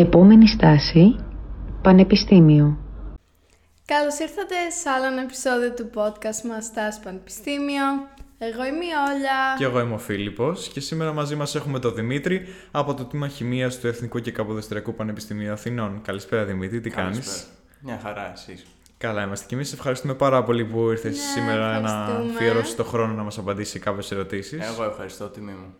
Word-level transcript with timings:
Επόμενη 0.00 0.48
στάση, 0.48 1.16
Πανεπιστήμιο. 1.82 2.78
Καλώς 3.84 4.18
ήρθατε 4.18 4.54
σε 4.80 4.88
άλλο 4.90 5.06
ένα 5.06 5.22
επεισόδιο 5.22 5.72
του 5.74 5.90
podcast 5.94 6.48
μας 6.48 6.64
«Στάση 6.64 7.00
Πανεπιστήμιο». 7.00 7.84
Εγώ 8.38 8.64
είμαι 8.64 8.84
η 8.84 8.94
Όλια. 9.14 9.38
Και 9.58 9.64
εγώ 9.64 9.80
είμαι 9.80 9.94
ο 9.94 9.98
Φίλιππος 9.98 10.68
και 10.68 10.80
σήμερα 10.80 11.12
μαζί 11.12 11.34
μας 11.36 11.54
έχουμε 11.54 11.78
τον 11.78 11.94
Δημήτρη 11.94 12.42
από 12.70 12.94
το 12.94 13.04
Τμήμα 13.04 13.28
Χημίας 13.28 13.78
του 13.78 13.86
Εθνικού 13.86 14.18
και 14.18 14.30
Καποδεστριακού 14.30 14.94
Πανεπιστημίου 14.94 15.52
Αθηνών. 15.52 16.00
Καλησπέρα 16.02 16.44
Δημήτρη, 16.44 16.80
τι 16.80 16.90
Καλησπέρα. 16.90 17.26
κάνεις; 17.26 17.46
Μια 17.80 18.00
χαρά, 18.02 18.32
εσείς. 18.32 18.66
Καλά 18.98 19.22
είμαστε 19.24 19.46
και 19.48 19.54
εμείς 19.54 19.72
ευχαριστούμε 19.72 20.14
πάρα 20.14 20.42
πολύ 20.44 20.64
που 20.64 20.90
ήρθες 20.90 21.16
Ναι, 21.16 21.22
σήμερα 21.22 21.80
να 21.80 21.88
ευχαριστούμε. 21.88 22.34
αφιερώσεις 22.34 22.74
το 22.76 22.84
χρόνο 22.84 23.12
να 23.14 23.22
μας 23.22 23.38
απαντήσει 23.38 23.70
σε 23.70 23.78
κάποιες 23.78 24.10
ερωτήσεις. 24.10 24.66
Εγώ 24.66 24.84
ευχαριστώ, 24.84 25.28
τιμή 25.28 25.52
μου. 25.52 25.74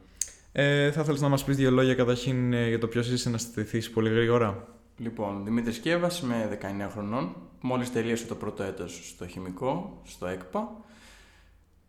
Ε, 0.53 0.91
θα 0.91 1.01
ήθελες 1.01 1.21
να 1.21 1.29
μας 1.29 1.45
πεις 1.45 1.57
δύο 1.57 1.71
λόγια 1.71 1.95
καταρχήν 1.95 2.53
ε, 2.53 2.68
για 2.68 2.79
το 2.79 2.86
ποιος 2.86 3.11
είσαι 3.11 3.31
να 3.31 3.39
στηθείς 3.39 3.90
πολύ 3.90 4.11
γρήγορα; 4.11 4.67
Λοιπόν, 4.96 5.45
Δημήτρης 5.45 5.79
Κέβας, 5.79 6.21
είμαι 6.21 6.59
19 6.63 6.89
χρονών. 6.93 7.36
Μόλις 7.61 7.93
τελείωσα 7.93 8.26
το 8.26 8.35
πρώτο 8.35 8.63
έτος 8.63 9.13
στο 9.14 9.26
χημικό, 9.26 10.00
στο 10.04 10.26
ΕΚΠΑ. 10.26 10.71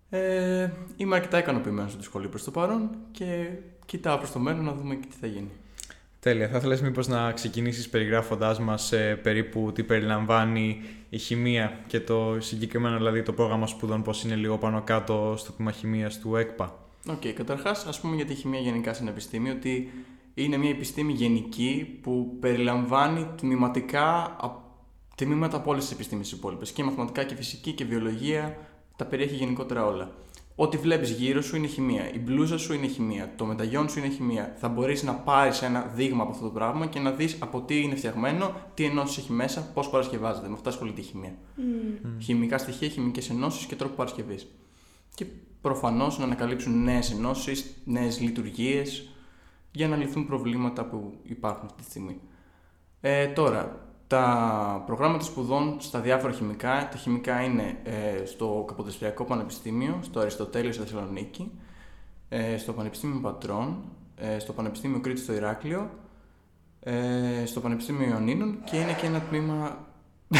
Ε, 0.09 0.69
είμαι 0.97 1.15
αρκετά 1.15 1.37
ικανοποιημένος 1.37 1.91
στη 1.91 2.03
σχολή 2.03 2.27
προς 2.27 2.43
το 2.43 2.51
παρόν 2.51 2.89
και 3.11 3.47
κοιτάω 3.85 4.17
προς 4.17 4.31
το 4.31 4.39
μέλλον 4.39 4.63
να 4.63 4.73
δούμε 4.73 4.95
και 4.95 5.07
τι 5.09 5.15
θα 5.19 5.27
γίνει. 5.27 5.49
Τέλεια. 6.19 6.47
Θα 6.47 6.57
ήθελες 6.57 6.81
μήπως 6.81 7.07
να 7.07 7.31
ξεκινήσεις 7.31 7.89
περιγράφοντάς 7.89 8.59
μας 8.59 8.91
ε, 8.91 9.15
περίπου 9.15 9.71
τι 9.73 9.83
περιλαμβάνει 9.83 10.81
η 11.09 11.17
χημεία 11.17 11.79
και 11.87 11.99
το 11.99 12.37
συγκεκριμένο 12.39 12.97
δηλαδή 12.97 13.23
το 13.23 13.33
πρόγραμμα 13.33 13.67
σπουδών 13.67 14.03
πώς 14.03 14.23
είναι 14.23 14.35
λίγο 14.35 14.57
πάνω 14.57 14.81
κάτω 14.81 15.35
στο 15.37 15.51
τμήμα 15.51 15.71
χημίας 15.71 16.19
του 16.19 16.35
ΕΚΠΑ; 16.35 16.75
Οκ, 17.09 17.27
καταρχάς 17.27 17.85
ας 17.85 17.99
πούμε 17.99 18.15
για 18.15 18.25
τη 18.25 18.33
χημεία 18.33 18.59
γενικά 18.59 18.93
σε 18.93 19.01
ένα 19.01 19.11
επιστήμιο 19.11 19.53
ότι 19.53 19.91
είναι 20.33 20.57
μια 20.57 20.69
επιστήμη 20.69 21.13
γενική 21.13 21.99
που 22.01 22.37
περιλαμβάνει 22.39 23.27
τμηματικά 23.37 24.05
α- 24.13 24.59
τμήματα 25.15 25.57
από 25.57 25.71
όλες 25.71 25.83
τις 25.83 25.93
επιστήμες 25.93 26.29
τις 26.29 26.37
υπόλοιπες 26.37 26.71
και 26.71 26.83
μαθηματικά 26.83 27.23
και 27.23 27.35
φυσική 27.35 27.71
και 27.71 27.85
βιολογία 27.85 28.57
τα 28.95 29.05
περιέχει 29.05 29.35
γενικότερα 29.35 29.85
όλα. 29.85 30.11
Ό,τι 30.55 30.77
βλέπεις 30.77 31.09
γύρω 31.09 31.41
σου 31.41 31.55
είναι 31.55 31.67
χημεία. 31.67 32.13
Η 32.13 32.19
μπλούζα 32.19 32.57
σου 32.57 32.73
είναι 32.73 32.87
χημεία. 32.87 33.33
Το 33.35 33.45
μενταγιόν 33.45 33.89
σου 33.89 33.99
είναι 33.99 34.07
χημεία. 34.07 34.55
Θα 34.59 34.67
μπορείς 34.69 35.03
να 35.03 35.13
πάρεις 35.13 35.61
ένα 35.61 35.81
δείγμα 35.81 36.23
από 36.23 36.31
αυτό 36.31 36.43
το 36.43 36.51
πράγμα 36.51 36.85
και 36.85 36.99
να 36.99 37.11
δεις 37.11 37.37
από 37.39 37.61
τι 37.61 37.81
είναι 37.81 37.95
φτιαγμένο, 37.95 38.53
τι 38.73 38.83
ενώσεις 38.83 39.17
έχει 39.17 39.31
μέσα, 39.31 39.71
πώς 39.73 39.89
παρασκευάζεται. 39.89 40.47
Με 40.47 40.53
αυτά 40.53 40.69
ασχολείται 40.69 41.01
η 41.01 41.03
χημεία. 41.03 41.35
Χημικά 42.21 42.57
στοιχεία, 42.57 42.87
χημικές 42.87 43.29
ενώσεις 43.29 43.65
και 43.65 43.75
τρόπο 43.75 43.95
παρασκευής. 43.95 44.47
Και 45.15 45.25
προφανώς 45.61 46.17
να 46.17 46.23
ανακαλύψουν 46.23 46.83
νέες 46.83 47.11
ενώσεις, 47.11 47.81
νέες 47.85 48.19
λειτουργίες 48.19 49.09
για 49.71 49.87
να 49.87 49.95
λυθούν 49.95 50.25
προβλήματα 50.25 50.85
που 50.85 51.13
υπάρχουν 51.23 51.65
αυτή 51.65 51.81
τη 51.83 51.89
στιγμή. 51.89 52.19
Ε, 53.01 53.27
τώρα, 53.27 53.89
τα 54.07 54.83
προγράμματα 54.85 55.23
σπουδών 55.23 55.75
στα 55.79 55.99
διάφορα 55.99 56.33
χημικά, 56.33 56.89
τα 56.91 56.97
χημικά 56.97 57.43
είναι 57.43 57.77
ε, 57.83 58.25
στο 58.25 58.63
Καποδιστριακό 58.67 59.23
Πανεπιστήμιο, 59.23 59.99
στο 60.01 60.19
Αριστοτέλειο 60.19 60.71
στη 60.71 60.81
Θεσσαλονίκη, 60.81 61.51
ε, 62.29 62.57
στο 62.57 62.73
Πανεπιστήμιο 62.73 63.19
Πατρών, 63.19 63.83
ε, 64.15 64.39
στο 64.39 64.53
Πανεπιστήμιο 64.53 64.99
Κρήτη 64.99 65.19
στο 65.19 65.33
Ηράκλειο, 65.33 65.89
ε, 66.79 67.45
στο 67.45 67.59
Πανεπιστήμιο 67.59 68.07
Ιωνίνων 68.07 68.63
και 68.63 68.77
είναι 68.77 68.93
και 68.93 69.05
ένα 69.05 69.19
τμήμα 69.19 69.77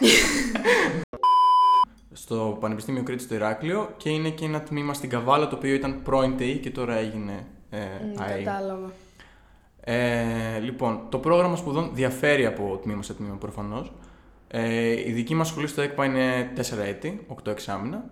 στο 2.26 2.56
Πανεπιστήμιο 2.60 3.02
Κρήτη 3.02 3.22
στο 3.22 3.34
Ηράκλειο 3.34 3.94
και 3.96 4.10
είναι 4.10 4.30
και 4.30 4.44
ένα 4.44 4.60
τμήμα 4.60 4.94
στην 4.94 5.08
Καβάλα 5.08 5.48
το 5.48 5.56
οποίο 5.56 5.74
ήταν 5.74 6.02
πρώην 6.02 6.36
ΤΕΙ 6.36 6.58
και 6.58 6.70
τώρα 6.70 6.94
έγινε 6.94 7.46
ε, 7.70 7.78
Μ, 7.78 8.22
ΑΕΗ. 8.22 8.44
Κατάλαβα. 8.44 8.92
Ε, 9.80 10.58
λοιπόν, 10.58 11.00
το 11.08 11.18
πρόγραμμα 11.18 11.56
σπουδών 11.56 11.90
διαφέρει 11.94 12.46
από 12.46 12.80
τμήμα 12.82 13.02
σε 13.02 13.14
τμήμα 13.14 13.34
προφανώς. 13.34 13.92
Ε, 14.48 15.08
η 15.08 15.12
δική 15.12 15.34
μας 15.34 15.48
σχολή 15.48 15.66
στο 15.66 15.80
ΕΚΠΑ 15.80 16.04
είναι 16.04 16.52
4 16.56 16.60
έτη, 16.86 17.26
8 17.44 17.50
εξάμεινα. 17.50 18.04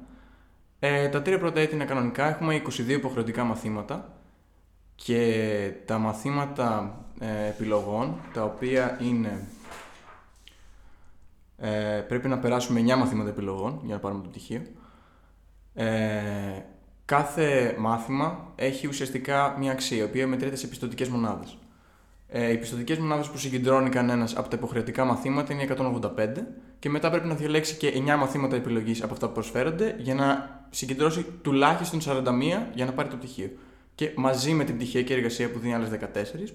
Ε, 0.79 1.09
τα 1.09 1.23
τρία 1.23 1.39
πρώτα 1.39 1.61
έτη 1.61 1.75
είναι 1.75 1.85
κανονικά. 1.85 2.29
Έχουμε 2.29 2.63
22 2.67 2.89
υποχρεωτικά 2.89 3.45
μαθήματα 3.45 4.13
και 4.95 5.73
τα 5.85 5.99
μαθήματα 5.99 6.99
ε, 7.21 7.49
επιλογών, 7.49 8.17
τα 8.33 8.45
οποία 8.45 8.99
είναι. 9.03 9.47
Ε, 11.59 12.05
πρέπει 12.09 12.29
να 12.29 12.39
περάσουμε 12.39 12.81
9 12.81 12.97
μαθήματα 12.97 13.29
επιλογών 13.29 13.81
για 13.85 13.95
να 13.95 14.01
πάρουμε 14.01 14.23
το 14.23 14.29
πτυχίο. 14.29 14.63
Ε, 15.75 15.87
κάθε 17.05 17.75
μάθημα 17.79 18.53
έχει 18.55 18.87
ουσιαστικά 18.87 19.57
μια 19.59 19.73
αξία, 19.73 19.99
η 19.99 20.03
οποία 20.03 20.27
μετρείται 20.27 20.57
σε 20.57 20.67
πιστοτικές 20.67 21.09
μονάδες. 21.09 21.59
Ε, 22.29 22.53
οι 22.53 22.57
πιστοτικές 22.57 22.99
μονάδες 22.99 23.29
που 23.29 23.39
συγκεντρώνει 23.39 23.89
κανένας 23.89 24.37
από 24.37 24.49
τα 24.49 24.57
υποχρεωτικά 24.57 25.05
μαθήματα 25.05 25.53
είναι 25.53 25.63
185 25.63 26.47
και 26.79 26.91
μετά 26.91 27.11
πρέπει 27.11 27.27
να 27.27 27.35
διαλέξει 27.35 27.77
και 27.77 27.93
9 27.95 28.17
μαθήματα 28.17 28.57
επιλογής 28.57 29.03
από 29.03 29.13
αυτά 29.13 29.27
που 29.27 29.33
προσφέρονται 29.33 29.97
για 29.99 30.15
να 30.15 30.61
συγκεντρώσει 30.71 31.27
τουλάχιστον 31.43 32.01
41 32.05 32.23
για 32.75 32.85
να 32.85 32.93
πάρει 32.93 33.09
το 33.09 33.17
πτυχίο. 33.17 33.51
Και 33.95 34.13
μαζί 34.17 34.53
με 34.53 34.65
την 34.65 34.77
πτυχιακή 34.77 35.13
εργασία 35.13 35.51
που 35.51 35.59
δίνει 35.59 35.75
άλλες 35.75 35.89
14, 35.89 35.95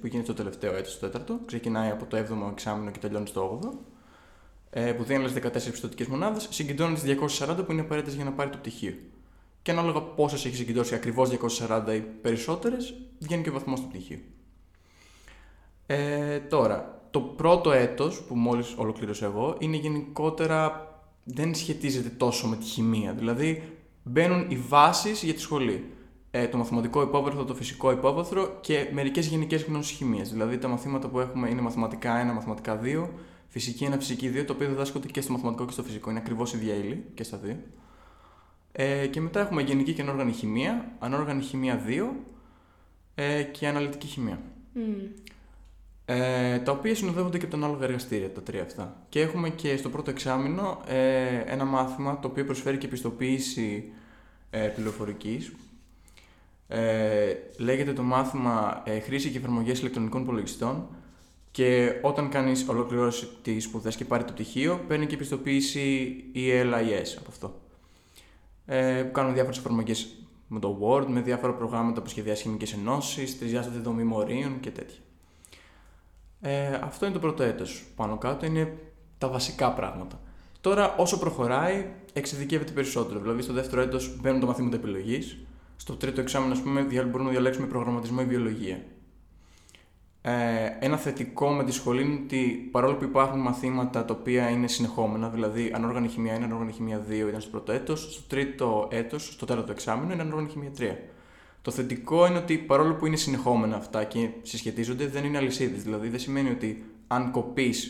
που 0.02 0.08
γίνεται 0.08 0.24
στο 0.24 0.34
τελευταίο 0.34 0.76
έτος, 0.76 0.92
στο 0.92 1.06
τέταρτο, 1.06 1.40
ξεκινάει 1.46 1.90
από 1.90 2.06
το 2.06 2.18
7ο 2.18 2.52
εξάμεινο 2.52 2.92
και 2.92 3.00
τελειώνει 3.00 3.28
στο 3.28 3.60
8ο, 3.64 3.68
ε, 3.68 3.78
που 4.98 5.04
δίνει 5.04 5.20
άλλες 5.20 5.34
14 5.34 5.72
πιστοτικές 5.72 6.08
μονάδες, 6.08 6.48
συγκεντρώνει 6.50 6.94
τις 6.94 7.04
240 7.04 7.66
που 7.66 7.72
είναι 7.72 7.82
απαραίτητες 7.82 8.16
για 8.16 8.26
να 8.26 8.32
πάρει 8.32 8.50
το 8.50 8.58
πτυχίο. 8.58 8.94
Και 9.62 9.72
ανάλογα 9.72 10.02
πόσες 10.02 10.46
έχει 10.46 10.56
συγκεντρώσει, 10.56 10.96
ακριβώς 10.96 11.30
240 11.30 11.94
ή 11.96 12.00
περισσότερες, 12.00 12.94
βγαίνει 13.20 13.44
και 13.44 13.50
ο 13.50 13.54
βαθμός 13.54 13.80
του 13.80 13.88
πτυχίου. 13.88 14.20
Ε, 15.86 16.40
τώρα, 16.40 17.02
το 17.12 17.20
πρώτο 17.20 17.72
έτος 17.72 18.22
που 18.22 18.36
μόλις 18.36 18.74
ολοκλήρωσα 18.78 19.26
εγώ 19.26 19.56
είναι 19.60 19.78
γενικότερα 19.78 20.88
δεν 21.24 21.56
σχετίζεται 21.56 22.10
τόσο 22.10 22.48
με 22.48 22.56
τη 22.56 22.66
χημεία. 22.66 23.14
Δηλαδή 23.14 23.64
μπαίνουν 24.04 24.46
οι 24.50 24.56
βάσεις 24.56 25.24
για 25.24 25.34
τη 25.34 25.40
σχολή. 25.40 25.92
Ε, 26.32 26.48
το 26.48 26.58
μαθηματικό 26.58 27.02
υπόβαθρο, 27.02 27.46
το 27.46 27.56
φυσικό 27.56 27.92
υπόβαθρο 27.92 28.58
και 28.62 28.90
μερικές 28.92 29.28
γενικές 29.28 29.64
γνώσεις 29.64 29.98
χημίας. 29.98 30.30
Δηλαδή 30.30 30.58
τα 30.58 30.68
μαθήματα 30.68 31.08
που 31.08 31.20
έχουμε 31.20 31.50
είναι 31.50 31.62
μαθηματικά 31.62 32.32
1, 32.32 32.34
μαθηματικά 32.34 32.80
2, 32.84 33.08
φυσική 33.50 33.90
1, 33.92 33.96
φυσική 33.98 34.32
2, 34.36 34.44
το 34.46 34.54
οποίο 34.54 34.68
διδάσκονται 34.68 35.08
και 35.08 35.22
στο 35.22 35.32
μαθηματικό 35.32 35.66
και 35.66 35.72
στο 35.72 35.84
φυσικό. 35.84 36.10
Είναι 36.10 36.20
ακριβώς 36.20 36.54
ίδια 36.54 36.74
ύλη 36.74 37.04
και 37.14 37.24
στα 37.24 37.38
δύο. 37.38 37.56
Ε, 38.72 39.08
και 39.08 39.22
μετά 39.22 39.40
έχουμε 39.40 39.62
γενική 39.62 39.94
και 39.94 40.02
ανόργανη 40.02 40.32
χημεία, 40.32 40.92
ανόργανη 41.00 41.42
χημεία 41.42 41.84
2 41.88 42.10
ε, 43.16 43.44
και 43.44 43.68
αναλυτική 43.68 44.08
χημεία. 44.08 44.42
Μ. 44.74 44.80
Ε, 46.06 46.60
τα 46.60 46.72
οποία 46.72 46.96
συνοδεύονται 46.96 47.38
και 47.38 47.46
από 47.46 47.58
τα 47.58 47.66
ανάλογα 47.66 47.86
εργαστήρια, 47.86 48.32
τα 48.32 48.42
τρία 48.42 48.62
αυτά. 48.62 49.06
Και 49.10 49.22
έχουμε 49.22 49.50
και 49.50 49.78
στο 49.78 49.90
πρώτο 49.90 50.10
εξάμεινο 50.10 50.82
ε, 50.88 51.38
ένα 51.46 51.66
μάθημα 51.66 52.20
το 52.20 52.28
οποίο 52.28 52.46
προσφέρει 52.46 52.78
και 52.78 52.86
επιστοποίηση 52.86 53.92
ε, 54.50 54.68
πληροφορικής. 54.68 55.52
Ε, 56.68 57.36
λέγεται 57.58 57.94
το 57.94 58.04
μάθημα 58.04 58.82
ε, 58.86 59.00
Χρήση 59.00 59.30
και 59.30 59.38
εφαρμογές 59.38 59.80
ηλεκτρονικών 59.80 60.22
υπολογιστών 60.22 60.88
και 61.52 62.00
όταν 62.02 62.30
κανείς 62.30 62.66
ολοκληρώσει 62.70 63.28
τις 63.42 63.64
σπουδές 63.64 63.96
και 63.96 64.06
πάρει 64.06 64.24
το 64.24 64.34
πτυχίο, 64.34 64.84
παίρνει 64.88 65.06
και 65.06 65.16
επιστοποίηση 65.16 66.14
ELIS 66.36 67.16
από 67.18 67.28
αυτό. 67.30 67.60
Ε, 68.66 69.04
που 69.04 69.12
κάνουν 69.12 69.34
διάφορες 69.34 69.58
εφαρμογές 69.58 70.16
με 70.48 70.60
το 70.60 70.80
Word, 70.82 71.06
με 71.08 71.22
διάφορα 71.22 71.54
προγράμματα 71.54 72.02
που 72.02 72.10
σχεδιάζει 72.10 72.42
χημικές 72.42 72.74
ενώσεις, 72.74 73.38
τρισδιάστατη 73.40 73.80
δομή 73.80 74.04
μορίων 74.04 74.60
και 74.60 74.70
τέτοια. 74.72 75.00
Ε, 76.42 76.80
αυτό 76.84 77.06
είναι 77.06 77.14
το 77.14 77.20
πρώτο 77.20 77.44
έτος. 77.44 77.86
Πάνω 77.96 78.18
κάτω 78.18 78.46
είναι 78.46 78.78
τα 79.18 79.28
βασικά 79.28 79.72
πράγματα. 79.74 80.22
Τώρα, 80.62 80.96
όσο 80.98 81.20
προχωράει, 81.20 81.86
εξειδικεύεται 82.14 82.72
περισσότερο. 82.72 83.20
Δηλαδή, 83.20 83.42
στο 83.42 83.54
δεύτερο 83.54 83.82
έτος 83.82 84.18
μπαίνουν 84.22 84.40
τα 84.40 84.46
μαθήματα 84.46 84.76
επιλογής. 84.76 85.38
Στο 85.76 85.96
τρίτο 85.96 86.22
εξάμεινο, 86.22 86.54
ας 86.54 86.62
πούμε, 86.62 86.84
δια- 86.84 87.04
μπορούμε 87.04 87.24
να 87.24 87.30
διαλέξουμε 87.30 87.68
προγραμματισμό 87.68 88.20
ή 88.22 88.26
βιολογία. 88.26 88.84
Ε, 90.22 90.78
ένα 90.80 90.98
θετικό 90.98 91.50
με 91.50 91.64
τη 91.64 91.72
σχολή 91.72 92.02
είναι 92.02 92.20
ότι 92.24 92.70
παρόλο 92.72 92.96
που 92.96 93.04
υπάρχουν 93.04 93.40
μαθήματα 93.40 94.06
τα 94.06 94.14
οποία 94.20 94.50
είναι 94.50 94.68
συνεχόμενα, 94.68 95.30
δηλαδή 95.30 95.72
ανόργανη 95.76 96.08
χημεία 96.08 96.38
1, 96.40 96.42
ανόργανη 96.44 96.72
χημεία 96.72 97.06
2 97.10 97.12
ήταν 97.12 97.42
στο 97.42 97.50
πρώτο 97.50 97.72
έτος, 97.72 98.14
στο 98.14 98.22
τρίτο 98.28 98.88
έτος, 98.92 99.34
στο 99.34 99.46
τέταρτο 99.46 99.72
εξάμεινο 99.72 100.14
είναι 100.14 100.22
ανόργανη 100.22 100.50
χημεία 100.50 100.72
3. 100.78 100.96
Το 101.62 101.72
θετικό 101.72 102.26
είναι 102.26 102.38
ότι 102.38 102.58
παρόλο 102.58 102.96
που 102.96 103.06
είναι 103.06 103.16
συνεχόμενα 103.16 103.76
αυτά 103.76 104.04
και 104.04 104.30
συσχετίζονται, 104.42 105.08
δεν 105.08 105.24
είναι 105.24 105.38
αλυσίδες. 105.38 105.84
Δηλαδή 105.84 106.10
δεν 106.10 106.20
σημαίνει 106.20 106.50
ότι 106.50 106.86
αν 107.08 107.32
κοπείς 107.32 107.90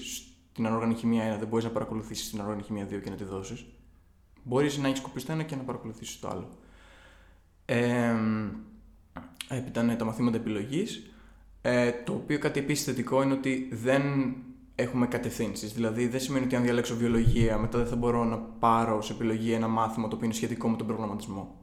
στην 0.51 0.65
ανόργανη 0.65 0.95
χημεία 0.95 1.35
1, 1.35 1.39
δεν 1.39 1.47
μπορείς 1.47 1.65
να 1.65 1.71
παρακολουθήσεις 1.71 2.29
την 2.29 2.39
ανόργανη 2.39 2.63
χημεία 2.63 2.85
2 2.85 3.01
και 3.03 3.09
να 3.09 3.15
τη 3.15 3.23
δώσεις. 3.23 3.65
Μπορείς 4.43 4.77
να 4.77 4.87
έχεις 4.87 5.01
κοπεί 5.01 5.21
το 5.21 5.31
ένα 5.31 5.43
και 5.43 5.55
να 5.55 5.61
παρακολουθήσεις 5.61 6.19
το 6.19 6.27
άλλο. 6.27 6.49
Ε, 7.65 8.15
έπειτα 9.49 9.81
είναι 9.81 9.95
τα 9.95 10.05
μαθήματα 10.05 10.37
επιλογής. 10.37 11.11
Ε, 11.71 11.91
το 12.03 12.13
οποίο 12.13 12.39
κάτι 12.39 12.59
επίσης 12.59 12.85
θετικό 12.85 13.21
είναι 13.21 13.33
ότι 13.33 13.69
δεν 13.71 14.33
έχουμε 14.75 15.07
κατευθύνσεις. 15.07 15.73
Δηλαδή 15.73 16.07
δεν 16.07 16.19
σημαίνει 16.19 16.45
ότι 16.45 16.55
αν 16.55 16.63
διαλέξω 16.63 16.95
βιολογία, 16.95 17.57
μετά 17.57 17.77
δεν 17.77 17.87
θα 17.87 17.95
μπορώ 17.95 18.23
να 18.23 18.37
πάρω 18.37 19.01
σε 19.01 19.13
επιλογή 19.13 19.51
ένα 19.51 19.67
μάθημα 19.67 20.07
το 20.07 20.15
οποίο 20.15 20.25
είναι 20.25 20.35
σχετικό 20.35 20.69
με 20.69 20.77
τον 20.77 20.87
προγραμματισμό. 20.87 21.55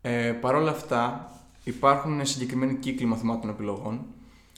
Ε, 0.00 0.32
Παρ' 0.32 0.54
όλα 0.54 0.70
αυτά, 0.70 1.30
υπάρχουν 1.64 2.26
συγκεκριμένοι 2.26 2.74
κύκλοι 2.74 3.06
μαθημάτων 3.06 3.50
επιλογών. 3.50 4.06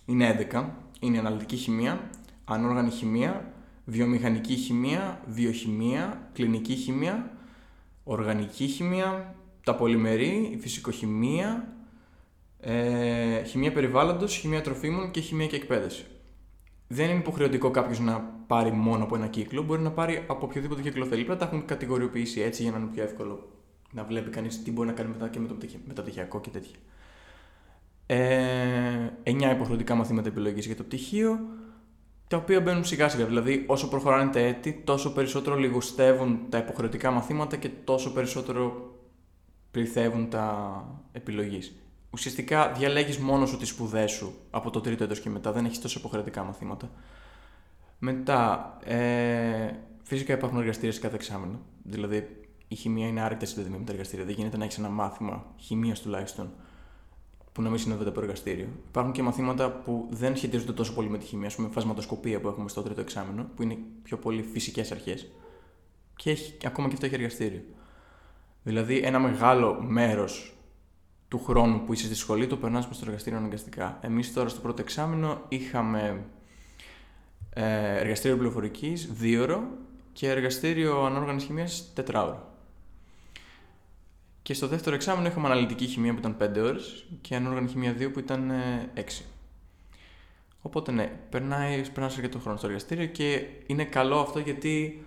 Είναι 0.06 0.48
11 0.52 0.64
είναι 1.00 1.18
αναλυτική 1.18 1.56
χημεία, 1.56 2.10
ανόργανη 2.44 2.90
χημεία, 2.90 3.52
βιομηχανική 3.84 4.54
χημεία, 4.54 5.20
βιοχημεία, 5.26 6.30
κλινική 6.32 6.74
χημεία, 6.74 7.30
οργανική 8.04 8.66
χημεία, 8.66 9.34
τα 9.64 9.74
πολυμερή, 9.74 10.50
η 10.52 10.58
φυσικοχημεία, 10.60 11.72
ε, 12.64 13.42
χημεία 13.42 13.72
περιβάλλοντος, 13.72 14.36
χημεία 14.36 14.60
τροφίμων 14.60 15.10
και 15.10 15.20
χημεία 15.20 15.46
και 15.46 15.56
εκπαίδευση. 15.56 16.04
Δεν 16.88 17.08
είναι 17.08 17.18
υποχρεωτικό 17.18 17.70
κάποιος 17.70 18.00
να 18.00 18.20
πάρει 18.46 18.72
μόνο 18.72 19.04
από 19.04 19.16
ένα 19.16 19.26
κύκλο, 19.26 19.62
μπορεί 19.62 19.82
να 19.82 19.90
πάρει 19.90 20.24
από 20.26 20.46
οποιοδήποτε 20.46 20.82
κύκλο 20.82 21.04
θέλει. 21.04 21.24
Πρέπει 21.24 21.40
να 21.40 21.46
τα 21.46 21.54
έχουν 21.54 21.66
κατηγοριοποιήσει 21.66 22.40
έτσι 22.40 22.62
για 22.62 22.70
να 22.70 22.78
είναι 22.78 22.90
πιο 22.92 23.02
εύκολο 23.02 23.48
να 23.92 24.04
βλέπει 24.04 24.30
κανείς 24.30 24.62
τι 24.62 24.72
μπορεί 24.72 24.88
να 24.88 24.94
κάνει 24.94 25.08
μετά 25.08 25.28
και 25.28 25.38
με 25.38 25.48
το 25.48 25.56
μεταπτυχιακό 25.86 26.40
και 26.40 26.50
τέτοια. 26.50 26.76
Ε, 28.06 29.10
9 29.22 29.52
υποχρεωτικά 29.52 29.94
μαθήματα 29.94 30.28
επιλογής 30.28 30.66
για 30.66 30.76
το 30.76 30.82
πτυχίο, 30.82 31.40
τα 32.28 32.36
οποία 32.36 32.60
μπαίνουν 32.60 32.84
σιγά 32.84 33.08
σιγά. 33.08 33.24
Δηλαδή, 33.24 33.64
όσο 33.66 33.88
προχωράνε 33.88 34.30
τα 34.30 34.38
έτη, 34.38 34.82
τόσο 34.84 35.12
περισσότερο 35.12 35.56
λιγοστεύουν 35.56 36.38
τα 36.48 36.58
υποχρεωτικά 36.58 37.10
μαθήματα 37.10 37.56
και 37.56 37.68
τόσο 37.84 38.12
περισσότερο 38.12 38.90
πληθεύουν 39.70 40.28
τα 40.30 40.84
επιλογής. 41.12 41.81
Ουσιαστικά 42.12 42.72
διαλέγεις 42.72 43.18
μόνος 43.18 43.48
σου 43.48 43.56
τις 43.56 43.68
σπουδές 43.68 44.10
σου 44.10 44.34
από 44.50 44.70
το 44.70 44.80
τρίτο 44.80 45.04
έτος 45.04 45.20
και 45.20 45.30
μετά, 45.30 45.52
δεν 45.52 45.64
έχεις 45.64 45.80
τόσο 45.80 45.98
υποχρεωτικά 45.98 46.42
μαθήματα. 46.42 46.90
Μετά, 47.98 48.76
ε, 48.84 49.70
φυσικά 50.02 50.32
υπάρχουν 50.32 50.58
εργαστήρια 50.58 50.92
σε 50.92 51.00
κάθε 51.00 51.14
εξάμεινο. 51.14 51.60
Δηλαδή, 51.82 52.46
η 52.68 52.74
χημεία 52.74 53.06
είναι 53.06 53.20
άρρηκτα 53.20 53.46
συνδεδεμένη 53.46 53.80
με 53.80 53.86
τα 53.86 53.92
εργαστήρια. 53.92 54.24
Δεν 54.24 54.34
γίνεται 54.34 54.56
να 54.56 54.64
έχεις 54.64 54.78
ένα 54.78 54.88
μάθημα 54.88 55.46
χημίας 55.56 56.00
τουλάχιστον 56.00 56.52
που 57.52 57.62
να 57.62 57.68
μην 57.68 57.78
συνοδεύεται 57.78 58.10
από 58.10 58.20
εργαστήριο. 58.20 58.68
Υπάρχουν 58.88 59.12
και 59.12 59.22
μαθήματα 59.22 59.70
που 59.70 60.06
δεν 60.10 60.36
σχετίζονται 60.36 60.72
τόσο 60.72 60.94
πολύ 60.94 61.08
με 61.08 61.18
τη 61.18 61.24
χημία, 61.24 61.46
ας 61.46 61.54
πούμε, 61.54 61.68
φασματοσκοπία 61.68 62.40
που 62.40 62.48
έχουμε 62.48 62.68
στο 62.68 62.82
τρίτο 62.82 63.00
εξάμεινο, 63.00 63.46
που 63.56 63.62
είναι 63.62 63.78
πιο 64.02 64.16
πολύ 64.16 64.42
φυσικές 64.42 64.92
αρχές. 64.92 65.30
Και 66.16 66.30
έχει, 66.30 66.56
ακόμα 66.64 66.88
και 66.88 66.94
αυτό 66.94 67.06
έχει 67.06 67.14
εργαστήριο. 67.14 67.62
Δηλαδή, 68.62 68.98
ένα 68.98 69.18
μεγάλο 69.18 69.82
μέρος 69.82 70.56
του 71.32 71.44
χρόνου 71.44 71.84
που 71.84 71.92
είσαι 71.92 72.04
στη 72.04 72.14
σχολή 72.14 72.46
το 72.46 72.56
περνάς 72.56 72.84
στο 72.90 73.04
εργαστήριο 73.04 73.38
αναγκαστικά. 73.38 73.98
Εμείς 74.00 74.32
τώρα 74.32 74.48
στο 74.48 74.60
πρώτο 74.60 74.82
εξάμεινο 74.82 75.42
είχαμε 75.48 76.24
ε, 77.50 77.96
εργαστήριο 77.98 78.36
πληροφορικής, 78.36 79.12
δύο 79.12 79.68
και 80.12 80.28
εργαστήριο 80.28 81.04
ανόργανης 81.04 81.44
χημίας, 81.44 81.90
τετράωρο. 81.94 82.54
Και 84.42 84.54
στο 84.54 84.66
δεύτερο 84.66 84.94
εξάμεινο 84.94 85.28
είχαμε 85.28 85.46
αναλυτική 85.46 85.86
χημεία 85.86 86.12
που 86.12 86.18
ήταν 86.18 86.36
5 86.40 86.62
ώρες 86.62 87.04
και 87.20 87.36
ανόργανη 87.36 87.68
χημεία 87.68 87.96
2 87.98 88.12
που 88.12 88.18
ήταν 88.18 88.50
6. 88.94 88.98
Ε, 88.98 89.02
Οπότε 90.62 90.92
ναι, 90.92 91.12
περνάει, 91.30 91.82
περνάει 91.90 92.10
αρκετό 92.14 92.38
χρόνο 92.38 92.58
στο 92.58 92.66
εργαστήριο 92.66 93.06
και 93.06 93.46
είναι 93.66 93.84
καλό 93.84 94.18
αυτό 94.18 94.38
γιατί 94.38 95.06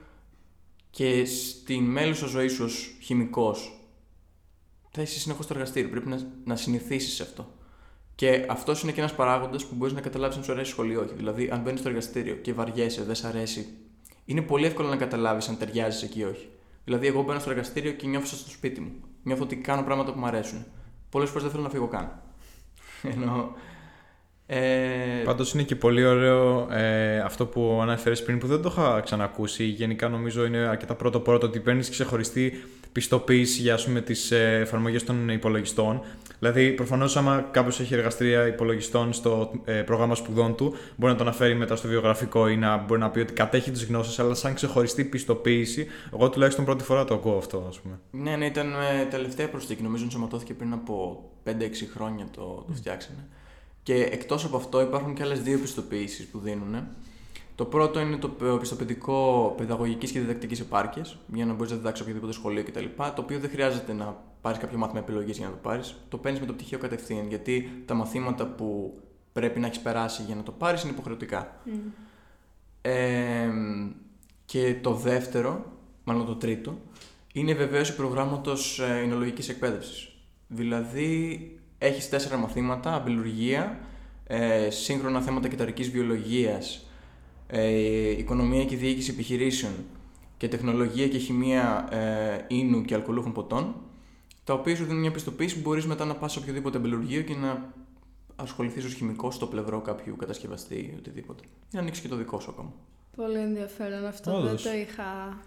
και 0.90 1.26
στην 1.26 1.84
μέλουσα 1.84 2.26
ζωής 2.26 2.54
σου 2.54 2.64
ως 2.64 2.98
χημικός 3.02 3.80
θα 4.96 5.02
είσαι 5.02 5.20
συνεχώς 5.20 5.46
στο 5.46 5.54
εργαστήριο. 5.54 5.90
Πρέπει 5.90 6.08
να, 6.08 6.20
να 6.44 6.56
συνηθίσεις 6.56 7.14
σε 7.14 7.24
αυτό. 7.24 7.54
Και 8.16 8.46
αυτός 8.50 8.82
είναι 8.82 8.92
και 8.92 9.00
ένας 9.00 9.14
παράγοντας 9.14 9.66
που 9.66 9.76
μπορείς 9.76 9.94
να 9.94 10.02
καταλάβεις 10.02 10.38
αν 10.38 10.44
σου 10.44 10.52
αρέσει 10.52 10.72
σχολείο 10.72 11.02
ή 11.02 11.04
όχι. 11.04 11.14
Δηλαδή, 11.16 11.50
αν 11.52 11.62
μπαίνεις 11.62 11.80
στο 11.80 11.90
εργαστήριο 11.90 12.36
και 12.36 12.54
βαριέσαι, 12.54 13.04
δεν 13.04 13.16
σ' 13.16 13.24
αρέσει, 13.24 13.68
είναι 14.26 14.42
πολύ 14.42 14.66
εύκολο 14.66 14.88
να 14.88 14.96
καταλάβεις 14.96 15.48
αν 15.48 15.58
ταιριάζεις 15.58 16.04
εκεί 16.04 16.20
ή 16.20 16.24
όχι. 16.24 16.48
Δηλαδή, 16.84 17.08
εγώ 17.08 17.22
μπαίνω 17.22 17.40
στο 17.40 17.50
εργαστήριο 17.50 17.92
και 17.92 18.08
νιώθω 18.08 18.26
στο 18.26 18.50
σπίτι 18.50 18.82
μου. 18.82 18.92
Νιώθω 19.24 19.44
ότι 19.44 19.56
κάνω 19.56 19.84
πράγματα 19.84 20.14
που 20.14 20.20
μου 20.20 20.26
αρέσουν. 20.26 20.66
Πολλές 21.10 21.30
φορές 21.30 21.44
δεν 21.44 21.52
θέλω 21.52 21.64
να 21.64 21.70
φύγω 21.70 21.88
καν. 21.88 22.22
Ενώ. 23.14 23.56
Ε... 24.48 25.22
Πάντως 25.24 25.54
είναι 25.54 25.64
και 25.64 25.76
πολύ 25.76 26.06
ωραίο 26.06 26.68
ε, 26.72 27.20
αυτό 27.20 27.46
που 27.46 27.80
αναφέρει 27.82 28.24
πριν 28.24 28.38
που 28.38 28.48
δεν 28.48 28.62
το 28.62 28.70
είχα 28.72 29.00
ξανακούσει. 29.00 29.64
Γενικά 29.64 30.10
νομίζω 30.10 30.46
είναι 30.46 30.58
αρκετά 30.58 30.96
πρώτο 30.96 31.20
πρώτο 31.20 31.48
ότι 31.48 31.60
παίρνεις 31.60 31.90
ξεχωριστή 31.90 32.64
πιστοποίηση 32.96 33.62
για 33.62 33.78
τις 34.06 34.32
ε, 34.32 34.60
εφαρμογές 34.62 35.04
των 35.04 35.30
υπολογιστών. 35.30 36.02
Δηλαδή, 36.40 36.72
προφανώς, 36.72 37.18
άμα 37.18 37.48
κάποιος 37.52 37.80
έχει 37.80 37.94
εργαστήρια 37.94 38.48
υπολογιστών 38.48 39.14
στο 39.14 39.52
ε, 39.66 39.74
πρόγραμμα 39.82 40.16
σπουδών 40.16 40.56
του, 40.56 40.76
μπορεί 40.96 41.12
να 41.12 41.18
το 41.18 41.24
αναφέρει 41.24 41.56
μετά 41.56 41.76
στο 41.76 41.88
βιογραφικό 41.88 42.48
ή 42.48 42.58
να 42.58 42.78
μπορεί 42.78 43.00
να 43.00 43.10
πει 43.10 43.20
ότι 43.20 43.34
κατέχει 43.34 43.72
τις 43.72 43.86
γνώσεις, 43.86 44.20
αλλά 44.20 44.34
σαν 44.34 44.54
ξεχωριστή 44.54 45.04
πιστοποίηση, 45.04 45.88
εγώ 46.14 46.30
τουλάχιστον 46.30 46.66
πρώτη 46.66 46.84
φορά 46.84 47.06
το 47.06 47.14
ακούω 47.14 47.38
αυτό, 47.38 47.66
ας 47.68 47.80
πούμε. 47.80 48.00
Ναι, 48.12 48.36
ναι, 48.36 48.46
ήταν 48.46 48.74
ε, 48.74 49.06
τελευταία 49.10 49.50
προσθήκη. 49.50 49.84
Νομίζω 49.84 50.04
ενσωματώθηκε 50.04 50.54
πριν 50.54 50.74
από 50.74 51.24
5-6 51.46 51.52
χρόνια 51.94 52.28
το, 52.32 52.42
το 52.68 52.74
φτιάξανε. 52.74 53.28
Και 53.84 53.96
εκτός 53.96 54.46
από 54.46 54.58
αυτό, 54.58 54.82
υπάρχουν 54.82 55.14
και 55.14 55.24
άλλες 55.24 55.42
δύο 55.42 55.58
πιστοποιήσεις 55.58 56.26
που 56.26 56.40
δίνουν. 56.40 56.76
Το 57.56 57.66
πρώτο 57.66 58.00
είναι 58.00 58.18
το 58.18 58.30
πιστοποιητικό 58.60 59.54
παιδαγωγικής 59.58 60.12
και 60.12 60.20
διδακτικής 60.20 60.60
επάρκειας, 60.60 61.18
για 61.34 61.46
να 61.46 61.54
μπορείς 61.54 61.72
να 61.72 61.78
διδάξεις 61.78 62.02
οποιοδήποτε 62.02 62.34
σχολείο 62.34 62.64
κτλ. 62.64 62.86
Το 62.98 63.22
οποίο 63.22 63.40
δεν 63.40 63.50
χρειάζεται 63.50 63.94
να 63.94 64.24
πάρεις 64.42 64.60
κάποιο 64.60 64.78
μάθημα 64.78 65.00
επιλογής 65.00 65.38
για 65.38 65.46
να 65.46 65.52
το 65.52 65.60
πάρεις. 65.62 65.96
Το 66.10 66.18
παίρνεις 66.18 66.40
με 66.40 66.46
το 66.46 66.54
πτυχίο 66.54 66.78
κατευθείαν, 66.78 67.28
γιατί 67.28 67.84
τα 67.86 67.94
μαθήματα 67.94 68.46
που 68.46 69.00
πρέπει 69.34 69.60
να 69.60 69.68
έχεις 69.68 69.80
περάσει 69.80 70.24
για 70.26 70.36
να 70.36 70.44
το 70.44 70.52
πάρεις 70.52 70.84
είναι 70.84 70.92
υποχρεωτικά. 70.92 71.62
Mm. 71.66 71.70
Ε, 72.82 73.50
και 74.46 74.76
το 74.82 74.94
δεύτερο, 74.94 75.66
μάλλον 76.04 76.26
το 76.26 76.36
τρίτο, 76.36 76.78
είναι 77.34 77.52
η 77.52 77.56
βεβαίωση 77.56 77.96
προγράμματο 77.96 78.54
εινολογικής 79.04 79.50
εκπαίδευσης. 79.50 80.10
Δηλαδή, 80.48 81.50
έχεις 81.78 82.10
τέσσερα 82.10 82.38
μαθήματα, 82.38 82.94
αμπελουργία, 82.94 83.80
ε, 84.28 84.70
σύγχρονα 84.70 85.22
θέματα 85.22 85.48
κυταρικής 85.48 85.90
βιολογίας, 85.90 86.85
ε, 87.48 88.10
οικονομία 88.10 88.66
και 88.66 88.76
διοίκηση 88.76 89.12
επιχειρήσεων 89.12 89.74
και 90.38 90.48
τεχνολογία 90.48 91.08
και 91.08 91.18
χημεία 91.18 91.88
ε, 91.92 92.46
ίνου 92.48 92.82
και 92.82 92.94
αλκοολούχων 92.94 93.32
ποτών, 93.32 93.76
τα 94.44 94.54
οποία 94.54 94.76
σου 94.76 94.86
δίνουν 94.86 95.00
μια 95.00 95.12
πιστοποίηση 95.12 95.56
που 95.56 95.62
μπορείς 95.62 95.86
μετά 95.86 96.06
να 96.06 96.16
πας 96.16 96.32
σε 96.32 96.40
οποιοδήποτε 96.40 96.78
εμπελουργείο 96.78 97.22
και 97.22 97.36
να 97.36 97.74
ασχοληθείς 98.36 98.86
ως 98.86 98.94
χημικός 98.94 99.36
στο 99.36 99.48
πλευρό 99.48 99.82
κάποιου 99.82 100.16
κατασκευαστή 100.16 100.76
ή 100.76 100.94
οτιδήποτε. 100.98 101.44
Ή 101.44 101.48
να 101.72 101.80
ανοίξει 101.80 102.02
και 102.02 102.08
το 102.08 102.16
δικό 102.16 102.40
σου 102.40 102.50
ακόμα. 102.50 102.74
Πολύ 103.16 103.38
ενδιαφέρον 103.38 104.06
αυτό. 104.06 104.42
Δεν 104.42 104.56
το 104.56 104.72
είχα. 104.74 105.40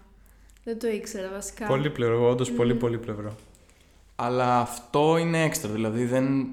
Δεν 0.63 0.79
το 0.79 0.87
ήξερα 0.87 1.29
βασικά. 1.29 1.67
Πολύ 1.67 1.89
πλευρό, 1.89 2.29
όντως 2.29 2.51
πολύ 2.51 2.75
πολύ 2.75 2.97
πλευρό. 2.97 3.35
Αλλά 4.15 4.59
αυτό 4.59 5.17
είναι 5.17 5.43
έξτρα. 5.43 5.71
Δηλαδή 5.71 6.05
δεν, 6.05 6.47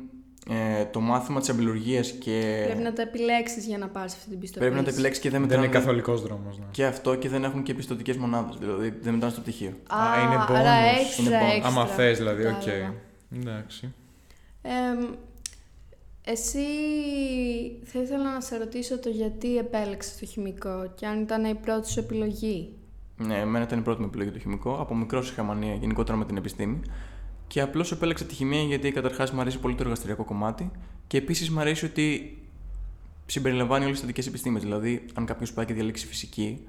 ε, 0.50 0.84
το 0.84 1.00
μάθημα 1.00 1.40
της 1.40 1.48
αμπελουργίας 1.48 2.00
και. 2.00 2.62
Πρέπει 2.64 2.82
να 2.82 2.92
τα 2.92 3.02
επιλέξεις 3.02 3.66
για 3.66 3.78
να 3.78 3.88
πάρεις 3.88 4.14
αυτή 4.14 4.30
την 4.30 4.38
πιστοποίηση. 4.38 4.58
Πρέπει 4.58 4.74
να 4.74 4.82
τα 4.82 4.90
επιλέξεις 4.90 5.22
και 5.22 5.30
δεν 5.30 5.40
μετράνε. 5.40 5.62
Δεν 5.62 5.70
είναι 5.70 5.80
καθολικός 5.80 6.22
δρόμος. 6.22 6.58
Ναι. 6.58 6.64
Και 6.70 6.84
αυτό 6.84 7.14
και 7.14 7.28
δεν 7.28 7.44
έχουν 7.44 7.62
και 7.62 7.74
πιστωτικές 7.74 8.16
μονάδες. 8.16 8.56
Δηλαδή 8.58 8.88
δεν 8.88 9.12
μετράνε 9.12 9.32
στο 9.32 9.40
πτυχίο. 9.40 9.72
Α, 9.86 10.12
Α 10.12 10.22
είναι 10.22 10.44
bonus. 10.48 10.54
Άρα 10.54 10.72
έξτρα, 10.72 11.24
είναι 11.24 11.38
bonus. 11.38 11.54
Έξτρα. 11.54 11.68
Άμα 11.68 11.86
θες 11.86 12.18
δηλαδή, 12.18 12.46
OK. 12.46 12.54
Okay. 12.64 12.92
Εντάξει. 13.38 13.94
Ε, 14.62 14.70
εσύ 16.24 16.66
θα 17.84 18.00
ήθελα 18.00 18.32
να 18.32 18.40
σε 18.40 18.56
ρωτήσω 18.56 18.98
το 18.98 19.08
γιατί 19.08 19.56
επέλεξες 19.56 20.16
το 20.18 20.26
χημικό 20.26 20.92
και 20.94 21.06
αν 21.06 21.20
ήταν 21.20 21.44
η 21.44 21.54
πρώτη 21.54 21.90
σου 21.90 22.00
επιλογή. 22.00 22.72
Ναι, 23.16 23.38
εμένα 23.38 23.64
ήταν 23.64 23.78
η 23.78 23.82
πρώτη 23.82 24.00
μου 24.00 24.06
επιλογή 24.06 24.30
το 24.30 24.38
χημικό. 24.38 24.76
Από 24.80 24.94
μικρός 24.94 25.30
είχα 25.30 25.42
μανία 25.42 25.74
γενικότερα 25.74 26.16
με 26.18 26.24
την 26.24 26.36
επιστήμη. 26.36 26.80
Και 27.46 27.60
απλώς 27.60 27.92
επέλεξα 27.92 28.24
τη 28.24 28.34
χημεία 28.34 28.62
γιατί 28.62 28.92
καταρχάς 28.92 29.30
μου 29.30 29.40
αρέσει 29.40 29.58
πολύ 29.58 29.74
το 29.74 29.82
εργαστηριακό 29.82 30.24
κομμάτι 30.24 30.70
και 31.06 31.16
επίσης 31.16 31.50
μου 31.50 31.60
αρέσει 31.60 31.84
ότι 31.84 32.38
συμπεριλαμβάνει 33.26 33.84
όλες 33.84 33.96
τις 33.96 34.06
θετικές 34.06 34.26
επιστήμες. 34.26 34.62
Δηλαδή, 34.62 35.06
αν 35.14 35.26
κάποιος 35.26 35.52
πάει 35.52 35.64
και 35.64 35.72
διαλέξει 35.72 36.06
φυσική, 36.06 36.66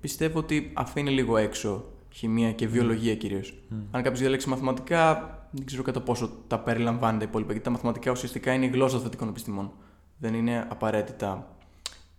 πιστεύω 0.00 0.38
ότι 0.38 0.70
αφήνει 0.74 1.10
λίγο 1.10 1.36
έξω 1.36 1.84
χημεία 2.12 2.52
και 2.52 2.66
βιολογία 2.66 3.16
κυρίως. 3.16 3.54
Mm. 3.70 3.74
Αν 3.90 4.02
κάποιος 4.02 4.20
διαλέξει 4.20 4.48
μαθηματικά, 4.48 5.14
δεν 5.50 5.66
ξέρω 5.66 5.82
κατά 5.82 6.00
πόσο 6.00 6.30
τα 6.46 6.58
περιλαμβάνει 6.58 7.18
τα 7.18 7.24
υπόλοιπα. 7.24 7.50
Γιατί 7.50 7.66
τα 7.66 7.72
μαθηματικά 7.72 8.10
ουσιαστικά 8.10 8.52
είναι 8.52 8.64
η 8.64 8.68
γλώσσα 8.68 8.98
θετικών 8.98 9.28
επιστημών. 9.28 9.72
Δεν 10.18 10.34
είναι 10.34 10.66
απαραίτητα. 10.68 11.56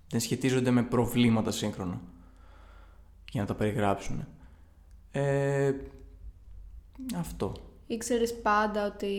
Δεν 0.10 0.20
σχετίζονται 0.20 0.72
με 0.72 0.84
προβλήματα 0.84 1.52
σύγχρονα 1.52 2.02
για 3.32 3.42
να 3.42 3.48
τα 3.48 3.54
περιγράψουν. 3.54 4.28
Ε, 5.12 5.74
αυτό 7.16 7.54
ήξερε 7.94 8.26
πάντα 8.26 8.86
ότι. 8.86 9.14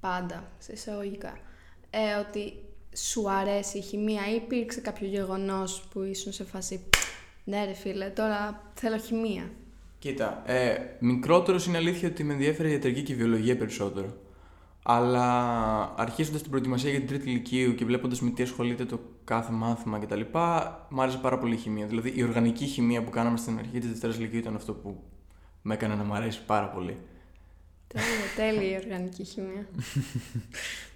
πάντα, 0.00 0.44
σε 0.58 0.72
εισαγωγικά. 0.72 1.38
Ε, 1.90 2.14
ότι 2.28 2.54
σου 2.96 3.30
αρέσει 3.30 3.78
η 3.78 3.80
χημεία 3.80 4.30
ή 4.30 4.34
υπήρξε 4.34 4.80
κάποιο 4.80 5.06
γεγονός 5.06 5.82
που 5.92 6.02
ήσουν 6.02 6.32
σε 6.32 6.44
φάση. 6.44 6.80
Ναι, 7.44 7.64
ρε 7.64 7.72
φίλε, 7.72 8.06
τώρα 8.06 8.62
θέλω 8.74 8.96
χημεία. 8.96 9.50
Κοίτα, 9.98 10.42
ε, 10.46 10.76
μικρότερος 11.00 11.66
είναι 11.66 11.76
αλήθεια 11.76 12.08
ότι 12.08 12.24
με 12.24 12.32
ενδιαφέρει 12.32 12.68
η 12.68 12.72
ιατρική 12.72 13.02
και 13.02 13.12
η 13.12 13.14
βιολογία 13.14 13.56
περισσότερο. 13.56 14.16
Αλλά 14.82 15.26
αρχίζοντας 15.96 16.40
την 16.40 16.50
προετοιμασία 16.50 16.90
για 16.90 16.98
την 16.98 17.08
τρίτη 17.08 17.30
λυκείου 17.30 17.74
και 17.74 17.84
βλέποντας 17.84 18.20
με 18.20 18.30
τι 18.30 18.42
ασχολείται 18.42 18.84
το 18.84 19.00
κάθε 19.24 19.52
μάθημα 19.52 19.98
κτλ., 19.98 20.20
μου 20.88 21.02
άρεσε 21.02 21.18
πάρα 21.18 21.38
πολύ 21.38 21.54
η 21.54 21.56
χημεία. 21.56 21.86
Δηλαδή, 21.86 22.12
η 22.16 22.22
οργανική 22.22 22.64
χημεία 22.64 23.02
που 23.02 23.10
κάναμε 23.10 23.36
στην 23.36 23.58
αρχή 23.58 23.78
της 23.78 23.88
δευτέρας 23.88 24.14
λυκείου 24.14 24.38
ήταν 24.38 24.54
αυτό 24.54 24.72
που 24.72 25.02
με 25.62 25.74
έκανε 25.74 25.94
να 25.94 26.04
μου 26.04 26.14
αρέσει 26.14 26.44
πάρα 26.44 26.68
πολύ. 26.68 26.96
Τέλεια, 27.92 28.52
τέλεια 28.54 28.78
η 28.78 28.80
οργανική 28.84 29.24
χημεία. 29.24 29.66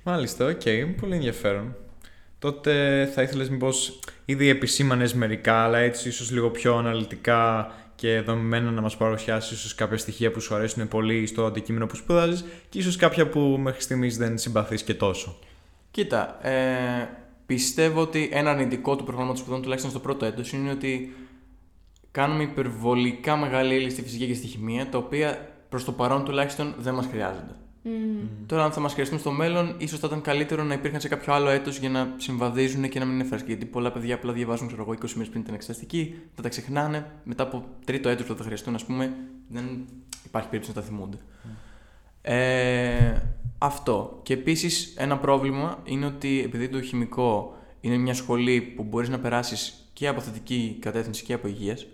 Μάλιστα, 0.03 0.47
OK, 0.47 0.61
okay, 0.65 0.95
πολύ 1.00 1.15
ενδιαφέρον. 1.15 1.76
τότε 2.38 3.07
θα 3.15 3.23
ήθελες 3.23 3.49
μήπως 3.49 3.99
ήδη 4.25 4.49
επισήμανες 4.49 5.15
μερικά, 5.15 5.65
αλλά 5.65 5.79
έτσι 5.79 6.09
ίσως 6.09 6.31
λίγο 6.31 6.50
πιο 6.50 6.76
αναλυτικά 6.76 7.73
και 7.95 8.21
δομημένα 8.21 8.71
να 8.71 8.81
μας 8.81 8.97
παρουσιάσεις 8.97 9.59
ίσως 9.59 9.75
κάποια 9.75 9.99
στοιχεία 9.99 10.31
που 10.31 10.41
σου 10.41 10.55
αρέσουν 10.55 10.88
πολύ 10.88 11.26
στο 11.26 11.45
αντικείμενο 11.45 11.87
που 11.87 11.97
σπουδάζεις 11.97 12.45
και 12.69 12.79
ίσως 12.79 12.97
κάποια 12.97 13.29
που 13.29 13.41
μέχρι 13.41 13.81
στιγμής 13.81 14.17
δεν 14.17 14.38
συμπαθείς 14.38 14.83
και 14.83 14.95
τόσο. 14.95 15.38
Κοίτα, 15.91 16.47
ε, 16.49 17.09
πιστεύω 17.47 18.00
ότι 18.00 18.29
ένα 18.33 18.50
αρνητικό 18.50 18.97
του 18.97 19.05
προγράμματος 19.05 19.41
σπουδών 19.41 19.62
τουλάχιστον 19.62 19.91
στο 19.91 20.00
πρώτο 20.00 20.25
έτος 20.25 20.53
είναι 20.53 20.71
ότι 20.71 21.15
κάνουμε 22.11 22.43
υπερβολικά 22.43 23.37
μεγάλη 23.37 23.75
ύλη 23.75 23.91
στη 23.91 24.03
φυσική 24.03 24.26
και 24.26 24.35
στη 24.35 24.47
χημεία, 24.47 24.88
τα 24.88 24.99
οποία 24.99 25.56
προς 25.76 25.88
το 25.88 25.92
παρόν 25.92 26.25
τουλάχιστον 26.25 26.75
δεν 26.78 26.95
μας 26.95 27.06
χρειάζονται. 27.06 27.54
Τώρα, 28.47 28.64
αν 28.64 28.73
θα 28.73 28.80
μας 28.80 28.92
χρειαστούν 28.92 29.18
στο 29.18 29.30
μέλλον, 29.30 29.75
ίσως 29.78 29.99
θα 29.99 30.06
ήταν 30.06 30.21
καλύτερο 30.21 30.64
να 30.64 30.75
υπήρχαν 30.75 31.00
σε 31.00 31.09
κάποιο 31.09 31.33
άλλο 31.33 31.49
έτος 31.49 31.78
για 31.78 31.88
να 31.88 32.14
συμβαδίζουν 32.16 32.88
και 32.88 32.99
να 32.99 33.04
μην 33.04 33.14
είναι 33.14 33.25
φρέσκοι. 33.25 33.47
Γιατί 33.47 33.64
πολλά 33.64 33.92
παιδιά 33.92 34.14
απλά 34.14 34.33
διαβάζουν, 34.33 34.66
ξέρω 34.66 34.83
εγώ, 34.83 34.92
20 34.92 35.11
μέρε 35.14 35.30
πριν 35.30 35.45
την 35.45 35.54
εξεταστική, 35.54 36.14
θα 36.35 36.42
τα 36.42 36.49
ξεχνάνε. 36.49 37.11
Μετά 37.25 37.42
από 37.42 37.64
τρίτο 37.85 38.09
έτος 38.09 38.26
που 38.26 38.33
θα 38.33 38.38
τα 38.38 38.45
χρειαστούν, 38.45 38.75
ας 38.75 38.85
πούμε, 38.85 39.12
δεν 39.49 39.64
υπάρχει 40.25 40.49
περίπτωση 40.49 40.76
να 40.76 40.83
τα 40.83 40.88
θυμούνται. 40.88 41.16
Ε, 42.23 43.23
αυτό. 43.59 44.21
Και 44.23 44.33
επίσης 44.33 44.95
ένα 44.97 45.18
πρόβλημα 45.18 45.78
είναι 45.85 46.06
ότι 46.06 46.42
επειδή 46.45 46.68
το 46.68 46.80
χημικό 46.80 47.56
είναι 47.80 47.97
μια 47.97 48.14
σχολή 48.14 48.61
που 48.61 48.83
μπορείς 48.83 49.09
να 49.09 49.18
περάσεις 49.18 49.90
και 49.92 50.09
από 50.09 50.21
θετική 50.21 50.76
κατεύθυνση 50.80 51.25
και 51.25 51.33
από 51.33 51.49
υγείας, 51.49 51.87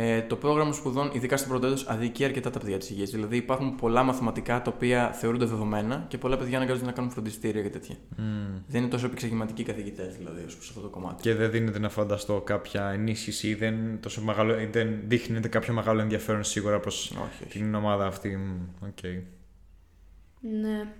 ε, 0.00 0.22
το 0.22 0.36
πρόγραμμα 0.36 0.72
σπουδών, 0.72 1.10
ειδικά 1.12 1.36
στο 1.36 1.48
πρώτο 1.48 1.66
έτος, 1.66 1.86
αδικεί 1.88 2.24
αρκετά 2.24 2.50
τα 2.50 2.58
παιδιά 2.58 2.78
της 2.78 2.90
υγείας. 2.90 3.10
Δηλαδή 3.10 3.36
υπάρχουν 3.36 3.74
πολλά 3.74 4.02
μαθηματικά 4.02 4.62
τα 4.62 4.72
οποία 4.74 5.12
θεωρούνται 5.12 5.44
δεδομένα 5.44 6.04
και 6.08 6.18
πολλά 6.18 6.36
παιδιά 6.36 6.56
αναγκάζονται 6.56 6.86
να 6.86 6.92
κάνουν 6.92 7.10
φροντιστήρια 7.10 7.62
και 7.62 7.70
τέτοια. 7.70 7.96
Mm. 7.96 8.20
Δεν 8.66 8.80
είναι 8.80 8.90
τόσο 8.90 9.06
επεξηγηματικοί 9.06 9.62
καθηγητές, 9.62 10.16
δηλαδή, 10.16 10.44
ως 10.46 10.56
αυτό 10.60 10.80
το 10.80 10.88
κομμάτι. 10.88 11.22
Και 11.22 11.34
δεν 11.34 11.50
δίνεται 11.50 11.78
να 11.78 11.88
φανταστώ 11.88 12.40
κάποια 12.40 12.90
ενίσχυση 12.90 13.48
ή 13.48 13.54
δεν, 13.54 14.00
τόσο 14.00 14.22
μεγάλο, 14.22 14.54
δεν 14.70 14.98
δείχνεται 15.06 15.48
κάποιο 15.48 15.74
μεγάλο 15.74 16.00
ενδιαφέρον 16.00 16.44
σίγουρα 16.44 16.80
προς 16.80 17.12
την 17.48 17.74
ομάδα 17.74 18.06
αυτή. 18.06 18.38
Okay. 18.84 19.22
Ναι. 20.40 20.92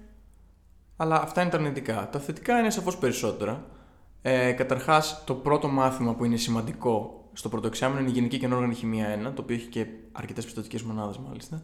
Αλλά 0.97 1.23
αυτά 1.23 1.41
είναι 1.41 1.51
τα 1.51 1.57
αρνητικά. 1.57 2.09
Τα 2.13 2.19
θετικά 2.19 2.59
είναι 2.59 2.71
σαφώς 2.71 2.99
περισσότερα. 2.99 3.65
Ε, 4.23 4.53
Καταρχάς, 4.53 5.23
το 5.27 5.35
πρώτο 5.35 5.69
μάθημα 5.69 6.15
που 6.15 6.25
είναι 6.25 6.37
σημαντικό 6.37 7.18
στο 7.39 7.49
πρώτο 7.49 7.67
εξάμεινο 7.67 8.01
είναι 8.01 8.11
η 8.11 8.13
Γενική 8.13 8.39
και 8.39 8.47
Ανόργανη 8.47 8.75
Χημεία 8.75 9.31
1, 9.31 9.33
το 9.35 9.43
οποίο 9.43 9.57
έχει 9.57 9.67
και 9.69 9.87
αρκετές 10.13 10.45
πιστοτικές 10.45 10.83
μονάδες 10.83 11.19
μάλιστα. 11.19 11.63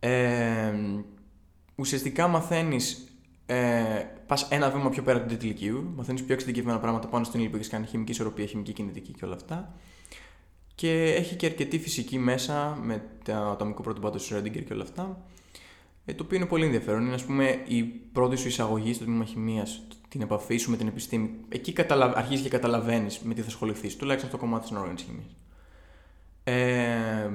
Ε, 0.00 0.72
ουσιαστικά 1.74 2.28
μαθαίνεις. 2.28 3.08
Ε, 3.46 4.04
Πας 4.26 4.48
ένα 4.50 4.70
βήμα 4.70 4.88
πιο 4.88 5.02
πέρα 5.02 5.20
του 5.20 5.26
τρίτη 5.26 5.44
ηλικίου, 5.44 5.92
μαθαίνεις 5.96 6.22
πιο 6.22 6.34
εξειδικευμένα 6.34 6.78
πράγματα 6.78 7.08
πάνω 7.08 7.24
στην 7.24 7.40
ύλη 7.40 7.48
που 7.48 7.56
έχεις 7.56 7.68
κάνει 7.68 7.86
χημική 7.86 8.10
ισορροπία, 8.10 8.46
χημική 8.46 8.72
κινητική 8.72 9.12
και 9.12 9.24
όλα 9.24 9.34
αυτά. 9.34 9.74
Και 10.74 11.14
έχει 11.14 11.34
και 11.34 11.46
αρκετή 11.46 11.78
φυσική 11.78 12.18
μέσα 12.18 12.78
με 12.82 13.02
το 13.24 13.32
ατομικό 13.32 13.82
πρωτοπάτο 13.82 14.16
του 14.16 14.24
Σρέντιγκερ 14.24 14.64
και 14.64 14.72
όλα 14.72 14.82
αυτά. 14.82 15.24
Ε, 16.04 16.14
το 16.14 16.22
οποίο 16.24 16.36
είναι 16.36 16.46
πολύ 16.46 16.64
ενδιαφέρον. 16.64 17.04
Είναι, 17.04 17.14
ας 17.14 17.24
πούμε, 17.24 17.62
η 17.66 17.82
πρώτη 17.82 18.36
σου 18.36 18.48
εισαγωγή 18.48 18.92
στο 18.92 19.04
τμήμα 19.04 19.24
χημίας, 19.24 19.86
την 20.08 20.20
επαφή 20.20 20.56
σου 20.56 20.70
με 20.70 20.76
την 20.76 20.86
επιστήμη. 20.86 21.30
Εκεί 21.48 21.72
καταλα... 21.72 22.12
αρχίζεις 22.16 22.42
και 22.42 22.48
καταλαβαίνεις 22.48 23.18
με 23.18 23.34
τι 23.34 23.40
θα 23.40 23.46
ασχοληθείς, 23.46 23.96
τουλάχιστον 23.96 24.30
στο 24.30 24.38
κομμάτι 24.38 24.62
της 24.62 24.70
ανόργανη 24.70 25.00
χημίας. 25.00 25.36
Ε, 26.44 27.30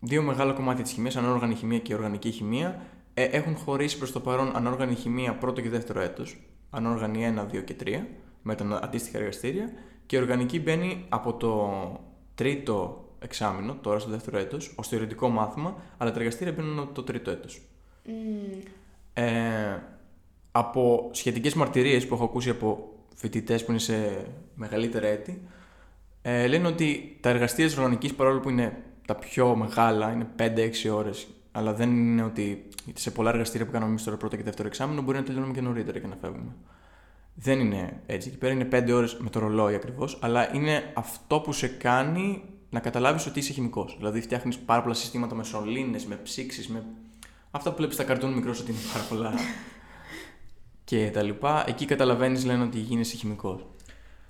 δύο 0.00 0.22
μεγάλα 0.22 0.52
κομμάτια 0.52 0.82
της 0.82 0.92
χημίας, 0.92 1.16
ανόργανη 1.16 1.54
χημία 1.54 1.78
και 1.78 1.94
οργανική 1.94 2.30
χημία, 2.30 2.82
ε, 3.14 3.24
έχουν 3.24 3.56
χωρίσει 3.56 3.98
προς 3.98 4.12
το 4.12 4.20
παρόν 4.20 4.56
ανόργανη 4.56 4.94
χημία 4.94 5.34
πρώτο 5.34 5.60
και 5.60 5.68
δεύτερο 5.68 6.00
έτος. 6.00 6.36
Ανόργανη 6.70 7.24
1, 7.24 7.46
2 7.46 7.60
και 7.60 7.74
3, 7.74 8.06
με 8.42 8.54
τα 8.54 8.80
αντίστοιχα 8.82 9.18
εργαστήρια. 9.18 9.72
Και 10.06 10.16
η 10.16 10.18
οργανική 10.18 10.60
μπαίνει 10.60 11.04
από 11.08 11.34
το 11.34 11.70
τρίτο 12.34 13.04
εξάμεινο, 13.18 13.74
τώρα 13.80 13.98
στο 13.98 14.10
δεύτερο 14.10 14.38
έτος, 14.38 14.74
ως 14.76 14.88
θεωρητικό 14.88 15.28
μάθημα, 15.28 15.76
αλλά 15.96 16.10
τα 16.10 16.18
εργαστήρια 16.18 16.52
μπαίνουν 16.52 16.92
το 16.92 17.02
τρίτο 17.02 17.30
έτος. 17.30 17.62
Mm. 18.06 18.10
Ε, 19.12 19.78
από 20.58 21.10
σχετικές 21.12 21.54
μαρτυρίες 21.54 22.06
που 22.06 22.14
έχω 22.14 22.24
ακούσει 22.24 22.50
από 22.50 22.92
φοιτητές 23.14 23.64
που 23.64 23.70
είναι 23.70 23.80
σε 23.80 24.26
μεγαλύτερα 24.54 25.06
έτη, 25.06 25.42
ε, 26.22 26.46
λένε 26.46 26.66
ότι 26.66 27.18
τα 27.20 27.28
εργαστήρια 27.28 27.66
της 27.66 27.76
οργανικής 27.76 28.14
παρόλο 28.14 28.40
που 28.40 28.50
είναι 28.50 28.82
τα 29.06 29.14
πιο 29.14 29.56
μεγάλα, 29.56 30.12
είναι 30.12 30.26
5-6 30.36 30.90
ώρες, 30.90 31.26
αλλά 31.52 31.74
δεν 31.74 31.90
είναι 31.90 32.22
ότι 32.22 32.68
σε 32.94 33.10
πολλά 33.10 33.30
εργαστήρια 33.30 33.66
που 33.66 33.72
κάνουμε 33.72 33.90
εμείς 33.90 34.04
τώρα 34.04 34.16
πρώτο 34.16 34.36
και 34.36 34.42
δεύτερο 34.42 34.68
εξάμεινο 34.68 35.02
μπορεί 35.02 35.18
να 35.18 35.24
τελειώνουμε 35.24 35.52
και 35.52 35.60
νωρίτερα 35.60 35.98
και 35.98 36.06
να 36.06 36.16
φεύγουμε. 36.20 36.54
Δεν 37.34 37.60
είναι 37.60 38.00
έτσι. 38.06 38.28
Εκεί 38.28 38.38
πέρα 38.38 38.52
είναι 38.52 38.68
5 38.72 38.92
ώρες 38.92 39.16
με 39.20 39.30
το 39.30 39.38
ρολόι 39.38 39.74
ακριβώς, 39.74 40.18
αλλά 40.20 40.54
είναι 40.54 40.92
αυτό 40.94 41.40
που 41.40 41.52
σε 41.52 41.68
κάνει 41.68 42.42
να 42.70 42.80
καταλάβεις 42.80 43.26
ότι 43.26 43.38
είσαι 43.38 43.52
χημικός. 43.52 43.94
Δηλαδή 43.96 44.20
φτιάχνεις 44.20 44.58
πάρα 44.58 44.82
πολλά 44.82 44.94
συστήματα 44.94 45.34
με 45.34 45.44
σωλήνες, 45.44 46.06
με 46.06 46.16
ψήξεις, 46.16 46.68
με. 46.68 46.84
Αυτά 47.50 47.70
που 47.70 47.76
βλέπεις 47.76 47.94
στα 47.94 48.04
καρτούν 48.04 48.32
μικρό 48.32 48.54
ότι 48.60 48.70
είναι 48.70 48.80
πάρα 48.92 49.04
πολλά 49.08 49.32
και 50.86 51.10
τα 51.12 51.22
λοιπά, 51.22 51.64
εκεί 51.68 51.84
καταλαβαίνεις 51.84 52.44
λένε 52.44 52.62
ότι 52.62 52.78
γίνεσαι 52.78 53.16
χημικός. 53.16 53.66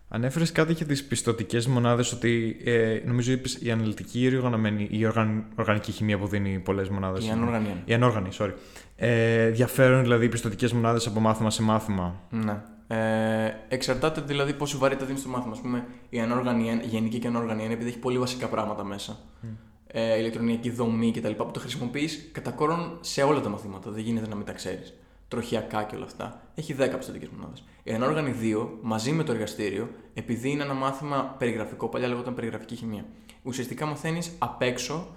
Ανέφερες 0.09 0.53
κάτι 0.53 0.73
για 0.73 0.87
τις 0.87 1.05
πιστοτικές 1.05 1.67
μονάδες, 1.67 2.13
ότι 2.13 2.57
ε, 2.65 3.01
νομίζω 3.05 3.33
είπες 3.33 3.59
η 3.63 3.71
αναλυτική 3.71 4.19
ή 4.19 4.29
η 4.33 4.37
οργανωμένη, 4.37 4.89
η 4.91 5.07
οργαν, 5.07 5.45
οργανική 5.57 5.93
χημεία 5.93 6.19
που 6.19 6.27
δίνει 6.27 6.59
πολλές 6.59 6.89
μονάδες. 6.89 7.27
Η 7.27 7.31
ανόργανη. 7.31 7.83
Η 7.85 7.95
ανόργανη, 7.95 8.29
sorry. 8.39 8.53
Ε, 8.97 9.49
διαφέρουν 9.49 10.03
δηλαδή 10.03 10.25
οι 10.25 10.29
πιστοτικές 10.29 10.73
μονάδες 10.73 11.07
από 11.07 11.21
μάθημα 11.21 11.51
σε 11.51 11.63
μάθημα. 11.63 12.21
Ναι. 12.31 12.63
Ε, 12.87 13.55
εξαρτάται 13.69 14.21
δηλαδή 14.21 14.53
πόση 14.53 14.77
βαρύτητα 14.77 15.07
δίνεις 15.07 15.21
στο 15.21 15.31
μάθημα. 15.31 15.57
Α 15.57 15.61
πούμε, 15.61 15.87
η, 16.09 16.21
ανόργανη, 16.21 16.81
η 16.83 16.87
γενική 16.87 17.19
και 17.19 17.27
ανόργανη 17.27 17.65
είναι 17.65 17.73
επειδή 17.73 17.89
έχει 17.89 17.99
πολύ 17.99 18.19
βασικά 18.19 18.47
πράγματα 18.47 18.85
μέσα. 18.85 19.19
Mm. 19.43 19.47
Ε, 19.87 20.19
ηλεκτρονική 20.19 20.71
δομή 20.71 21.13
κτλ. 21.13 21.31
που 21.31 21.51
το 21.53 21.61
χρησιμοποιείς 21.61 22.29
κατά 22.33 22.51
κόρον 22.51 22.99
σε 23.01 23.23
όλα 23.23 23.41
τα 23.41 23.49
μαθήματα. 23.49 23.91
Δεν 23.91 24.03
γίνεται 24.03 24.29
να 24.29 24.35
μην 24.35 24.45
τα 24.45 24.53
ξέρεις 24.53 24.95
τροχιακά 25.29 25.85
και 25.85 25.97
όλα 25.97 26.05
αυτά, 26.05 26.43
έχει 26.55 26.77
10 26.79 26.97
πιστοτικές 26.97 27.29
μονάδες. 27.29 27.65
Η 27.83 27.93
ανόργανη 27.93 28.35
2, 28.41 28.69
μαζί 28.83 29.13
με 29.13 29.23
το 29.23 29.33
εργαστήριο, 29.33 29.91
επειδή 30.15 30.51
είναι 30.51 30.63
ένα 30.63 30.75
μάθημα 30.75 31.35
περιγραφικό, 31.39 31.89
παλιά 31.89 32.09
λεγόταν 32.09 32.35
περιγραφική 32.35 32.77
χημεία, 32.77 33.05
ουσιαστικά 33.43 33.87
μαθαίνεις 33.87 34.33
απ' 34.39 34.63
έξω 34.63 35.09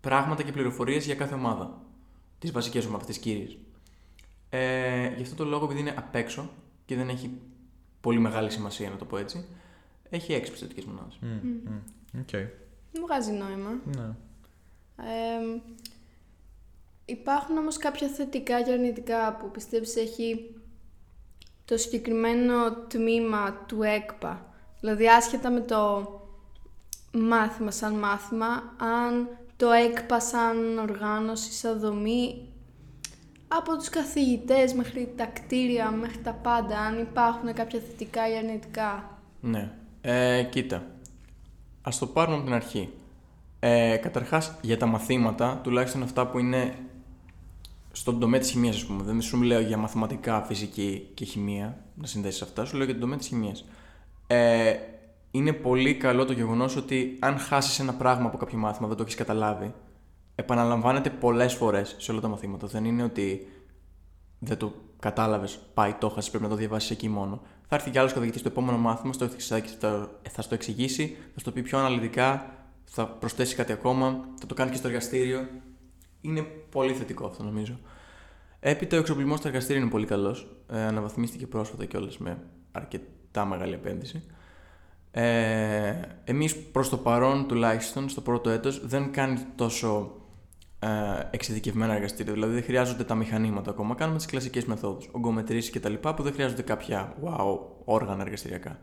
πράγματα 0.00 0.42
και 0.42 0.52
πληροφορίες 0.52 1.04
για 1.04 1.14
κάθε 1.14 1.34
ομάδα. 1.34 1.82
Τις 2.38 2.52
βασικές 2.52 2.86
ομάδες, 2.86 3.06
τις 3.06 3.18
κύριες. 3.18 3.58
Ε, 4.48 5.14
γι' 5.16 5.22
αυτό 5.22 5.34
το 5.34 5.44
λόγο, 5.44 5.64
επειδή 5.64 5.80
είναι 5.80 5.94
απ' 5.96 6.14
έξω 6.14 6.50
και 6.84 6.96
δεν 6.96 7.08
έχει 7.08 7.30
πολύ 8.00 8.18
μεγάλη 8.18 8.50
σημασία, 8.50 8.90
να 8.90 8.96
το 8.96 9.04
πω 9.04 9.16
έτσι, 9.16 9.44
έχει 10.10 10.32
6 10.32 10.50
πιστοτικές 10.50 10.84
μονάδες. 10.84 11.18
Mm, 11.22 11.68
mm, 11.68 12.18
okay. 12.18 12.46
Δεν 12.92 13.02
βγάζει 13.02 13.32
νόημα. 13.32 13.80
Ναι. 13.84 14.14
Ε, 14.96 15.60
Υπάρχουν 17.04 17.56
όμως 17.56 17.76
κάποια 17.76 18.08
θετικά 18.08 18.62
και 18.62 18.72
αρνητικά 18.72 19.36
που 19.36 19.50
πιστεύεις 19.50 19.96
έχει 19.96 20.54
το 21.64 21.76
συγκεκριμένο 21.76 22.72
τμήμα 22.88 23.64
του 23.68 23.82
ΕΚΠΑ. 23.82 24.46
Δηλαδή 24.80 25.08
άσχετα 25.08 25.50
με 25.50 25.60
το 25.60 26.08
μάθημα 27.12 27.70
σαν 27.70 27.94
μάθημα, 27.94 28.46
αν 28.78 29.28
το 29.56 29.70
ΕΚΠΑ 29.70 30.20
σαν 30.20 30.78
οργάνωση, 30.78 31.52
σαν 31.52 31.78
δομή, 31.78 32.48
από 33.48 33.76
τους 33.76 33.88
καθηγητές 33.88 34.74
μέχρι 34.74 35.12
τα 35.16 35.24
κτίρια, 35.24 35.90
μέχρι 35.90 36.18
τα 36.18 36.32
πάντα, 36.32 36.78
αν 36.78 36.98
υπάρχουν 37.00 37.52
κάποια 37.52 37.80
θετικά 37.80 38.30
ή 38.30 38.36
αρνητικά. 38.36 39.18
Ναι. 39.40 39.70
Ε, 40.00 40.42
κοίτα, 40.42 40.82
ας 41.82 41.98
το 41.98 42.06
πάρουμε 42.06 42.36
από 42.36 42.44
την 42.44 42.54
αρχή. 42.54 42.92
Ε, 43.60 43.96
καταρχάς, 43.96 44.58
για 44.60 44.76
τα 44.76 44.86
μαθήματα, 44.86 45.60
τουλάχιστον 45.62 46.02
αυτά 46.02 46.26
που 46.26 46.38
είναι 46.38 46.74
στον 47.96 48.18
τομέα 48.18 48.40
της 48.40 48.50
χημίας, 48.50 48.76
ας 48.76 48.84
πούμε. 48.84 49.02
Δεν 49.02 49.20
σου 49.20 49.42
λέω 49.42 49.60
για 49.60 49.76
μαθηματικά, 49.76 50.42
φυσική 50.42 51.10
και 51.14 51.24
χημεία, 51.24 51.84
να 51.94 52.06
συνδέσεις 52.06 52.42
αυτά, 52.42 52.64
σου 52.64 52.76
λέω 52.76 52.84
για 52.84 52.92
τον 52.92 53.02
τομέα 53.02 53.18
της 53.18 53.26
χημίας. 53.26 53.64
Ε, 54.26 54.74
είναι 55.30 55.52
πολύ 55.52 55.94
καλό 55.94 56.24
το 56.24 56.32
γεγονός 56.32 56.76
ότι 56.76 57.16
αν 57.20 57.38
χάσεις 57.38 57.78
ένα 57.78 57.94
πράγμα 57.94 58.26
από 58.26 58.36
κάποιο 58.36 58.58
μάθημα, 58.58 58.88
δεν 58.88 58.96
το 58.96 59.02
έχεις 59.02 59.14
καταλάβει, 59.14 59.74
επαναλαμβάνεται 60.34 61.10
πολλές 61.10 61.54
φορές 61.54 61.96
σε 61.98 62.12
όλα 62.12 62.20
τα 62.20 62.28
μαθήματα. 62.28 62.66
Δεν 62.66 62.84
είναι 62.84 63.02
ότι 63.02 63.48
δεν 64.38 64.56
το 64.56 64.72
κατάλαβες, 65.00 65.58
πάει, 65.74 65.92
το 65.92 66.08
χάσει, 66.08 66.30
πρέπει 66.30 66.44
να 66.44 66.50
το 66.50 66.56
διαβάσεις 66.56 66.90
εκεί 66.90 67.08
μόνο. 67.08 67.42
Θα 67.68 67.74
έρθει 67.74 67.90
κι 67.90 67.98
άλλος 67.98 68.12
καθηγητής 68.12 68.40
στο 68.40 68.48
επόμενο 68.48 68.78
μάθημα, 68.78 69.12
στο 69.12 69.28
θα 70.30 70.42
στο 70.42 70.54
εξηγήσει, 70.54 71.16
θα 71.34 71.40
στο 71.40 71.50
πει 71.50 71.62
πιο 71.62 71.78
αναλυτικά, 71.78 72.54
θα 72.84 73.06
προσθέσει 73.06 73.54
κάτι 73.54 73.72
ακόμα, 73.72 74.28
θα 74.40 74.46
το 74.46 74.54
κάνει 74.54 74.70
και 74.70 74.76
στο 74.76 74.88
εργαστήριο 74.88 75.48
είναι 76.24 76.42
πολύ 76.70 76.92
θετικό 76.92 77.26
αυτό 77.26 77.42
νομίζω. 77.42 77.78
Έπειτα 78.60 78.96
ο 78.96 79.00
εξοπλισμός 79.00 79.38
στα 79.38 79.48
εργαστήρια 79.48 79.82
είναι 79.82 79.90
πολύ 79.90 80.06
καλός. 80.06 80.56
Ε, 80.70 80.82
αναβαθμίστηκε 80.82 81.46
πρόσφατα 81.46 81.84
κιόλας 81.84 82.18
με 82.18 82.38
αρκετά 82.72 83.44
μεγάλη 83.44 83.72
επένδυση. 83.74 84.22
Ε, 85.10 86.00
εμείς 86.24 86.56
προς 86.56 86.88
το 86.88 86.96
παρόν 86.96 87.46
τουλάχιστον 87.48 88.08
στο 88.08 88.20
πρώτο 88.20 88.50
έτος 88.50 88.86
δεν 88.86 89.12
κάνει 89.12 89.38
τόσο 89.56 90.12
ε, 90.78 90.88
εξειδικευμένα 91.30 91.94
εργαστήρια. 91.94 92.32
Δηλαδή 92.32 92.52
δεν 92.52 92.62
χρειάζονται 92.62 93.04
τα 93.04 93.14
μηχανήματα 93.14 93.70
ακόμα. 93.70 93.94
Κάνουμε 93.94 94.16
τις 94.16 94.26
κλασικές 94.26 94.64
μεθόδους. 94.64 95.08
Ογκομετρήσεις 95.12 95.70
κτλ. 95.70 95.94
που 95.94 96.22
δεν 96.22 96.32
χρειάζονται 96.32 96.62
κάποια 96.62 97.14
wow, 97.24 97.58
όργανα 97.84 98.22
εργαστηριακά. 98.22 98.78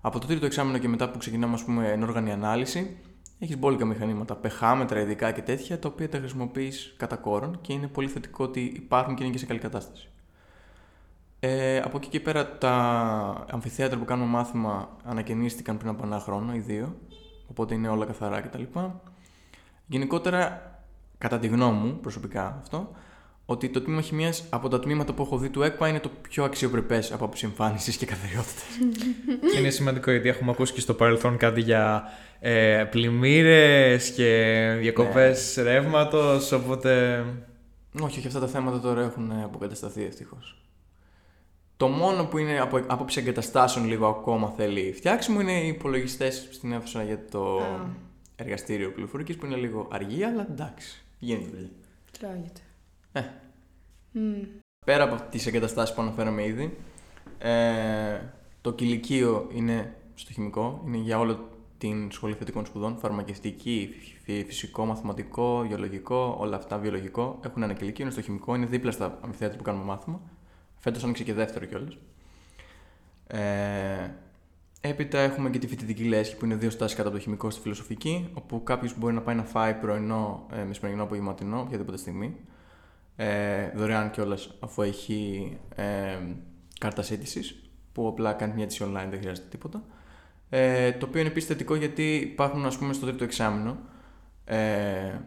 Από 0.00 0.18
το 0.18 0.26
τρίτο 0.26 0.46
εξάμεινο 0.46 0.78
και 0.78 0.88
μετά 0.88 1.10
που 1.10 1.18
ξεκινάμε, 1.18 1.54
ας 1.54 1.64
πούμε, 1.64 1.88
ενόργανη 1.88 2.32
ανάλυση, 2.32 2.96
έχεις 3.42 3.58
μπόλικα 3.58 3.84
μηχανήματα, 3.84 4.34
πεχάμετρα 4.34 5.00
ειδικά 5.00 5.32
και 5.32 5.42
τέτοια, 5.42 5.78
τα 5.78 5.88
οποία 5.88 6.08
τα 6.08 6.18
χρησιμοποιείς 6.18 6.94
κατά 6.96 7.16
κόρον 7.16 7.58
και 7.60 7.72
είναι 7.72 7.86
πολύ 7.86 8.08
θετικό 8.08 8.44
ότι 8.44 8.60
υπάρχουν 8.60 9.14
και 9.14 9.22
είναι 9.22 9.32
και 9.32 9.38
σε 9.38 9.46
καλή 9.46 9.58
κατάσταση. 9.58 10.08
Ε, 11.40 11.78
από 11.78 11.96
εκεί 11.96 12.08
και 12.08 12.20
πέρα 12.20 12.58
τα 12.58 12.74
αμφιθέατρα 13.50 13.98
που 13.98 14.04
κάνουμε 14.04 14.28
μάθημα 14.28 14.96
ανακαινίστηκαν 15.04 15.76
πριν 15.76 15.90
από 15.90 16.06
ένα 16.06 16.18
χρόνο 16.18 16.54
ή 16.54 16.58
δύο, 16.58 16.96
οπότε 17.50 17.74
είναι 17.74 17.88
όλα 17.88 18.06
καθαρά 18.06 18.40
κτλ. 18.40 18.62
Γενικότερα, 19.86 20.62
κατά 21.18 21.38
τη 21.38 21.46
γνώμη 21.46 21.78
μου 21.78 21.98
προσωπικά 22.00 22.58
αυτό, 22.60 22.90
ότι 23.52 23.68
το 23.68 23.80
τμήμα 23.80 24.00
χημίας 24.00 24.44
από 24.50 24.68
τα 24.68 24.80
τμήματα 24.80 25.12
που 25.12 25.22
έχω 25.22 25.38
δει 25.38 25.48
του 25.48 25.62
ΕΚΠΑ 25.62 25.88
είναι 25.88 26.00
το 26.00 26.10
πιο 26.28 26.44
αξιοπρεπές 26.44 27.12
από 27.12 27.24
άποψη 27.24 27.46
εμφάνιση 27.46 27.96
και 27.96 28.06
καθαριότητα. 28.06 28.62
και 29.52 29.58
είναι 29.58 29.70
σημαντικό 29.70 30.10
γιατί 30.10 30.28
έχουμε 30.28 30.50
ακούσει 30.50 30.72
και 30.72 30.80
στο 30.80 30.94
παρελθόν 30.94 31.36
κάτι 31.36 31.60
για 31.60 32.04
ε, 32.40 32.84
πλημμύρες 32.90 34.10
και 34.10 34.76
διακοπές 34.80 35.56
ναι. 35.56 35.62
ρεύματος, 35.62 36.52
οπότε. 36.52 37.24
Όχι, 38.00 38.18
όχι, 38.18 38.26
αυτά 38.26 38.40
τα 38.40 38.46
θέματα 38.46 38.80
τώρα 38.80 39.02
έχουν 39.02 39.32
αποκατασταθεί 39.42 40.04
ευτυχώς. 40.04 40.56
Το 41.76 41.88
μόνο 41.88 42.24
που 42.24 42.38
είναι 42.38 42.60
από 42.60 42.76
άποψη 42.86 43.20
εγκαταστάσεων 43.20 43.86
λίγο 43.86 44.06
ακόμα 44.06 44.52
θέλει 44.56 44.92
φτιάξιμο 44.96 45.40
είναι 45.40 45.60
οι 45.60 45.68
υπολογιστές 45.68 46.48
στην 46.50 46.72
αίθουσα 46.72 47.02
για 47.02 47.24
το 47.30 47.60
εργαστήριο 48.36 48.92
πληροφορικής 48.92 49.36
που 49.36 49.46
είναι 49.46 49.56
λίγο 49.56 49.88
αργή, 49.90 50.24
αλλά 50.24 50.46
εντάξει, 50.50 51.04
γίνεται 51.18 51.50
δουλειά. 51.50 51.70
Τρώγεται. 52.18 52.60
Ε. 53.12 53.22
Mm. 54.14 54.46
Πέρα 54.86 55.04
από 55.04 55.22
τις 55.30 55.46
εγκαταστάσεις 55.46 55.94
που 55.94 56.02
αναφέραμε 56.02 56.44
ήδη, 56.46 56.76
ε, 57.38 58.20
το 58.60 58.72
κηλικείο 58.72 59.48
είναι 59.52 59.96
στο 60.14 60.32
χημικό, 60.32 60.82
είναι 60.86 60.96
για 60.96 61.18
όλο 61.18 61.48
την 61.78 62.10
σχολή 62.10 62.34
θετικών 62.34 62.66
σπουδών, 62.66 62.98
φαρμακευτική, 62.98 63.90
φυσικό, 64.46 64.84
μαθηματικό, 64.84 65.64
γεωλογικό, 65.64 66.36
όλα 66.38 66.56
αυτά, 66.56 66.78
βιολογικό. 66.78 67.38
Έχουν 67.44 67.62
ένα 67.62 67.72
κηλικείο, 67.72 68.04
είναι 68.04 68.12
στο 68.12 68.22
χημικό, 68.22 68.54
είναι 68.54 68.66
δίπλα 68.66 68.90
στα 68.90 69.18
αμφιθέατρα 69.22 69.56
που 69.56 69.62
κάνουμε 69.62 69.84
μάθημα. 69.84 70.20
Φέτος 70.78 71.04
άνοιξε 71.04 71.24
και 71.24 71.34
δεύτερο 71.34 71.64
κιόλας. 71.64 71.98
Ε, 73.26 74.10
έπειτα 74.80 75.18
έχουμε 75.18 75.50
και 75.50 75.58
τη 75.58 75.66
φοιτητική 75.66 76.04
λέσχη 76.04 76.36
που 76.36 76.44
είναι 76.44 76.54
δύο 76.54 76.70
στάσεις 76.70 76.96
κάτω 76.96 77.08
από 77.08 77.16
το 77.16 77.22
χημικό 77.22 77.50
στη 77.50 77.60
φιλοσοφική, 77.60 78.30
όπου 78.34 78.62
κάποιος 78.62 78.98
μπορεί 78.98 79.14
να 79.14 79.20
πάει 79.20 79.34
να 79.34 79.44
φάει 79.44 79.74
πρωινό, 79.74 80.46
ε, 80.52 80.64
μεσημερινό, 80.64 81.02
απογευματινό, 81.02 81.60
οποιαδήποτε 81.60 81.96
στιγμή. 81.96 82.36
Ε, 83.16 83.70
δωρεάν 83.74 84.10
κιόλας 84.10 84.54
αφού 84.60 84.82
έχει 84.82 85.52
ε, 85.74 86.18
κάρτα 86.78 87.02
σύντησης, 87.02 87.70
που 87.92 88.08
απλά 88.08 88.32
κάνει 88.32 88.52
μια 88.54 88.64
αίτηση 88.64 88.84
online, 88.86 89.06
δεν 89.10 89.20
χρειάζεται 89.20 89.48
τίποτα. 89.50 89.84
Ε, 90.48 90.92
το 90.92 91.06
οποίο 91.06 91.20
είναι 91.20 91.28
επίσης 91.28 91.48
θετικό 91.48 91.74
γιατί 91.74 92.14
υπάρχουν, 92.14 92.66
ας 92.66 92.78
πούμε, 92.78 92.92
στο 92.92 93.06
τρίτο 93.06 93.24
εξάμεινο. 93.24 93.78
Ε, 94.44 95.18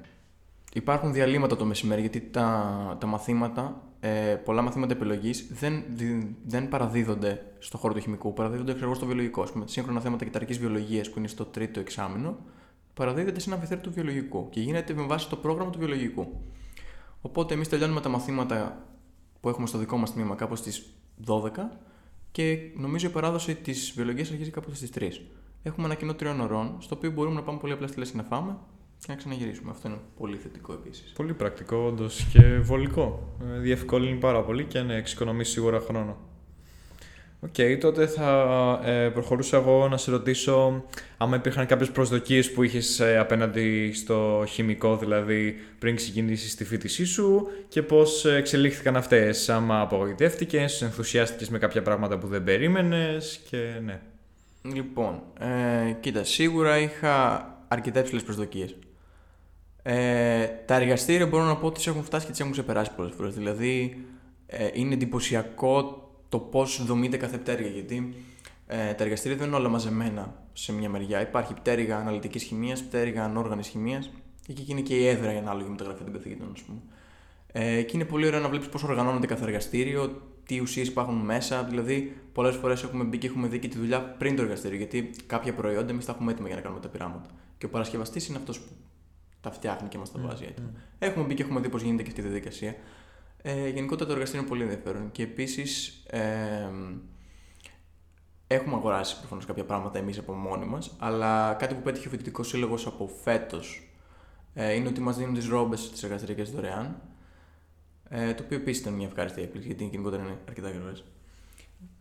υπάρχουν 0.74 1.14
διαλύματα 1.14 1.56
το 1.56 1.66
μεσημέρι 1.66 2.02
γιατί 2.02 2.22
τα, 2.22 2.98
τα 3.00 3.08
μαθήματα 3.08 3.82
ε, 4.06 4.36
πολλά 4.44 4.62
μαθήματα 4.62 4.94
επιλογής 4.94 5.48
δεν, 5.52 5.84
δεν 6.46 6.68
παραδίδονται 6.70 7.46
στο 7.60 7.78
χώρο 7.78 7.94
του 7.94 8.00
χημικού, 8.00 8.34
παραδίδονται 8.34 8.74
ξέρω, 8.74 8.96
στο 8.96 9.06
βιολογικό. 9.06 9.42
Α 9.42 9.46
πούμε, 9.46 9.68
σύγχρονα 9.68 10.00
θέματα 10.00 10.26
κυταρικής 10.26 10.60
βιολογίας 10.60 11.10
που 11.10 11.20
είναι 11.20 11.28
στο 11.28 11.46
τρίτο 11.46 11.80
εξάμεινο, 11.80 12.38
παραδίδεται 12.94 13.40
σε 13.40 13.46
ένα 13.50 13.56
αμφιθέατρο 13.56 13.90
του 13.90 13.96
βιολογικού 13.96 14.50
και 14.50 14.60
γίνεται 14.60 14.94
με 14.94 15.04
βάση 15.04 15.30
το 15.30 15.36
πρόγραμμα 15.36 15.70
του 15.70 15.80
βιολογικού. 15.80 16.42
Οπότε 17.22 17.54
εμείς 17.54 17.70
τελειώνουμε 17.70 18.02
τα 18.02 18.10
μαθήματα 18.10 18.86
που 19.40 19.50
έχουμε 19.50 19.68
στο 19.68 19.78
δικό 19.78 19.98
μας 19.98 20.14
τμήμα 20.14 20.36
κάπου 20.36 20.56
στις 20.56 20.86
12 21.28 21.50
και 22.32 22.58
νομίζω 22.76 23.08
η 23.08 23.10
παράδοση 23.10 23.56
της 23.56 23.94
βιολογίας 23.96 24.32
αρχίζει 24.32 24.52
κάπου 24.52 24.74
στις 24.74 24.90
3. 24.96 25.10
Έχουμε 25.64 25.86
ένα 25.86 25.96
κενό 25.96 26.14
τριών 26.14 26.40
ωρών, 26.40 26.76
στο 26.80 26.96
οποίο 26.96 27.12
μπορούμε 27.12 27.36
να 27.36 27.44
πάμε 27.44 27.60
πολύ 27.60 27.74
απλά 27.74 27.88
στη 27.88 27.98
λέσχη 27.98 28.16
να 28.16 28.24
φάμε 28.24 28.58
και 29.00 29.06
να 29.08 29.16
ξαναγυρίσουμε. 29.16 29.72
Αυτό 29.72 29.88
είναι 29.88 29.98
πολύ 30.18 30.38
θετικό 30.38 30.74
επίσης. 30.74 31.12
Πολύ 31.12 31.34
πρακτικό, 31.34 31.78
όντως 31.78 32.28
και 32.34 32.60
βολικό. 32.60 33.36
Ε, 33.56 33.60
διευκολύνει 33.60 34.18
πάρα 34.18 34.44
πολύ 34.44 34.66
και 34.66 34.82
ναι, 34.82 34.96
εξοικονομείς 34.96 35.52
σίγουρα 35.52 35.80
χρόνο. 35.80 36.18
OK, 37.46 37.54
okay, 37.58 37.78
τότε 37.80 38.08
θα 38.08 38.80
ε, 38.86 39.10
προχωρούσα 39.10 39.58
εγώ 39.58 39.88
να 39.88 39.98
σε 39.98 40.12
ρωτήσω 40.12 40.84
άμα 41.18 41.36
υπήρχαν 41.36 41.66
κάποιες 41.66 41.92
προσδοκίες 41.92 42.52
που 42.52 42.64
είχες 42.64 43.00
ε, 43.00 43.18
απέναντι 43.18 43.92
στο 43.94 44.44
χημικό, 44.48 44.98
δηλαδή 44.98 45.56
πριν 45.80 45.96
ξεκινήσεις 45.96 46.56
τη 46.56 46.66
φοίτησή 46.66 47.06
σου 47.06 47.48
και 47.68 47.82
πώς 47.82 48.26
εξελίχθηκαν 48.26 48.96
αυτές, 48.96 49.50
άμα 49.50 49.82
απογοητεύτηκες, 49.82 50.82
ενθουσιάστηκες 50.82 51.50
με 51.50 51.58
κάποια 51.58 51.82
πράγματα 51.82 52.18
που 52.18 52.28
δεν 52.28 52.44
περίμενες 52.44 53.40
και 53.50 53.58
ναι. 53.84 54.00
Λοιπόν, 54.62 55.22
ε, 55.40 55.92
κοίτα, 56.00 56.24
σίγουρα 56.24 56.78
είχα 56.78 57.48
αρκετά 57.68 58.00
υψηλές 58.00 58.24
προσδοκίες. 58.24 58.76
Ε, 59.84 60.46
τα 60.66 60.76
εργαστήρια 60.76 61.28
μπορώ 61.28 61.44
να 61.44 61.58
πω 61.58 61.68
ότι 61.68 61.82
τι 61.82 61.90
έχουν 61.90 62.04
φτάσει 62.04 62.26
και 62.26 62.32
τις 62.32 62.40
έχουν 62.40 62.52
ξεπεράσει 62.52 62.92
πολλές 62.96 63.14
φορές. 63.18 63.34
Δηλαδή, 63.34 64.06
ε, 64.48 64.70
είναι 64.74 64.94
εντυπωσιακό 64.94 66.05
το 66.30 66.40
πώς 66.40 66.86
δομείται 66.86 67.18
κάθε 67.18 67.38
πτέρυγα. 67.38 67.70
Γιατί 67.70 68.14
ε, 68.68 68.94
τα 68.94 69.04
εργαστήρια 69.04 69.38
δεν 69.38 69.48
είναι 69.48 69.56
όλα 69.56 69.70
μαζεμένα 69.70 70.44
σε 70.54 70.74
μια 70.74 70.90
μεριά. 70.90 71.22
Υπάρχει 71.22 71.54
πτέρυγα 71.54 71.98
αναλυτικής 71.98 72.44
χημίας, 72.44 72.84
πτέρυγα 72.84 73.24
ανόργανης 73.24 73.68
χημίας 73.68 74.10
και 74.46 74.52
εκεί 74.52 74.72
είναι 74.72 74.82
και 74.82 74.96
η 74.96 75.08
έδρα 75.08 75.34
η 75.34 75.38
ανάλογη 75.38 75.70
μεταγραφή 75.70 76.04
των 76.04 76.14
καθηγητών, 76.14 76.50
ας 76.54 76.62
πούμε. 76.62 76.80
Ε, 77.52 77.82
και 77.82 77.92
είναι 77.96 78.06
πολύ 78.06 78.28
ωραίο 78.28 78.40
να 78.40 78.50
βλέπεις 78.50 78.70
πώς 78.70 78.84
οργανώνεται 78.84 79.28
κάθε 79.28 79.44
εργαστήριο, 79.44 80.22
τι 80.46 80.60
ουσίες 80.60 80.88
υπάρχουν 80.88 81.16
μέσα. 81.16 81.64
Δηλαδή, 81.64 82.18
πολλές 82.34 82.56
φορές 82.56 82.84
έχουμε 82.84 83.04
μπει 83.04 83.18
και 83.18 83.28
έχουμε 83.28 83.48
δει 83.48 83.60
και 83.60 83.68
τη 83.68 83.78
δουλειά 83.78 84.02
πριν 84.02 84.36
το 84.36 84.42
εργαστήριο. 84.42 84.78
Γιατί 84.78 85.10
κάποια 85.26 85.54
προϊόντα 85.54 85.92
εμείς 85.92 86.06
τα 86.06 86.12
έχουμε 86.12 86.32
έτοιμα 86.32 86.48
για 86.48 86.56
να 86.56 86.62
κάνουμε 86.62 86.82
τα 86.82 86.88
πειράματα. 86.88 87.30
Και 87.58 87.66
ο 87.66 87.70
παρασκευαστής 87.70 88.28
είναι 88.28 88.38
αυτός 88.38 88.60
που 88.60 88.74
τα 89.42 89.52
φτιάχνει 89.52 89.88
και 89.88 89.98
μας 89.98 90.12
τα 90.12 90.20
βάζει 90.20 90.44
έτοιμα. 90.44 90.70
Mm. 90.74 90.80
Έχουμε 91.00 91.26
μπει 91.26 91.34
και 91.34 91.44
έχουμε 91.44 91.60
δει 91.60 91.70
πώς 91.70 91.82
γίνεται 91.82 92.04
και 92.04 92.10
αυτή 92.10 92.22
η 92.22 92.24
διαδικασία. 92.24 92.76
Ε, 93.48 93.70
γενικότερα 93.70 94.06
το 94.06 94.12
εργαστήριο 94.14 94.42
είναι 94.42 94.50
πολύ 94.50 94.64
ενδιαφέρον. 94.64 95.12
Και 95.12 95.24
επίσης 95.24 96.04
ε, 96.08 96.70
έχουμε 98.48 98.76
αγοράσει 98.76 99.20
προφανώς 99.20 99.46
κάποια 99.46 99.66
πράγματα 99.66 99.98
εμείς 99.98 100.18
από 100.18 100.34
μόνοι 100.34 100.66
μας. 100.66 100.96
Αλλά 101.00 101.54
κάτι 101.54 101.74
που 101.74 101.82
πέτυχε 101.82 102.08
ο 102.08 102.12
φοιτητικό 102.12 102.44
σύλλογος 102.44 102.88
από 102.88 103.10
φέτος 103.24 103.90
ε, 104.54 104.74
είναι 104.74 104.88
ότι 104.88 105.02
μας 105.02 105.18
δίνουν 105.18 105.34
τις 105.34 105.48
ρόμπες 105.48 105.92
τη 105.92 106.00
εργαστηριακές 106.04 106.52
δωρεάν. 106.52 107.02
Ε, 108.10 108.34
το 108.34 108.44
οποίο 108.44 108.58
επίσης 108.58 108.82
ήταν 108.82 108.94
μια 108.94 109.08
ευχάριστη 109.08 109.42
έκπληξη 109.42 109.68
γιατί 109.68 109.84
γενικότερα 109.84 110.24
είναι 110.24 110.38
αρκετά 110.48 110.68
ακριβέ. 110.68 110.94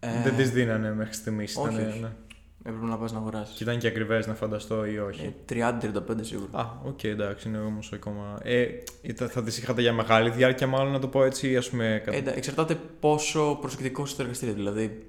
Ε, 0.01 0.23
δεν 0.23 0.37
τις 0.37 0.51
δίνανε 0.51 0.95
μέχρι 0.95 1.15
στιγμής. 1.15 1.57
Όχι, 1.57 1.81
όχι. 1.81 1.99
Ναι. 1.99 2.13
Έπρεπε 2.67 2.87
να 2.87 2.99
πας 2.99 3.13
να 3.13 3.19
αγοράσεις. 3.19 3.57
Και 3.57 3.63
ήταν 3.63 3.79
και 3.79 3.87
ακριβές 3.87 4.27
να 4.27 4.35
φανταστώ 4.35 4.85
ή 4.87 4.99
όχι; 4.99 5.27
Ε, 5.27 5.33
30-35 5.49 6.01
σίγουρα. 6.21 6.49
Α, 6.53 6.67
OK, 6.85 6.99
okay, 6.99 7.05
εντάξει, 7.05 7.49
είναι 7.49 7.59
όμως 7.59 7.93
ακόμα. 7.93 8.39
Ε, 8.43 8.67
θα 9.29 9.43
τις 9.43 9.59
είχατε 9.59 9.81
για 9.81 9.93
μεγάλη 9.93 10.31
διάρκεια, 10.31 10.67
μάλλον 10.67 10.93
να 10.93 10.99
το 10.99 11.09
πω 11.09 11.25
έτσι, 11.25 11.57
ας 11.57 11.71
πούμε. 11.71 12.03
Ε, 12.07 12.23
εξαρτάται 12.25 12.79
πόσο 13.01 13.59
προσεκτικός 13.61 14.05
είσαι 14.05 14.15
στο 14.15 14.23
εργαστήριο. 14.23 14.55
Δηλαδή, 14.55 15.07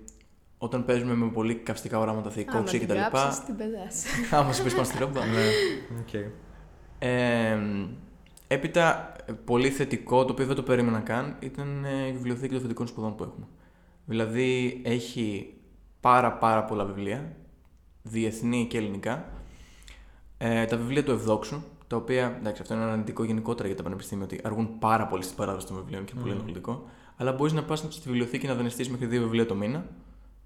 όταν 0.57 0.85
παίζουμε 0.85 1.13
με 1.13 1.31
πολύ 1.31 1.55
καυστικά 1.55 1.99
πράγματα 1.99 2.29
θειικό 2.29 2.64
οξύ 2.64 2.79
κτλ. 2.79 2.97
Άμα 2.97 3.43
την 3.45 3.55
πεδάς. 3.55 4.03
Άμα 4.39 4.53
σου 4.53 4.63
πέσει 4.63 4.73
πάνω 4.73 4.85
στη 4.85 4.97
ρόμπα. 4.99 5.25
ναι, 5.25 5.43
okay. 6.05 6.29
ε, 6.99 7.57
έπειτα, 8.47 9.15
πολύ 9.45 9.69
θετικό, 9.69 10.25
το 10.25 10.31
οποίο 10.31 10.45
δεν 10.45 10.55
το 10.55 10.63
περίμενα 10.63 10.99
καν, 10.99 11.35
ήταν 11.39 11.85
η 12.07 12.11
βιβλιοθήκη 12.11 12.53
των 12.53 12.61
θετικών 12.61 12.87
σπουδών 12.87 13.15
που 13.15 13.23
έχουμε. 13.23 13.47
Δηλαδή, 14.05 14.81
έχει 14.85 15.53
πάρα 15.99 16.33
πάρα 16.33 16.63
πολλά 16.63 16.85
βιβλία 16.85 17.35
διεθνή 18.09 18.67
και 18.69 18.77
ελληνικά. 18.77 19.29
Ε, 20.37 20.65
τα 20.65 20.77
βιβλία 20.77 21.03
του 21.03 21.11
Ευδόξου, 21.11 21.61
τα 21.87 21.95
οποία 21.95 22.35
εντάξει, 22.39 22.61
αυτό 22.61 22.73
είναι 22.73 22.83
ένα 22.83 22.91
αρνητικό 22.91 23.23
γενικότερα 23.23 23.67
για 23.67 23.77
τα 23.77 23.83
πανεπιστήμια, 23.83 24.25
ότι 24.25 24.39
αργούν 24.43 24.79
πάρα 24.79 25.07
πολύ 25.07 25.23
στην 25.23 25.35
παράδοση 25.35 25.67
των 25.67 25.75
βιβλίων 25.75 26.05
και 26.05 26.11
είναι 26.11 26.21
mm. 26.21 26.23
πολύ 26.23 26.35
ενοχλητικό. 26.35 26.89
Αλλά 27.17 27.31
μπορείς 27.31 27.53
να 27.53 27.63
πας 27.63 27.79
στη 27.89 28.01
βιβλιοθήκη 28.09 28.47
να 28.47 28.55
δανειστείς 28.55 28.89
μέχρι 28.89 29.05
δύο 29.05 29.21
βιβλία 29.21 29.45
το 29.45 29.55
μήνα 29.55 29.85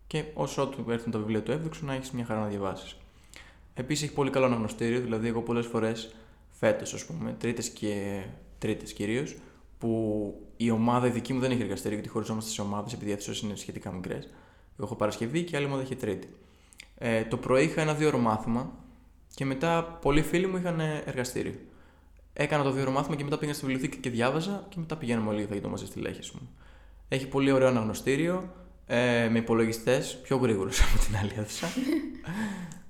και 0.08 0.24
όσο 0.34 0.68
του 0.68 0.92
έρθουν 0.92 1.12
τα 1.12 1.20
βιβλία 1.20 1.44
του 1.44 1.52
Εύδοξου 1.52 1.86
να 1.86 1.94
έχεις 1.94 2.12
μια 2.12 2.26
χαρά 2.26 2.40
να 2.40 2.48
διαβάσεις. 2.48 2.96
Επίσης 3.74 4.04
έχει 4.04 4.14
πολύ 4.14 4.30
καλό 4.30 4.46
αναγνωστήριο, 4.46 5.00
δηλαδή 5.00 5.28
εγώ 5.28 5.42
πολλές 5.42 5.66
φορές 5.66 6.16
φέτος, 6.50 6.94
ας 6.94 7.06
πούμε, 7.06 7.36
τρίτες 7.40 7.70
και 7.70 8.24
τρίτες 8.58 8.94
κυρίως, 8.94 9.36
που 9.78 10.34
η 10.58 10.70
ομάδα 10.70 11.08
η 11.08 11.10
δική 11.10 11.34
μου 11.34 11.40
δεν 11.40 11.52
έχει 11.52 11.62
εργαστήριο 11.62 11.98
γιατί 11.98 12.10
χωριζόμαστε 12.10 12.52
σε 12.52 12.62
ομάδες 12.62 12.94
επειδή 12.94 13.12
οι 13.12 13.18
είναι 13.44 13.56
σχετικά 13.56 13.92
μικρές. 13.92 14.24
Εγώ 14.78 14.88
έχω 14.88 14.96
Παρασκευή 14.96 15.44
και 15.44 15.56
άλλη 15.56 15.66
ομάδα 15.66 15.82
έχει 15.82 15.96
Τρίτη. 15.96 16.28
Ε, 17.02 17.24
το 17.24 17.38
πρωί 17.38 17.64
είχα 17.64 17.82
ένα 17.82 17.94
δύο 17.94 18.08
ώρο 18.08 18.18
μάθημα 18.18 18.72
και 19.34 19.46
μετά 19.46 19.98
πολλοί 20.02 20.22
φίλοι 20.22 20.48
μου 20.48 20.58
είχαν 20.58 20.80
εργαστήριο. 20.80 21.54
Έκανα 22.34 22.64
το 22.64 22.72
δύο 22.72 22.82
ώρο 22.82 22.92
μάθημα 22.92 23.16
και 23.16 23.24
μετά 23.24 23.38
πήγα 23.38 23.54
στη 23.54 23.66
βιβλιοθήκη 23.66 23.98
και 23.98 24.10
διάβαζα 24.10 24.66
και 24.70 24.76
μετά 24.80 24.96
πηγαίνουμε 24.96 25.30
όλοι 25.30 25.46
φαγητό 25.46 25.70
μαζί 25.70 25.86
στη 25.86 26.00
Λέχη 26.00 26.32
μου. 26.34 26.50
Έχει 27.08 27.28
πολύ 27.28 27.52
ωραίο 27.52 27.68
αναγνωστήριο, 27.68 28.54
ε, 28.86 29.30
με 29.30 29.38
υπολογιστές, 29.38 30.20
πιο 30.24 30.38
γρήγορου 30.38 30.70
από 30.94 31.06
την 31.06 31.18
άλλη 31.18 31.32
αίθουσα. 31.38 31.68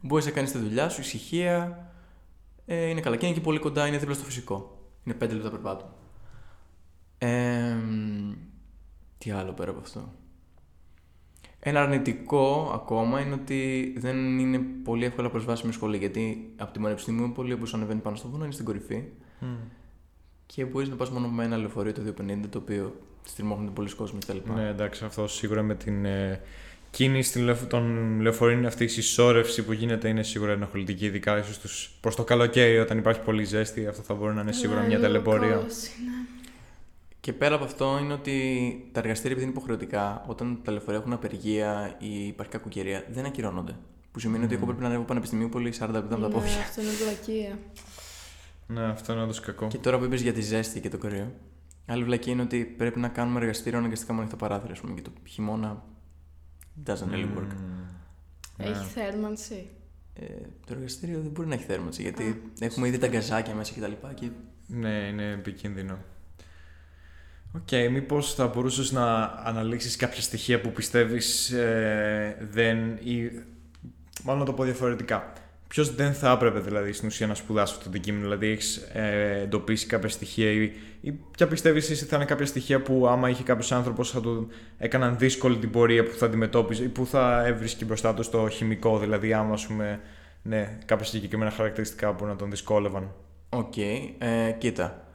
Μπορείς 0.01 0.25
να 0.25 0.31
κάνεις 0.31 0.51
τη 0.51 0.57
δουλειά 0.57 0.89
σου, 0.89 1.01
ησυχία. 1.01 1.87
Ε, 2.65 2.85
είναι 2.85 3.01
καλά. 3.01 3.15
Και 3.15 3.25
είναι 3.25 3.35
και 3.35 3.41
πολύ 3.41 3.59
κοντά, 3.59 3.87
είναι 3.87 3.97
δίπλα 3.97 4.13
στο 4.13 4.23
φυσικό. 4.23 4.77
Είναι 5.03 5.15
5 5.21 5.29
λεπτά 5.29 5.49
περπάτημα. 5.49 5.93
Ε, 7.17 7.75
τι 9.17 9.31
άλλο 9.31 9.53
πέρα 9.53 9.71
από 9.71 9.79
αυτό. 9.79 10.13
Ένα 11.59 11.81
αρνητικό 11.81 12.71
ακόμα 12.73 13.19
είναι 13.19 13.33
ότι 13.33 13.93
δεν 13.97 14.39
είναι 14.39 14.61
πολύ 14.83 15.05
εύκολα 15.05 15.29
προσβάσιμη 15.29 15.73
σχολή. 15.73 15.97
Γιατί 15.97 16.53
από 16.57 16.71
τη 16.73 16.79
Πανεπιστημίου 16.79 17.31
πολύ 17.35 17.53
όπω 17.53 17.65
ανεβαίνει 17.73 17.99
πάνω 17.99 18.15
στο 18.15 18.27
βουνό 18.27 18.43
είναι 18.43 18.53
στην 18.53 18.65
κορυφή. 18.65 19.03
Mm. 19.41 19.45
Και 20.45 20.65
μπορείς 20.65 20.89
να 20.89 20.95
πας 20.95 21.09
μόνο 21.09 21.27
με 21.27 21.43
ένα 21.43 21.57
λεωφορείο 21.57 21.93
το 21.93 22.01
250 22.21 22.39
το 22.49 22.57
οποίο 22.57 22.95
στριμώχνονται 23.23 23.71
πολλοί 23.71 23.95
κόσμοι 23.95 24.19
κτλ. 24.19 24.37
Ναι, 24.55 24.67
εντάξει, 24.67 25.05
αυτό 25.05 25.27
σίγουρα 25.27 25.61
με 25.61 25.75
την 25.75 26.05
ε, 26.05 26.41
κίνηση 26.91 27.55
των 27.67 28.17
λεωφορείων 28.21 28.65
αυτή 28.65 28.83
η 28.83 28.87
συσσόρευση 28.87 29.63
που 29.63 29.71
γίνεται 29.73 30.07
είναι 30.07 30.23
σίγουρα 30.23 30.51
ενοχλητική, 30.51 31.05
ειδικά 31.05 31.37
ίσως 31.37 31.91
προς 32.01 32.15
το 32.15 32.23
καλοκαίρι 32.23 32.79
όταν 32.79 32.97
υπάρχει 32.97 33.21
πολύ 33.21 33.43
ζέστη. 33.43 33.87
Αυτό 33.87 34.01
θα 34.01 34.13
μπορεί 34.13 34.33
να 34.33 34.41
είναι 34.41 34.51
σίγουρα 34.51 34.79
Ναι, 34.79 34.87
μια 34.87 34.97
λίγο 34.97 35.07
ταλαιπωρία. 35.07 35.55
κόλωση, 35.55 35.89
ναι. 36.05 36.38
Και 37.21 37.33
πέρα 37.33 37.55
από 37.55 37.63
αυτό 37.63 37.97
είναι 38.01 38.13
ότι 38.13 38.89
τα 38.91 38.99
εργαστήρια 38.99 39.31
επειδή 39.31 39.45
είναι 39.49 39.57
υποχρεωτικά, 39.57 40.23
όταν 40.27 40.59
τα 40.63 40.71
λεωφορεία 40.71 40.99
έχουν 40.99 41.13
απεργία 41.13 41.95
ή 41.99 42.27
υπάρχει 42.27 42.51
κακοκαιρία, 42.51 43.05
δεν 43.11 43.25
ακυρώνονται. 43.25 43.75
Που 44.11 44.19
σημαίνει 44.19 44.43
ότι 44.43 44.55
εγώ 44.55 44.65
πρέπει 44.65 44.81
να 44.81 44.87
ανέβω 44.87 45.03
πανεπιστημίου 45.03 45.49
πολύ 45.49 45.73
40 45.79 45.89
λεπτά 45.91 45.99
με 45.99 46.07
τα 46.09 46.17
Ναι, 46.17 46.27
πόδια. 46.33 46.59
αυτό 46.59 46.81
είναι 46.81 46.89
βλακεία. 46.91 47.57
Ναι, 48.67 48.83
αυτό 48.83 49.13
είναι 49.13 49.21
όντως 49.21 49.39
κακό. 49.39 49.67
Και 49.67 49.77
τώρα 49.77 49.97
που 49.97 50.03
είπες 50.03 50.21
για 50.21 50.33
τη 50.33 50.41
ζέστη 50.41 50.79
και 50.79 50.89
το 50.89 50.97
κρύο, 50.97 51.31
άλλη 51.85 52.03
βλακή 52.03 52.31
είναι 52.31 52.41
ότι 52.41 52.63
πρέπει 52.65 52.99
να 52.99 53.07
κάνουμε 53.07 53.39
εργαστήριο 53.39 53.79
αναγκαστικά 53.79 54.13
με 54.13 54.19
ανοιχτά 54.19 54.37
παράθυρα. 54.37 54.71
Ας 54.71 54.79
πούμε, 54.79 54.93
και 54.93 55.01
το 55.01 55.11
χειμώνα 55.25 55.83
doesn't 56.85 57.11
really 57.11 57.37
work. 57.37 57.51
Mm. 57.51 57.55
Ναι. 58.57 58.65
Έχει 58.65 58.85
θέρμανση. 58.85 59.67
Ε, 60.13 60.25
το 60.65 60.73
εργαστήριο 60.73 61.21
δεν 61.21 61.31
μπορεί 61.31 61.47
να 61.47 61.53
έχει 61.53 61.63
θέρμανση 61.63 62.01
γιατί 62.01 62.41
έχουμε 62.59 62.87
ήδη 62.87 62.97
τα 62.97 63.07
γκαζάκια 63.07 63.53
μέσα 63.55 63.73
κτλ. 63.73 64.07
Και... 64.13 64.29
Ναι, 64.67 65.07
είναι 65.11 65.31
επικίνδυνο. 65.31 65.97
Οκ, 67.55 67.91
μήπως 67.91 68.33
θα 68.33 68.47
μπορούσες 68.47 68.91
να 68.91 69.23
αναλύσεις 69.43 69.95
κάποια 69.95 70.21
στοιχεία 70.21 70.61
που 70.61 70.71
πιστεύεις 70.71 71.51
ε, 71.51 72.47
δεν... 72.51 72.77
ή 73.03 73.31
μάλλον 74.23 74.39
να 74.39 74.45
το 74.45 74.53
πω 74.53 74.63
διαφορετικά. 74.63 75.33
Ποιος 75.67 75.95
δεν 75.95 76.13
θα 76.13 76.31
έπρεπε 76.31 76.59
δηλαδή 76.59 76.93
στην 76.93 77.07
ουσία 77.07 77.27
να 77.27 77.35
σπουδάσει 77.35 77.71
αυτό 77.71 77.83
το 77.83 77.89
αντικείμενο, 77.89 78.23
δηλαδή 78.23 78.47
έχεις 78.47 78.77
ε, 78.77 79.39
εντοπίσει 79.43 79.85
κάποια 79.85 80.09
στοιχεία 80.09 80.51
ή, 80.51 80.71
ή 81.01 81.11
ποια 81.11 81.47
πιστεύεις 81.47 81.89
εσύ 81.89 82.05
θα 82.05 82.15
είναι 82.15 82.25
κάποια 82.25 82.45
στοιχεία 82.45 82.81
που 82.81 83.07
άμα 83.07 83.29
είχε 83.29 83.43
κάποιος 83.43 83.71
άνθρωπος 83.71 84.11
θα 84.11 84.21
του 84.21 84.47
έκαναν 84.77 85.17
δύσκολη 85.17 85.57
την 85.57 85.69
πορεία 85.69 86.03
που 86.03 86.15
θα 86.17 86.25
αντιμετώπιζε 86.25 86.83
ή 86.83 86.87
που 86.87 87.05
θα 87.05 87.45
έβρισκε 87.45 87.85
μπροστά 87.85 88.13
του 88.13 88.23
στο 88.23 88.49
χημικό, 88.49 88.99
δηλαδή 88.99 89.33
άμα 89.33 89.53
ας 89.53 89.67
πούμε, 89.67 89.99
ναι, 90.41 90.77
κάποια 90.85 91.05
συγκεκριμένα 91.05 91.51
χαρακτηριστικά 91.51 92.13
που 92.13 92.25
να 92.25 92.35
τον 92.35 92.49
δυσκόλευαν; 92.49 93.11
Οκ, 93.49 93.77
ε, 93.77 94.55
κοίτα. 94.57 95.08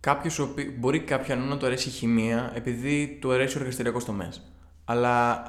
Κάποιος 0.00 0.38
ο 0.38 0.42
οποίος, 0.42 0.72
μπορεί 0.78 1.00
κάποιον 1.00 1.48
να 1.48 1.56
του 1.56 1.66
αρέσει 1.66 1.88
η 1.88 1.92
χημεία 1.92 2.52
επειδή 2.54 3.18
του 3.20 3.32
αρέσει 3.32 3.56
ο 3.56 3.60
εργαστηριακός 3.60 4.04
τομέας. 4.04 4.52
Αλλά 4.84 5.44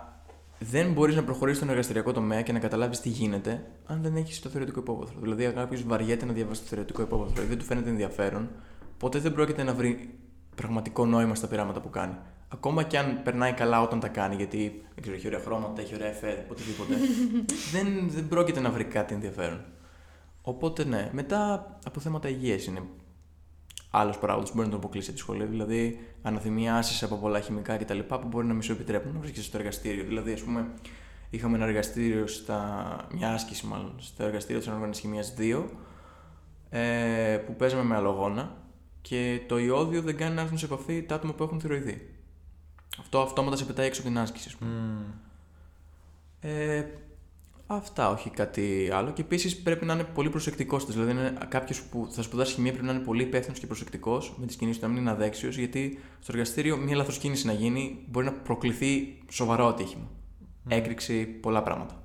δεν 0.59 0.91
μπορείς 0.91 1.15
να 1.15 1.23
προχωρήσεις 1.23 1.57
στον 1.57 1.69
εργαστηριακό 1.69 2.11
τομέα 2.11 2.41
και 2.41 2.51
να 2.51 2.59
καταλάβεις 2.59 2.99
τι 2.99 3.09
γίνεται 3.09 3.65
αν 3.85 4.01
δεν 4.01 4.15
έχεις 4.15 4.39
το 4.39 4.49
θεωρητικό 4.49 4.79
υπόβαθρο. 4.79 5.19
Δηλαδή, 5.21 5.45
αν 5.45 5.53
κάποιος 5.53 5.83
βαριέται 5.83 6.25
να 6.25 6.33
διαβάσει 6.33 6.61
το 6.61 6.67
θεωρητικό 6.67 7.01
υπόβαθρο 7.01 7.43
ή 7.43 7.45
δεν 7.45 7.57
του 7.57 7.65
φαίνεται 7.65 7.89
ενδιαφέρον, 7.89 8.49
ποτέ 8.97 9.19
δεν 9.19 9.33
πρόκειται 9.33 9.63
να 9.63 9.73
βρει 9.73 10.19
πραγματικό 10.55 11.05
νόημα 11.05 11.35
στα 11.35 11.47
πειράματα 11.47 11.81
που 11.81 11.89
κάνει. 11.89 12.15
Ακόμα 12.53 12.83
και 12.83 12.97
αν 12.97 13.21
περνάει 13.23 13.53
καλά 13.53 13.81
όταν 13.81 13.99
τα 13.99 14.07
κάνει, 14.07 14.35
γιατί 14.35 14.83
δεν 14.93 15.01
ξέρω, 15.01 15.15
έχει 15.15 15.27
ωραία 15.27 15.39
χρώματα, 15.39 15.81
έχει 15.81 15.95
ωραία 15.95 16.09
εφέ, 16.09 16.45
οτιδήποτε, 16.51 16.93
δεν, 17.73 18.09
δεν 18.09 18.27
πρόκειται 18.27 18.59
να 18.59 18.69
βρει 18.69 18.83
κάτι 18.83 19.13
ενδιαφέρον. 19.13 19.65
Οπότε 20.41 20.83
ναι, 20.83 21.09
μετά 21.11 21.71
από 21.85 21.99
θέματα 21.99 22.29
υγείας 22.29 22.65
είναι 22.65 22.81
άλλος 23.91 24.17
παράγοντας 24.17 24.49
που 24.49 24.56
μπορεί 24.56 24.67
να 24.67 24.73
τον 24.73 24.84
αποκλείσει 24.84 25.10
από 25.10 25.17
τη 25.17 25.23
σχολή. 25.23 25.45
Δηλαδή, 25.45 25.99
αναθυμιάσεις 26.21 27.04
από 27.04 27.15
πολλά 27.15 27.39
χημικά 27.39 27.77
κτλ. 27.77 27.99
που 27.99 28.27
μπορεί 28.27 28.47
να 28.47 28.54
μη 28.54 28.63
σου 28.63 28.71
επιτρέπουν 28.71 29.13
να 29.13 29.19
βρίσκεσαι 29.19 29.45
στο 29.45 29.58
εργαστήριο. 29.58 30.04
Δηλαδή, 30.04 30.34
ας 30.34 30.41
πούμε, 30.41 30.67
είχαμε 31.30 31.56
ένα 31.56 31.65
εργαστήριο, 31.65 32.27
στα... 32.27 33.08
μια 33.12 33.34
άσκηση 33.34 33.65
μάλλον, 33.65 33.95
στο 33.97 34.23
εργαστήριο 34.23 34.60
της 34.60 34.69
Ανόργανη 34.69 34.95
Χημίας 34.95 35.34
2, 35.38 35.63
ε, 36.69 37.38
που 37.45 37.56
παίζαμε 37.56 37.84
με 37.84 37.95
αλογόνα 37.95 38.56
και 39.01 39.41
το 39.47 39.58
ιόδιο 39.58 40.01
δεν 40.01 40.17
κάνει 40.17 40.36
να 40.36 40.41
έρθουν 40.41 40.58
σε 40.58 40.65
επαφή 40.65 41.04
τα 41.04 41.15
άτομα 41.15 41.34
που 41.34 41.43
έχουν 41.43 41.60
θηροειδή. 41.60 42.15
Αυτό 42.99 43.21
αυτόματα 43.21 43.56
σε 43.56 43.65
πετάει 43.65 43.88
έξω 43.88 44.01
από 44.01 44.10
την 44.10 44.19
άσκηση, 44.19 44.47
ας 44.47 44.56
πούμε. 44.56 44.71
Mm. 44.71 45.13
Ε, 46.39 46.84
αυτά, 47.75 48.10
όχι 48.10 48.29
κάτι 48.29 48.89
άλλο. 48.93 49.12
Και 49.12 49.21
επίσης 49.21 49.62
πρέπει 49.62 49.86
να 49.86 49.93
είναι 49.93 50.03
πολύ 50.03 50.29
προσεκτικός. 50.29 50.86
Δηλαδή, 50.86 51.34
κάποιος 51.47 51.81
που 51.84 52.07
θα 52.12 52.21
σπουδάσει 52.21 52.53
χημία 52.53 52.71
πρέπει 52.71 52.86
να 52.88 52.93
είναι 52.93 53.03
πολύ 53.03 53.23
υπεύθυνος 53.23 53.60
και 53.60 53.67
προσεκτικός 53.67 54.36
με 54.38 54.45
τις 54.45 54.55
κινήσεις 54.55 54.79
του, 54.81 54.88
να 54.88 54.93
μην 54.93 55.01
είναι 55.01 55.12
αδέξιος, 55.12 55.57
γιατί 55.57 55.99
στο 56.19 56.31
εργαστήριο 56.34 56.77
μια 56.77 56.95
λάθος 56.95 57.17
κίνηση 57.17 57.45
να 57.45 57.53
γίνει 57.53 58.05
μπορεί 58.07 58.25
να 58.25 58.34
προκληθεί 58.34 59.17
σοβαρό 59.29 59.67
ατύχημα. 59.67 60.10
Έκρηξη, 60.67 61.25
πολλά 61.25 61.63
πράγματα. 61.63 62.03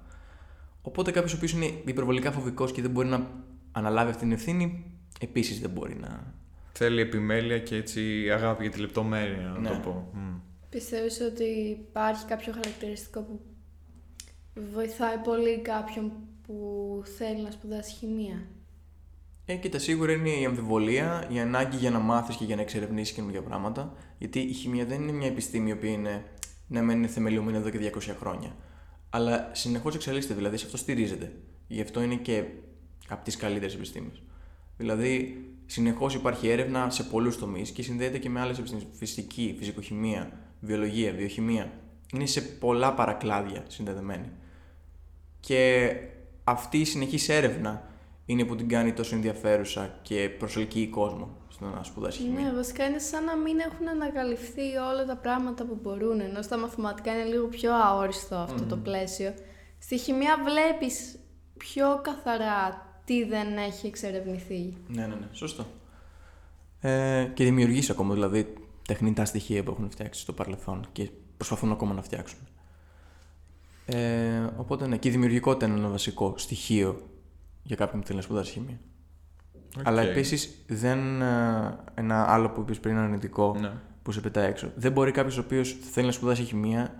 Οπότε 0.82 1.10
κάποιος 1.10 1.32
ο 1.32 1.36
οποίος 1.36 1.52
είναι 1.52 1.70
υπερβολικά 1.84 2.32
φοβικός 2.32 2.72
και 2.72 2.82
δεν 2.82 2.90
μπορεί 2.90 3.08
να 3.08 3.30
αναλάβει 3.72 4.10
αυτή 4.10 4.22
την 4.22 4.32
ευθύνη, 4.32 4.84
επίσης 5.20 5.60
δεν 5.60 5.70
μπορεί 5.70 5.96
να. 6.00 6.34
Θέλει 6.72 7.00
επιμέλεια 7.00 7.58
και 7.58 7.76
έτσι 7.76 8.30
αγάπη 8.32 8.62
για 8.62 8.72
τη 8.72 8.80
λεπτομέρεια, 8.80 9.52
να 9.54 9.58
Ναι. 9.60 9.68
το 9.68 9.76
πω. 9.84 10.10
Mm. 10.14 10.40
Πιστεύεις 10.70 11.20
ότι 11.20 11.44
υπάρχει 11.88 12.24
κάποιο 12.26 12.52
χαρακτηριστικό 12.52 13.20
που 13.20 13.40
βοηθάει 14.74 15.16
πολύ 15.18 15.60
κάποιον 15.60 16.12
που 16.46 17.02
θέλει 17.16 17.42
να 17.42 17.50
σπουδάσει 17.50 17.94
χημεία. 17.94 18.46
Ε, 19.48 19.54
κοίτα, 19.54 19.78
σίγουρα 19.78 20.12
είναι 20.12 20.30
η 20.30 20.44
αμφιβολία, 20.44 21.28
η 21.32 21.40
ανάγκη 21.40 21.76
για 21.76 21.90
να 21.90 21.98
μάθεις 21.98 22.36
και 22.36 22.44
για 22.44 22.56
να 22.56 22.62
εξερευνήσεις 22.62 23.14
καινούργια 23.14 23.42
πράγματα. 23.42 23.94
Γιατί 24.18 24.38
η 24.38 24.52
χημεία 24.52 24.84
δεν 24.84 25.02
είναι 25.02 25.12
μια 25.12 25.26
επιστήμη 25.26 25.68
η 25.68 25.72
οποία 25.72 25.90
είναι, 25.90 26.24
ναι, 26.66 26.82
μεν 26.82 26.96
είναι 26.96 27.06
θεμελιωμένη 27.06 27.56
εδώ 27.56 27.70
και 27.70 27.92
200 27.94 28.14
χρόνια. 28.20 28.56
Αλλά 29.10 29.50
συνεχώς 29.52 29.94
εξελίσσεται, 29.94 30.34
δηλαδή 30.34 30.56
σε 30.56 30.64
αυτό 30.64 30.76
στηρίζεται. 30.76 31.32
Γι' 31.68 31.80
αυτό 31.80 32.02
είναι 32.02 32.14
και 32.14 32.44
από 33.08 33.24
τις 33.24 33.36
καλύτερες 33.36 33.74
επιστήμες. 33.74 34.22
Δηλαδή, 34.76 35.44
συνεχώς 35.66 36.14
υπάρχει 36.14 36.48
έρευνα 36.48 36.90
σε 36.90 37.02
πολλούς 37.02 37.38
τομείς 37.38 37.70
και 37.70 37.82
συνδέεται 37.82 38.18
και 38.18 38.28
με 38.28 38.40
άλλες 38.40 38.58
επιστήμες. 38.58 38.86
Φυσική, 38.92 39.54
φυσικοχημία, 39.58 40.32
βιολογία, 40.60 41.12
βιοχημία. 41.12 41.72
Είναι 42.14 42.26
σε 42.26 42.40
πολλά 42.40 42.94
παρακλάδια 42.94 43.64
συνδεδεμένη. 43.68 44.30
Και 45.46 45.92
αυτή 46.44 46.78
η 46.78 46.84
συνεχής 46.84 47.28
έρευνα 47.28 47.82
είναι 48.26 48.44
που 48.44 48.56
την 48.56 48.68
κάνει 48.68 48.92
τόσο 48.92 49.14
ενδιαφέρουσα 49.14 49.98
και 50.02 50.30
προσελκύει 50.38 50.86
κόσμο 50.86 51.36
στο 51.48 51.64
να 51.64 51.82
σπουδάσει 51.82 52.18
χημεία. 52.22 52.44
Ναι, 52.44 52.52
βασικά 52.52 52.84
είναι 52.84 52.98
σαν 52.98 53.24
να 53.24 53.36
μην 53.36 53.58
έχουν 53.58 53.88
ανακαλυφθεί 53.88 54.76
όλα 54.92 55.04
τα 55.06 55.16
πράγματα 55.16 55.64
που 55.64 55.78
μπορούν, 55.82 56.20
ενώ 56.20 56.42
στα 56.42 56.58
μαθηματικά 56.58 57.12
είναι 57.12 57.24
λίγο 57.24 57.46
πιο 57.46 57.74
αόριστο 57.74 58.36
αυτό 58.36 58.62
το 58.64 58.76
πλαίσιο. 58.76 59.34
Στη 59.78 59.98
χημεία 59.98 60.36
βλέπεις 60.44 61.18
πιο 61.56 62.00
καθαρά 62.02 62.86
τι 63.04 63.24
δεν 63.24 63.56
έχει 63.56 63.86
εξερευνηθεί. 63.86 64.76
Ναι, 64.88 65.06
ναι, 65.06 65.14
ναι, 65.14 65.28
σωστό. 65.32 65.66
Ε, 66.80 67.30
και 67.34 67.44
δημιουργείς 67.44 67.90
ακόμα 67.90 68.14
δηλαδή 68.14 68.54
τεχνητά 68.86 69.24
στοιχεία 69.24 69.62
που 69.62 69.70
έχουν 69.70 69.90
φτιάξει 69.90 70.20
στο 70.20 70.32
παρελθόν 70.32 70.86
και 70.92 71.10
προσπαθούν 71.36 71.70
ακόμα 71.70 71.94
να 71.94 72.02
φτιάξουν. 72.02 72.38
Ε, 73.86 73.96
οπότε 74.56 74.86
ναι, 74.86 74.96
και 74.96 75.08
η 75.08 75.10
δημιουργικότητα 75.10 75.66
είναι 75.66 75.78
ένα 75.78 75.88
βασικό 75.88 76.34
στοιχείο 76.36 77.00
για 77.62 77.76
κάποιον 77.76 78.00
που 78.00 78.06
θέλει 78.06 78.18
να 78.18 78.24
σπουδάσει 78.24 78.52
χημεία. 78.52 78.80
Αλλά 79.82 80.02
Οκ. 80.02 80.08
επίσης 80.08 80.64
δεν. 80.66 81.22
ε, 81.22 81.78
Ένα 81.94 82.32
άλλο 82.32 82.50
που 82.50 82.60
είπες 82.60 82.80
πριν 82.80 82.96
αρνητικό 82.96 83.56
Ναι. 83.60 83.72
που 84.02 84.12
σε 84.12 84.20
πετάει 84.20 84.48
έξω. 84.48 84.70
Δεν 84.76 84.92
μπορεί 84.92 85.10
κάποιος 85.10 85.38
ο 85.38 85.40
οποίος 85.40 85.76
θέλει 85.92 86.06
να 86.06 86.12
σπουδάσει 86.12 86.42
χημεία 86.42 86.94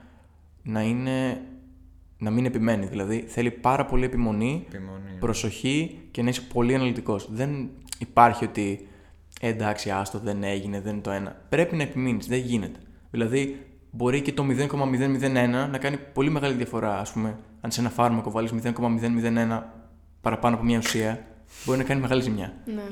να, 0.63 0.83
είναι, 0.83 1.41
να 2.19 2.31
μην 2.31 2.45
επιμένει. 2.45 2.87
Δηλαδή 2.87 3.25
θέλει 3.29 3.51
πάρα 3.51 3.85
πολύ 3.87 4.05
επιμονή, 4.05 4.65
Επιμονή. 4.69 5.17
προσοχή 5.21 6.01
και 6.11 6.23
να 6.23 6.29
είσαι 6.29 6.41
πολύ 6.41 6.75
αναλυτικός. 6.75 7.29
Δεν 7.33 7.69
υπάρχει 7.99 8.45
ότι 8.45 8.89
«Ε, 9.41 9.49
εντάξει, 9.49 9.91
άστο, 9.91 10.19
δεν 10.19 10.43
έγινε, 10.43 10.81
δεν 10.81 10.93
είναι 10.93 11.03
το 11.03 11.11
ένα. 11.11 11.37
Πρέπει 11.49 11.77
να 11.77 11.83
επιμείνεις, 11.83 12.27
δεν 12.27 12.39
γίνεται. 12.39 12.79
Δηλαδή, 13.11 13.66
μπορεί 13.91 14.21
και 14.21 14.33
το 14.33 14.45
0,001 14.49 15.69
να 15.71 15.79
κάνει 15.79 15.99
πολύ 16.13 16.31
μεγάλη 16.31 16.55
διαφορά. 16.55 16.99
Α 16.99 17.07
πούμε, 17.13 17.37
αν 17.61 17.71
σε 17.71 17.81
ένα 17.81 17.91
φάρμακο 17.91 18.31
βάλεις 18.31 18.53
0,001 18.53 19.63
παραπάνω 20.21 20.55
από 20.55 20.65
μια 20.65 20.79
ουσία, 20.79 21.27
μπορεί 21.65 21.79
να 21.79 21.85
κάνει 21.85 22.01
μεγάλη 22.01 22.23
ζημιά. 22.23 22.53
Ναι. 22.75 22.83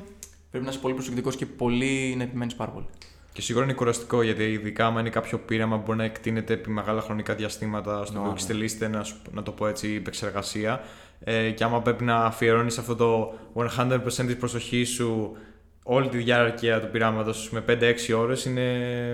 Πρέπει 0.50 0.64
να 0.64 0.70
είσαι 0.72 0.80
πολύ 0.80 0.94
προσεκτικός 0.94 1.37
και 1.37 1.46
πολύ 1.46 2.14
να 2.16 2.22
επιμένεις 2.22 2.54
πάρα 2.54 2.70
πολύ. 2.70 2.87
Και 3.33 3.40
σίγουρα 3.40 3.64
είναι 3.64 3.72
κουραστικό 3.74 4.22
γιατί 4.22 4.42
ειδικά 4.44 4.87
άμα 4.87 5.00
είναι 5.00 5.11
κάποιο 5.11 5.38
πείραμα 5.38 5.76
που 5.76 5.83
μπορεί 5.87 5.98
να 5.98 6.04
εκτείνεται 6.04 6.52
επί 6.52 6.70
μεγάλα 6.70 7.00
χρονικά 7.00 7.35
διαστήματα 7.35 8.04
στο 8.04 8.12
Ναι, 8.12 8.18
οποίο 8.18 8.30
ναι. 8.30 8.37
εξτελίσσεται 8.38 8.88
να, 8.88 9.02
σου- 9.04 9.16
να 9.33 9.42
το 9.42 9.50
πω 9.52 9.66
έτσι 9.66 9.94
επεξεργασία 9.94 10.80
ε, 11.20 11.50
και 11.50 11.64
άμα 11.64 11.83
πρέπει 11.83 12.04
να 12.04 12.16
αφιερώνεις 12.16 12.78
αυτό 12.78 12.96
το 12.96 13.35
100% 13.78 14.26
της 14.26 14.37
προσοχής 14.37 14.88
σου 14.90 15.37
όλη 15.83 16.09
τη 16.09 16.16
διάρκεια 16.16 16.80
του 16.80 16.88
πειράματος 16.90 17.50
με 17.50 17.64
5-6 17.68 18.16
ώρες 18.16 18.44
είναι 18.44 18.72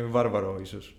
βάρβαρο 0.08 0.58
ίσως. 0.62 0.96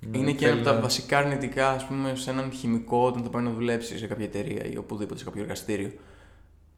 Είναι 0.00 0.32
και 0.32 0.38
Θέλει 0.38 0.50
ένα 0.50 0.54
από 0.60 0.64
τα 0.64 0.74
να- 0.74 0.80
βασικά 0.80 1.18
αρνητικά, 1.18 1.70
ας 1.70 1.86
πούμε, 1.86 2.14
σε 2.14 2.30
έναν 2.30 2.52
χημικό 2.52 3.06
όταν 3.06 3.22
θα 3.22 3.28
πάει 3.30 3.42
να 3.42 3.50
δουλέψει 3.50 3.98
σε 3.98 4.06
κάποια 4.06 4.24
εταιρεία 4.24 4.64
ή 4.64 4.76
οπουδήποτε 4.76 5.18
σε 5.18 5.24
κάποιο 5.24 5.42
εργαστήριο. 5.42 5.92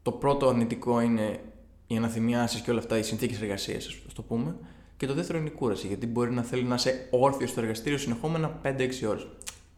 Το 0.03 0.13
πρώτο 0.13 0.49
αρνητικό 0.49 1.01
είναι 1.01 1.41
οι 1.87 1.97
αναθυμιάσεις 1.97 2.61
και 2.61 2.71
όλα 2.71 2.79
αυτά, 2.79 2.99
οι 2.99 3.03
συνθήκες 3.03 3.41
εργασίας, 3.41 3.87
ας 4.07 4.13
το 4.15 4.23
πούμε. 4.23 4.57
Και 4.97 5.07
το 5.07 5.15
δεύτερο 5.15 5.39
είναι 5.39 5.49
η 5.49 5.53
κούραση, 5.53 5.87
γιατί 5.87 6.07
μπορεί 6.07 6.31
να 6.33 6.43
θέλει 6.43 6.63
να 6.63 6.75
είσαι 6.75 7.07
όρθιος 7.11 7.51
στο 7.51 7.61
εργαστήριο 7.61 7.99
συνεχόμενα 7.99 8.49
5-6 8.49 9.07
ώρες. 9.07 9.27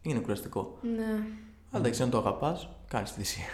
Είναι 0.01 0.19
κουραστικό. 0.19 0.77
Ναι. 0.95 1.03
Αλλά 1.71 1.81
εντάξει, 1.83 2.01
αν 2.03 2.09
το 2.09 2.17
αγαπάς, 2.17 2.69
κάνεις 2.87 3.13
τη 3.13 3.19
θυσία. 3.19 3.45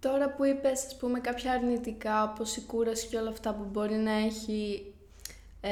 Τώρα 0.00 0.30
που 0.30 0.44
είπες, 0.44 0.84
ας 0.86 0.96
πούμε, 0.96 1.20
κάποια 1.20 1.52
αρνητικά, 1.52 2.22
όπως 2.22 2.56
η 2.56 2.60
κούραση 2.60 3.06
και 3.06 3.16
όλα 3.16 3.28
αυτά 3.28 3.54
που 3.54 3.64
μπορεί 3.72 3.94
να 3.94 4.12
έχει 4.12 4.84
ε, 5.60 5.70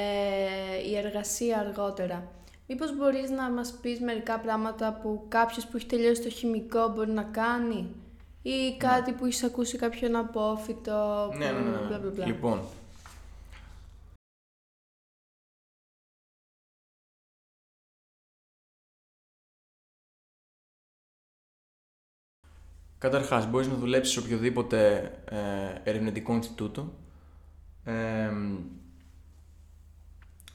η 0.90 0.96
εργασία 0.96 1.58
αργότερα. 1.58 2.28
Μήπως 2.66 2.96
μπορείς 2.96 3.30
να 3.30 3.50
μας 3.50 3.72
πεις 3.72 4.00
μερικά 4.00 4.38
πράγματα 4.40 4.98
που 5.02 5.24
κάποιος 5.28 5.66
που 5.66 5.76
έχει 5.76 5.86
τελειώσει 5.86 6.22
το 6.22 6.28
χημικό 6.28 6.88
μπορεί 6.88 7.10
να 7.10 7.22
κάνει 7.22 7.94
ή 8.42 8.76
κάτι 8.76 9.12
που 9.12 9.24
έχεις 9.24 9.42
ακούσει 9.42 9.76
κάποιον 9.78 10.16
απόφυτο. 10.16 11.30
Ναι, 11.38 11.50
ναι, 11.50 11.58
ναι. 11.60 11.70
ναι. 11.70 11.86
Μπλα, 11.86 11.98
μπλα, 11.98 12.10
μπλα. 12.10 12.26
Λοιπόν. 12.26 12.62
Καταρχάς, 22.98 23.46
μπορείς 23.46 23.68
να 23.68 23.74
δουλέψεις 23.74 24.14
σε 24.14 24.20
οποιοδήποτε 24.20 24.96
ε, 25.30 25.90
ερευνητικό 25.90 26.34
Ινστιτούτο. 26.34 26.92
Ε, 27.84 28.32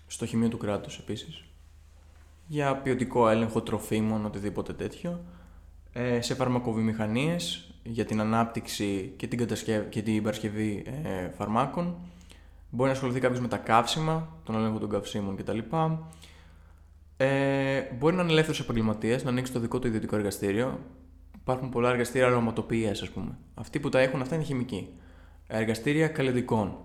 στο 0.07 0.25
Χημείο 0.25 0.49
του 0.49 0.57
Κράτους 0.57 0.97
επίσης. 0.99 1.48
Για 2.51 2.75
ποιοτικό 2.75 3.29
έλεγχο 3.29 3.61
τροφίμων, 3.61 4.25
οτιδήποτε 4.25 4.73
τέτοιο. 4.73 5.23
Ε, 5.93 6.21
σε 6.21 6.35
φαρμακοβιομηχανίες, 6.35 7.73
για 7.83 8.05
την 8.05 8.19
ανάπτυξη 8.19 9.13
και 9.17 9.27
την, 9.27 9.37
κατασκευ... 9.37 9.89
και 9.89 10.01
την 10.01 10.23
παρασκευή 10.23 10.83
ε, 11.03 11.29
φαρμάκων. 11.29 11.95
Μπορεί 12.69 12.89
να 12.89 12.95
ασχοληθεί 12.95 13.19
κάποιος 13.19 13.39
με 13.39 13.47
τα 13.47 13.57
καύσιμα, 13.57 14.39
τον 14.43 14.55
έλεγχο 14.55 14.79
των 14.79 14.89
καυσίμων 14.89 15.35
κτλ. 15.35 15.57
Ε, 17.17 17.81
μπορεί 17.97 18.15
να 18.15 18.21
είναι 18.21 18.31
ελεύθερος 18.31 18.59
επαγγελματίας, 18.59 19.23
να 19.23 19.29
ανοίξει 19.29 19.51
το 19.51 19.59
δικό 19.59 19.79
του 19.79 19.87
ιδιωτικό 19.87 20.15
εργαστήριο. 20.15 20.79
Υπάρχουν 21.35 21.69
πολλά 21.69 21.89
εργαστήρια 21.89 22.27
αρωματοποιίας, 22.27 23.01
ας 23.01 23.09
πούμε. 23.09 23.37
Αυτοί 23.53 23.79
που 23.79 23.89
τα 23.89 23.99
έχουν, 23.99 24.21
αυτά 24.21 24.35
είναι 24.35 24.43
χημικοί. 24.43 24.89
Εργαστήρια 25.47 26.07
καλλιτικών. 26.07 26.77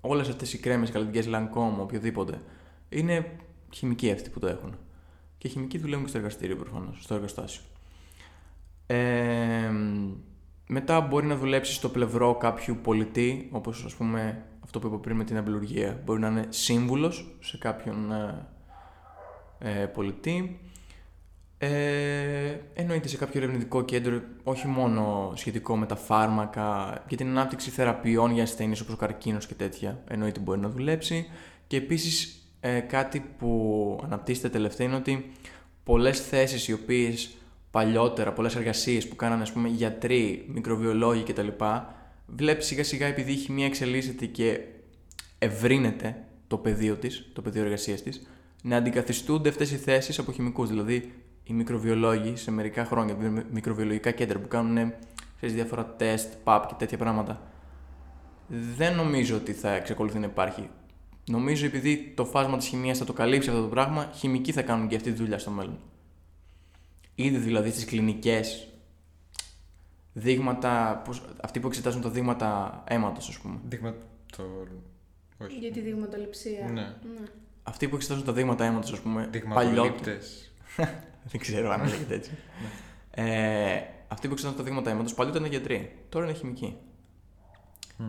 Όλες 0.00 0.28
αυτές 0.28 0.52
οι 0.52 0.58
κρέμες, 0.58 0.90
καλλιτικέ, 0.90 1.28
λανκόμ, 1.28 1.80
οποιοδήποτε. 1.80 2.40
Είναι 2.88 3.26
χημικοί 3.70 4.12
αυτοί 4.12 4.30
που 4.30 4.38
το 4.38 4.46
έχουν. 4.46 4.76
Και 5.44 5.50
οι 5.50 5.52
χημικοί 5.52 5.78
δουλεύουν 5.78 6.04
και 6.04 6.08
στο 6.08 6.18
εργαστήριο 6.18 6.56
προφανώς, 6.56 6.98
στο 7.02 7.14
εργοστάσιο. 7.14 7.62
Ε, 8.86 9.70
μετά 10.66 11.00
μπορεί 11.00 11.26
να 11.26 11.36
δουλέψεις 11.36 11.76
στο 11.76 11.88
πλευρό 11.88 12.34
κάποιου 12.34 12.78
πολιτή, 12.82 13.48
όπως 13.50 13.84
ας 13.84 13.94
πούμε 13.94 14.44
αυτό 14.64 14.78
που 14.78 14.86
είπα 14.86 14.96
πριν 14.96 15.16
με 15.16 15.24
την 15.24 15.36
αμπελουργία. 15.36 16.00
Μπορεί 16.04 16.20
να 16.20 16.28
είναι 16.28 16.46
σύμβουλος 16.48 17.36
σε 17.40 17.58
κάποιον 17.58 18.12
ε, 18.12 18.46
ε, 19.58 19.86
πολιτή. 19.86 20.60
Ε, 21.58 22.58
εννοείται 22.74 23.08
σε 23.08 23.16
κάποιο 23.16 23.42
ερευνητικό 23.42 23.82
κέντρο, 23.82 24.20
όχι 24.42 24.66
μόνο 24.66 25.32
σχετικό 25.34 25.76
με 25.76 25.86
τα 25.86 25.96
φάρμακα, 25.96 26.98
για 27.08 27.16
την 27.16 27.28
ανάπτυξη 27.28 27.70
θεραπείων 27.70 28.30
για 28.30 28.42
ασθένειες 28.42 28.80
όπως 28.80 28.94
ο 28.94 28.98
καρκίνος 28.98 29.46
και 29.46 29.54
τέτοια, 29.54 30.02
εννοείται 30.08 30.40
μπορεί 30.40 30.60
να 30.60 30.68
δουλέψει. 30.68 31.26
Και 31.66 31.76
επίσης 31.76 32.43
ε, 32.66 32.80
κάτι 32.80 33.24
που 33.38 34.00
αναπτύσσεται 34.04 34.48
τελευταία 34.48 34.86
είναι 34.86 34.96
ότι 34.96 35.32
πολλές 35.84 36.20
θέσεις 36.20 36.68
οι 36.68 36.72
οποίες 36.72 37.36
παλιότερα, 37.70 38.32
πολλές 38.32 38.56
εργασίες 38.56 39.08
που 39.08 39.16
κάνανε 39.16 39.42
ας 39.42 39.52
πούμε, 39.52 39.68
γιατροί, 39.68 40.44
μικροβιολόγοι 40.48 41.22
κτλ. 41.22 41.48
Βλέπεις 42.26 42.66
σιγά 42.66 42.84
σιγά 42.84 43.06
επειδή 43.06 43.32
η 43.32 43.36
χημεία 43.36 43.66
εξελίσσεται 43.66 44.26
και 44.26 44.60
ευρύνεται 45.38 46.24
το 46.46 46.56
πεδίο 46.56 46.94
της, 46.94 47.30
το 47.32 47.42
πεδίο 47.42 47.62
εργασίας 47.62 48.02
της, 48.02 48.28
να 48.62 48.76
αντικαθιστούνται 48.76 49.48
αυτές 49.48 49.72
οι 49.72 49.76
θέσεις 49.76 50.18
από 50.18 50.32
χημικούς. 50.32 50.68
Δηλαδή, 50.68 51.12
οι 51.44 51.52
μικροβιολόγοι 51.52 52.36
σε 52.36 52.50
μερικά 52.50 52.84
χρόνια, 52.84 53.16
μικροβιολογικά 53.50 54.10
κέντρα 54.10 54.38
που 54.38 54.48
κάνουν 54.48 54.92
σε 55.40 55.46
διάφορα 55.46 55.86
τεστ, 55.86 56.32
παπ 56.44 56.66
και 56.66 56.74
τέτοια 56.78 56.98
πράγματα, 56.98 57.42
δεν 58.76 58.94
νομίζω 58.94 59.36
ότι 59.36 59.52
θα 59.52 59.70
εξακολουθεί 59.70 60.18
να 60.18 60.26
υπάρχει. 60.26 60.68
Νομίζω 61.26 61.66
επειδή 61.66 62.12
το 62.16 62.24
φάσμα 62.24 62.56
της 62.56 62.66
χημίας 62.66 62.98
θα 62.98 63.04
το 63.04 63.12
καλύψει 63.12 63.48
αυτό 63.48 63.62
το 63.62 63.68
πράγμα, 63.68 64.10
χημικοί 64.14 64.52
θα 64.52 64.62
κάνουν 64.62 64.88
και 64.88 64.96
αυτή 64.96 65.12
τη 65.12 65.16
δουλειά 65.16 65.38
στο 65.38 65.50
μέλλον. 65.50 65.78
Ήδη 67.14 67.36
δηλαδή 67.36 67.70
στις 67.70 67.84
κλινικές 67.84 68.68
δείγματα, 70.12 71.02
αυτοί 71.42 71.60
που 71.60 71.66
εξετάζουν 71.66 72.00
τα 72.02 72.10
δείγματα 72.10 72.82
αίματος 72.88 73.28
ας 73.28 73.38
πούμε. 73.38 73.60
Δείγματα... 73.68 73.96
Το... 74.36 74.42
Όχι. 75.38 75.58
Για 75.58 75.72
τη 75.72 75.80
δειγματοληψία. 75.80 76.68
Ναι. 76.68 76.82
ναι. 76.82 77.24
Αυτοί 77.62 77.88
που 77.88 77.94
εξετάζουν 77.94 78.24
τα 78.24 78.32
δείγματα 78.32 78.64
αίματος 78.64 78.92
ας 78.92 79.00
πούμε. 79.00 79.28
Δειγματολήπτες. 79.30 80.52
Δεν 81.30 81.40
ξέρω 81.40 81.70
αν 81.70 81.88
λέγεται 81.88 82.14
έτσι. 82.14 82.30
ε, 83.10 83.80
αυτοί 84.08 84.26
που 84.26 84.32
εξετάζουν 84.32 84.58
τα 84.58 84.64
δείγματα 84.64 84.90
αίματος 84.90 85.14
παλιότερα 85.14 85.46
ήταν 85.46 85.58
γιατροί. 85.58 85.98
Τώρα 86.08 86.24
είναι 86.24 86.34
χημικοί. 86.34 86.76
Μμ. 87.98 88.02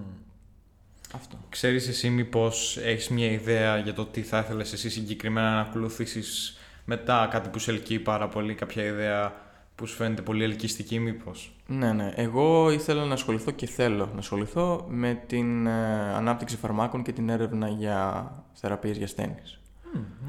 Αυτό. 1.16 1.38
Ξέρεις 1.50 1.88
εσύ 1.88 2.10
μήπως 2.10 2.78
έχεις 2.78 3.10
μια 3.10 3.32
ιδέα 3.32 3.78
για 3.78 3.94
το 3.94 4.06
τι 4.06 4.22
θα 4.22 4.40
ήθελες 4.40 4.74
εσύ 4.74 4.90
συγκεκριμένα 4.90 5.50
να 5.52 5.60
ακολουθήσεις 5.60 6.58
μετά 6.86 7.28
κάτι 7.32 7.50
που 7.50 7.60
σε 7.60 7.72
ελκύει 7.72 8.00
πάρα 8.00 8.28
πολύ, 8.28 8.54
κάποια 8.54 8.84
ιδέα 8.84 9.34
που 9.76 9.86
σου 9.86 9.96
φαίνεται 9.96 10.22
πολύ 10.22 10.44
ελκυστική 10.44 11.00
μήπως; 11.00 11.56
Ναι, 11.68 11.94
ναι. 11.94 12.14
Εγώ 12.16 12.72
ήθελα 12.72 13.06
να 13.06 13.14
ασχοληθώ 13.14 13.52
και 13.52 13.66
θέλω 13.66 14.10
να 14.14 14.20
ασχοληθώ 14.20 14.86
με 14.90 15.24
την 15.28 15.68
ε, 15.68 16.14
ανάπτυξη 16.14 16.58
φαρμάκων 16.58 17.04
και 17.04 17.12
την 17.12 17.30
έρευνα 17.30 17.70
για 17.70 18.32
θεραπείες 18.54 18.98
για 18.98 19.06
ασθένειες. 19.06 19.60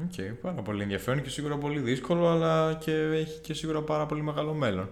OK, 0.03 0.11
okay, 0.17 0.33
πάρα 0.41 0.61
πολύ 0.61 0.81
ενδιαφέρον 0.81 1.21
και 1.21 1.29
σίγουρα 1.29 1.57
πολύ 1.57 1.79
δύσκολο, 1.79 2.27
αλλά 2.27 2.73
και 2.73 2.91
έχει 2.91 3.39
και 3.39 3.53
σίγουρα 3.53 3.81
πάρα 3.81 4.05
πολύ 4.05 4.21
μεγάλο 4.21 4.53
μέλλον. 4.53 4.89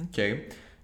OK. 0.00 0.12
Okay. 0.16 0.34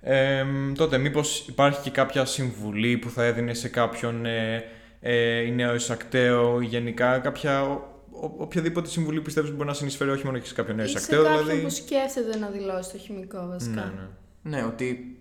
Ε, 0.06 0.44
τότε, 0.74 0.98
μήπως 0.98 1.46
υπάρχει 1.48 1.80
και 1.80 1.90
κάποια 1.90 2.24
συμβουλή 2.24 2.98
που 2.98 3.10
θα 3.10 3.24
έδινε 3.24 3.54
σε 3.54 3.68
κάποιον 3.68 4.26
ε, 4.26 4.64
ε, 5.00 5.50
νέο 5.54 5.74
εισακτέο 5.74 6.60
ή 6.60 6.64
γενικά 6.64 7.18
κάποια 7.18 7.80
οποιαδήποτε 8.36 8.88
συμβουλή 8.88 9.20
πιστεύεις 9.20 9.52
μπορεί 9.52 9.66
να 9.66 9.74
συνεισφέρει 9.74 10.10
όχι 10.10 10.24
μόνο 10.24 10.38
και 10.38 10.46
σε 10.46 10.54
κάποιον 10.54 10.76
νέο 10.76 10.84
εισακτέο. 10.84 11.22
Σε 11.22 11.28
κάποιον 11.28 11.44
δηλαδή... 11.44 11.62
που 11.62 11.70
σκέφτεται 11.70 12.38
να 12.38 12.48
δηλώσει 12.48 12.92
το 12.92 12.98
χημικό 12.98 13.46
βασικά. 13.46 13.84
Ναι, 13.84 14.08
ναι. 14.42 14.56
ναι 14.56 14.64
ότι 14.64 15.18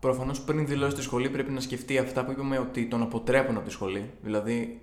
προφανώς 0.00 0.40
πριν 0.40 0.66
δηλώσει 0.66 0.94
τη 0.94 1.02
σχολή 1.02 1.30
πρέπει 1.30 1.50
να 1.50 1.60
σκεφτεί 1.60 1.98
αυτά 1.98 2.24
που 2.24 2.30
είπαμε 2.30 2.58
ότι 2.58 2.86
τον 2.86 3.02
αποτρέπουν 3.02 3.56
από 3.56 3.66
τη 3.66 3.72
σχολή. 3.72 4.10
Δηλαδή 4.22 4.80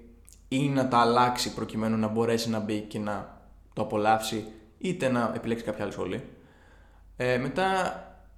ή 0.47 0.69
να 0.69 0.87
τα 0.87 0.97
αλλάξει 0.97 1.53
προκειμένου 1.53 1.97
να 1.97 2.07
μπορέσει 2.07 2.49
να 2.49 2.59
μπει 2.59 2.79
και 2.79 2.99
να 2.99 3.41
το 3.73 3.81
απολαύσει, 3.81 4.45
είτε 4.77 5.09
να 5.09 5.31
επιλέξει 5.35 5.63
κάποια 5.63 5.83
άλλη 5.83 5.91
σχολή. 5.93 6.23
Ε, 7.17 7.37
μετά 7.37 7.67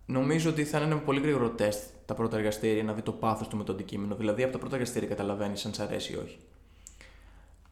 νομίζω 0.10 0.50
ότι 0.50 0.64
θα 0.64 0.78
είναι 0.78 0.92
ένα 0.92 1.00
πολύ 1.00 1.20
γρήγορο 1.20 1.50
τεστ 1.50 1.84
τα 2.06 2.14
πρώτα 2.14 2.38
εργαστήρια 2.38 2.84
να 2.84 2.94
δει 2.94 3.02
το 3.02 3.12
πάθος 3.12 3.48
του 3.48 3.58
με 3.58 3.64
το 3.64 3.72
αντικείμενο. 3.72 4.16
Δηλαδή 4.16 4.44
από 4.44 4.52
τα 4.52 4.58
πρώτα 4.58 4.76
εργαστήρια 4.76 5.08
καταλαβαίνεις 5.08 5.66
αν 5.66 5.74
σ' 5.74 5.80
αρέσει 5.80 6.14
ή 6.14 6.16
όχι. 6.16 6.38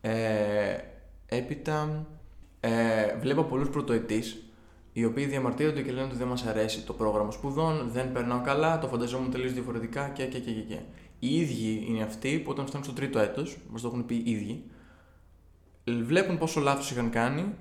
Ε, 0.02 0.78
Έπειτα 1.26 2.06
ε, 2.60 3.18
βλέπω 3.20 3.44
πολλούς 3.44 3.70
πρωτοετής 3.70 4.44
οι 4.94 5.06
οποίοι 5.06 5.26
διαμαρτύρονται 5.26 5.82
και 5.82 5.92
λένε 5.92 6.08
ότι 6.08 6.16
δεν 6.16 6.28
μας 6.28 6.46
αρέσει 6.46 6.86
το 6.86 6.94
πρόγραμμα 6.94 7.32
σπουδών, 7.32 7.90
δεν 7.92 8.12
περνάω 8.12 8.42
καλά, 8.42 8.80
το 8.80 8.88
φανταζόμουν 8.88 9.32
τελείως 9.32 9.54
διαφορετικά 9.54 10.10
και, 10.10 10.26
και, 10.26 10.40
και, 10.40 10.52
και, 10.52 10.62
και. 10.62 10.80
Οι 11.20 11.40
ίδιοι 11.40 11.86
είναι 11.88 12.04
αυτοί 12.04 12.40
που 12.40 12.52
όταν 12.52 12.66
φτάνουν 12.66 12.86
στο 12.86 12.96
τρίτο 12.96 13.20
έτος, 13.20 13.58
μας 13.70 13.82
το 13.82 13.88
έχουν 13.88 14.06
πει 14.06 14.16
οι 14.16 14.32
ίδιοι, 14.32 14.64
βλέπουν 15.84 16.38
πόσο 16.38 16.60
λάθος 16.60 16.92
είχαν 16.92 17.10
κάνει, 17.10 17.54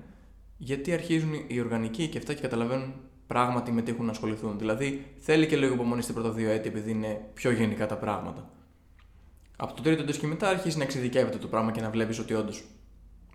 γιατί 0.56 0.92
αρχίζουν 0.92 1.32
οι 1.46 1.60
οργανικοί 1.60 2.08
και 2.08 2.18
αυτά 2.18 2.34
και 2.34 2.40
καταλαβαίνουν 2.40 2.94
πράγματι 3.26 3.72
με 3.72 3.82
τι 3.82 3.90
έχουν 3.90 4.04
να 4.04 4.10
ασχοληθούν. 4.10 4.58
Δηλαδή, 4.58 5.06
θέλει 5.18 5.46
και 5.46 5.56
λίγο 5.56 5.74
υπομονή 5.74 6.02
στην 6.02 6.14
πρώτα 6.14 6.30
δύο 6.30 6.50
έτη, 6.50 6.68
επειδή 6.68 6.90
είναι 6.90 7.20
πιο 7.34 7.50
γενικά 7.50 7.86
τα 7.86 7.96
πράγματα. 7.96 8.50
Από 9.56 9.74
το 9.74 9.82
τρίτο 9.82 10.02
έτο 10.02 10.12
και 10.12 10.26
μετά 10.26 10.48
αρχίζει 10.48 10.76
να 10.76 10.82
εξειδικεύεται 10.82 11.38
το 11.38 11.46
πράγμα 11.46 11.72
και 11.72 11.80
να 11.80 11.90
βλέπεις 11.90 12.18
ότι 12.18 12.34
όντως 12.34 12.64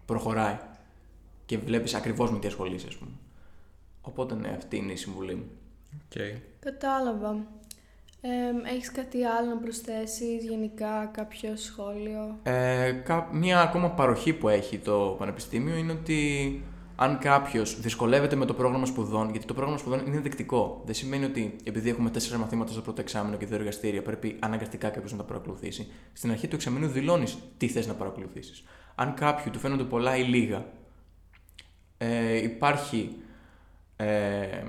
προχωράει 0.06 0.58
και 1.46 1.58
βλέπεις 1.58 1.94
ακριβώς 1.94 2.32
με 2.32 2.40
τι 2.40 2.48
ασχολείσαι, 2.48 2.88
ας 2.88 2.96
πούμε. 2.96 3.12
Οπότε 4.02 4.36
ναι, 4.36 4.54
αυτή 4.58 4.78
είναι 4.78 4.92
η 4.92 4.96
συμβουλή 4.96 5.36
μου. 5.36 5.50
Okay. 6.10 6.42
Κατάλαβα. 6.60 7.46
Ε, 8.22 8.74
έχεις 8.74 8.92
κάτι 8.92 9.24
άλλο 9.24 9.50
να 9.50 9.58
προσθέσεις, 9.58 10.44
γενικά 10.44 11.10
κάποιο 11.14 11.56
σχόλιο; 11.56 12.40
Ε, 12.44 12.94
μία 13.32 13.62
ακόμα 13.62 13.90
παροχή 13.90 14.34
που 14.34 14.50
έχει 14.50 14.78
το 14.78 15.16
Πανεπιστήμιο 15.20 15.76
είναι 15.76 15.92
ότι 15.92 16.64
αν 17.02 17.18
κάποιος 17.18 17.80
δυσκολεύεται 17.80 18.36
με 18.36 18.46
το 18.46 18.54
πρόγραμμα 18.54 18.86
σπουδών, 18.86 19.30
γιατί 19.32 19.46
το 19.46 19.54
πρόγραμμα 19.54 19.78
σπουδών 19.80 20.06
είναι 20.06 20.20
δεκτικό. 20.20 20.82
Δεν 20.86 20.96
σημαίνει 20.96 21.26
ότι 21.26 21.56
επειδή 21.64 21.90
έχουμε 21.90 22.10
τέσσερα 22.10 22.38
μαθήματα 22.38 22.72
στο 22.72 22.82
πρώτο 22.82 23.02
εξάμεινο 23.02 23.38
και 23.38 23.46
δύο 23.46 23.56
εργαστήρια, 23.56 24.02
πρέπει 24.02 24.36
αναγκαστικά 24.40 24.90
κάποιος 24.90 25.12
να 25.12 25.18
τα 25.18 25.24
παρακολουθήσει. 25.24 25.88
Στην 26.14 26.32
αρχή 26.32 26.48
του 26.48 26.56
εξαμήνου 26.56 26.88
δηλώνεις 26.88 27.38
τι 27.58 27.68
θες 27.68 27.88
να 27.88 27.94
παρακολουθήσεις 27.94 28.64
αν 28.96 29.14
κάποιου 29.14 29.52
του 29.52 29.60
φαίνονται 29.60 29.84
πολλά 29.84 30.18
ή 30.18 30.24
λίγα, 30.24 30.66
ε, 31.98 32.38
υπάρχει. 32.38 33.16
Ε, 33.96 34.64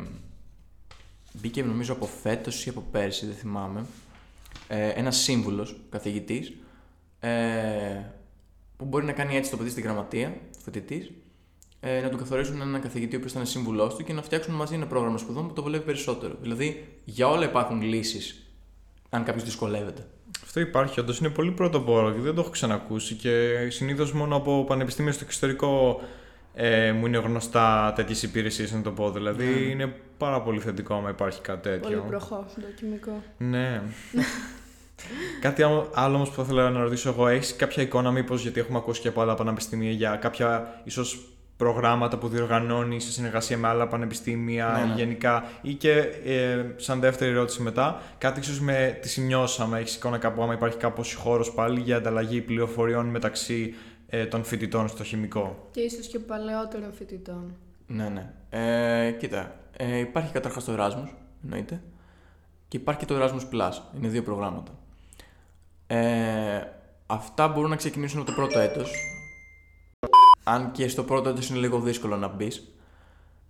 μπήκε 1.33 1.63
νομίζω 1.63 1.93
από 1.93 2.07
φέτος 2.07 2.67
ή 2.67 2.69
από 2.69 2.85
πέρσι, 2.91 3.27
δεν 3.27 3.35
θυμάμαι. 3.35 3.87
ε, 4.69 4.89
ένας 4.89 5.17
σύμβουλος 5.17 5.81
καθηγητής 5.91 6.53
ε, 7.21 7.31
που 8.77 8.85
μπορεί 8.85 9.05
να 9.05 9.13
κάνει 9.13 9.37
έτσι 9.37 9.51
το 9.51 9.57
παιδί 9.57 9.71
στη 9.71 9.81
γραμματεία, 9.81 10.37
φοιτητής, 10.65 11.13
ε, 11.85 12.01
να 12.01 12.09
του 12.09 12.17
καθορίσουν 12.17 12.61
έναν 12.61 12.81
καθηγητή 12.81 13.15
ο 13.15 13.19
οποίος 13.19 13.33
θα 13.33 13.39
είναι 13.39 13.49
σύμβουλός 13.49 13.95
του 13.95 14.05
και 14.05 14.13
να 14.13 14.23
φτιάξουν 14.23 14.55
μαζί 14.55 14.75
ένα 14.75 14.87
πρόγραμμα 14.87 15.19
σπουδών 15.19 15.49
που 15.49 15.53
το 15.53 15.63
βολεύει 15.63 15.85
περισσότερο. 15.85 16.35
Δηλαδή, 16.41 16.89
για 17.05 17.29
όλα 17.29 17.45
υπάρχουν 17.45 17.83
λύσεις, 17.83 18.47
αν 19.11 19.25
κάποιος 19.25 19.45
δυσκολεύεται. 19.45 20.07
Αυτό 20.43 20.61
υπάρχει, 20.61 21.01
όντως 21.01 21.19
είναι 21.19 21.29
πολύ 21.29 21.51
πρωτοπόρο 21.51 22.13
και 22.13 22.21
δεν 22.21 22.35
το 22.35 22.41
έχω 22.41 22.51
ξανακούσει 22.51 23.15
και 23.15 23.67
συνήθως 23.71 24.13
μόνο 24.13 24.37
από 24.37 24.65
πανεπιστήμια 24.65 25.13
στο 25.13 25.25
εξωτερικό 25.25 26.01
ε, 26.55 26.93
μου 26.93 27.07
είναι 27.07 27.19
γνωστά 27.19 27.93
τέτοιες 27.97 28.23
υπηρεσίες, 28.23 28.73
να 28.73 28.83
το 28.83 28.91
πω. 28.91 29.11
Δηλαδή 29.11 29.45
Ναι. 29.45 29.51
είναι 29.51 29.95
πάρα 30.19 30.41
πολύ 30.43 30.61
θετικό 30.61 30.95
άμα 30.95 31.11
υπάρχει 31.11 31.41
κάτι 31.41 31.63
τέτοιο. 31.69 31.89
Πολύ 31.99 32.09
προχώ 32.09 32.47
το 32.55 32.63
χημικό. 32.79 33.23
Ναι. 33.39 33.83
Κάτι 35.41 35.63
άλλο 35.63 35.91
άλλο 35.95 36.15
όμως 36.15 36.29
που 36.29 36.35
θα 36.35 36.43
ήθελα 36.43 36.71
να 36.71 36.83
ρωτήσω 36.83 37.09
εγώ, 37.09 37.29
έχεις 37.29 37.57
κάποια 37.57 37.83
εικόνα 37.83 38.11
μήπως 38.11 38.43
γιατί 38.43 38.61
έχουμε 38.61 38.79
ακούσει 38.79 39.01
και 39.01 39.09
από 39.09 39.21
άλλα 39.21 39.35
πανεπιστήμια 39.35 39.91
για 39.91 40.17
κάποια 40.17 40.81
ίσως 40.85 41.29
προγράμματα 41.63 42.19
που 42.19 42.29
διοργανώνει 42.29 43.01
σε 43.01 43.13
συνεργασία 43.13 43.59
με 43.59 43.69
άλλα 43.69 43.89
πανεπιστήμια 43.89 44.67
Ναι, 44.79 44.85
ναι. 44.85 44.93
ή 44.93 44.95
γενικά 44.97 45.45
ή 45.63 45.75
και 45.75 45.93
ε, 46.25 46.65
σαν 46.77 47.01
δεύτερη 47.01 47.31
ερώτηση 47.31 47.63
μετά, 47.63 48.03
κάτι 48.19 48.41
ίσως 48.41 48.61
με 48.61 48.99
τη 49.03 49.09
σημειώσαμε, 49.09 49.79
έχεις 49.79 49.95
εικόνα 49.95 50.19
κάπου 50.19 50.43
άμα 50.43 50.55
υπάρχει 50.55 50.77
κάπως 50.77 51.15
χώρος 51.15 51.53
πάλι 51.53 51.81
για 51.81 51.97
ανταλλαγή 51.97 52.41
πληροφοριών 52.41 53.07
μεταξύ 53.07 53.75
ε, 54.09 54.27
των 54.27 54.45
φοιτητών 54.45 54.89
στο 54.89 55.05
χημικό; 55.05 55.69
Και 55.71 55.81
ίσως 55.81 56.07
και 56.07 56.19
παλαιότερων 56.19 56.93
φοιτητών. 56.93 57.57
Ναι, 57.87 58.09
ναι. 58.09 58.33
Ε, 58.51 59.11
κοίτα, 59.11 59.55
ε, 59.77 59.99
υπάρχει 59.99 60.33
καταρχάς 60.33 60.65
το 60.65 60.73
Erasmus, 60.79 61.09
εννοείται. 61.45 61.83
Και 62.69 62.77
υπάρχει 62.77 63.01
και 63.01 63.13
το 63.15 63.23
Erasmus 63.23 63.55
Plus. 63.55 63.73
Είναι 63.97 64.09
δύο 64.09 64.23
προγράμματα. 64.23 64.73
Ε, 65.87 66.63
αυτά 67.07 67.49
μπορούν 67.49 67.71
να 67.71 67.77
ξεκινήσουν 67.77 68.21
από 68.21 68.29
το 68.31 68.37
πρώτο 68.37 68.59
έτος. 68.59 68.91
Αν 70.45 70.71
και 70.73 70.89
στο 70.89 71.03
πρώτο 71.03 71.29
έτος 71.29 71.49
είναι 71.49 71.59
λίγο 71.59 71.81
δύσκολο 71.81 72.17
να 72.17 72.29
μπεις. 72.29 72.73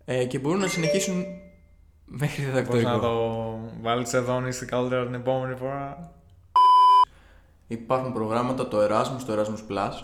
Ε, 0.04 0.24
και 0.24 0.38
μπορούν 0.38 0.60
να 0.60 0.66
συνεχίσουν 0.66 1.24
μέχρι 2.04 2.42
Πώς 2.42 2.50
διδακτορικό. 2.50 2.90
να 2.90 2.98
το 2.98 3.58
βάλεις 3.82 4.12
εδώ 4.12 4.40
να 4.40 4.48
είστε 4.48 4.64
καλύτερα 4.64 5.04
την 5.04 5.14
επόμενη 5.14 5.54
φορά. 5.56 6.10
Υπάρχουν 7.66 8.12
προγράμματα, 8.12 8.68
το 8.68 8.78
Erasmus, 8.84 9.22
το 9.26 9.32
Erasmus 9.32 9.72
Plus, 9.72 10.02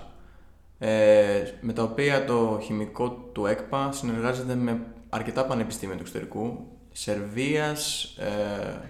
ε, 0.79 1.43
με 1.61 1.73
τα 1.73 1.83
οποία 1.83 2.25
το 2.25 2.61
χημικό 2.63 3.11
του 3.11 3.47
ΕΚΠΑ 3.47 3.93
συνεργάζεται 3.93 4.55
με 4.55 4.81
αρκετά 5.09 5.45
πανεπιστήμια 5.47 5.95
του 5.95 6.01
εξωτερικού, 6.01 6.67
Σερβίας, 6.93 8.05
ε, 8.05 8.81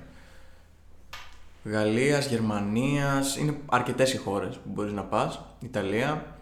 Γαλλίας, 1.64 2.26
Γερμανίας, 2.26 3.37
είναι 3.37 3.56
αρκετές 3.66 4.12
οι 4.12 4.16
χώρες 4.16 4.56
που 4.56 4.70
μπορείς 4.72 4.92
να 4.92 5.02
πας, 5.02 5.40
Ιταλία, 5.61 6.38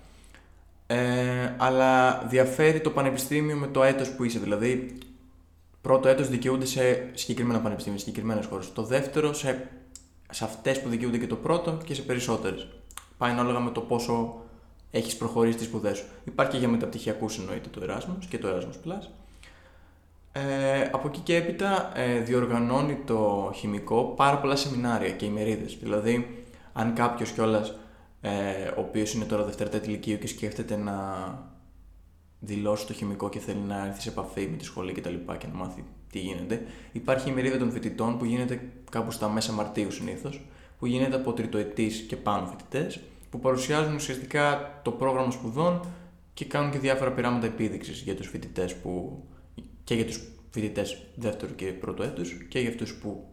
ε, 0.86 1.54
αλλά 1.56 2.18
διαφέρει 2.28 2.80
το 2.80 2.90
πανεπιστήμιο 2.90 3.56
με 3.56 3.66
το 3.66 3.82
έτος 3.82 4.10
που 4.10 4.24
είσαι, 4.24 4.38
δηλαδή 4.38 4.98
πρώτο 5.80 6.08
έτος 6.08 6.28
δικαιούνται 6.28 6.66
σε 6.66 7.10
συγκεκριμένα 7.14 7.60
πανεπιστήμια, 7.60 7.98
σε 7.98 8.04
συγκεκριμένες 8.04 8.46
χώρες, 8.46 8.72
το 8.72 8.82
δεύτερο 8.82 9.32
σε 9.32 9.68
σε 10.30 10.44
αυτές 10.44 10.80
που 10.80 10.88
δικαιούνται 10.88 11.18
και 11.18 11.26
το 11.26 11.36
πρώτο 11.36 11.78
και 11.84 11.94
σε 11.94 12.02
περισσότερες. 12.02 12.66
Πάει 13.18 13.30
ανάλογα 13.30 13.60
με 13.60 13.70
το 13.70 13.80
πόσο 13.80 14.34
έχεις 14.90 15.16
προχωρήσει 15.16 15.56
τις 15.56 15.66
σπουδές 15.66 15.96
σου. 15.96 16.04
Υπάρχει 16.24 16.52
και 16.52 16.58
για 16.58 16.68
μεταπτυχιακούς 16.68 17.38
εννοείται 17.38 17.68
το 17.68 17.80
Erasmus 17.88 18.24
και 18.28 18.38
το 18.38 18.48
Erasmus 18.48 18.88
Plus. 18.88 19.08
Ε, 20.32 20.90
από 20.92 21.08
εκεί 21.08 21.20
και 21.20 21.36
έπειτα 21.36 21.92
ε, 21.94 22.18
διοργανώνει 22.18 22.98
το 23.06 23.50
χημικό 23.54 24.02
πάρα 24.16 24.38
πολλά 24.38 24.56
σεμινάρια 24.56 25.10
και 25.10 25.24
ημερίδες. 25.24 25.76
Δηλαδή, 25.82 26.44
αν 26.72 26.94
κάποιος 26.94 27.30
κιόλας, 27.30 27.74
ε, 28.28 28.68
ο 28.68 28.80
οποίος 28.80 29.14
είναι 29.14 29.24
τώρα 29.24 29.44
Δευτέρα 29.44 29.70
Τέτη 29.70 29.88
Λυκείου 29.88 30.18
και 30.18 30.26
σκέφτεται 30.26 30.76
να 30.76 30.94
δηλώσει 32.40 32.86
το 32.86 32.92
χημικό 32.92 33.28
και 33.28 33.38
θέλει 33.38 33.58
να 33.58 33.86
έρθει 33.86 34.00
σε 34.00 34.08
επαφή 34.08 34.48
με 34.48 34.56
τη 34.56 34.64
σχολή 34.64 34.92
κτλ. 34.92 35.14
Και, 35.14 35.36
και 35.38 35.46
να 35.46 35.54
μάθει 35.54 35.84
τι 36.10 36.18
γίνεται. 36.18 36.66
Υπάρχει 36.92 37.30
η 37.30 37.32
μερίδα 37.32 37.58
των 37.58 37.70
φοιτητών 37.70 38.18
που 38.18 38.24
γίνεται 38.24 38.72
κάπου 38.90 39.10
στα 39.10 39.28
μέσα 39.28 39.52
Μαρτίου 39.52 39.90
συνήθως, 39.90 40.40
που 40.78 40.86
γίνεται 40.86 41.16
από 41.16 41.32
τριτοετής 41.32 42.00
και 42.00 42.16
πάνω 42.16 42.46
φοιτητές, 42.46 43.00
που 43.30 43.40
παρουσιάζουν 43.40 43.94
ουσιαστικά 43.94 44.80
το 44.84 44.90
πρόγραμμα 44.90 45.30
σπουδών 45.30 45.86
και 46.34 46.44
κάνουν 46.44 46.70
και 46.70 46.78
διάφορα 46.78 47.12
πειράματα 47.12 47.46
επίδειξης 47.46 48.00
για 48.00 48.14
τους 48.14 48.28
φοιτητές 48.28 48.74
που. 48.76 49.22
και 49.84 49.94
για 49.94 50.06
τους 50.06 50.20
φοιτητές 50.50 51.02
δεύτερου 51.14 51.54
και 51.54 51.66
πρώτου 51.66 52.02
έτους 52.02 52.46
και 52.48 52.58
για 52.58 52.68
αυτούς 52.68 52.94
που 52.94 53.28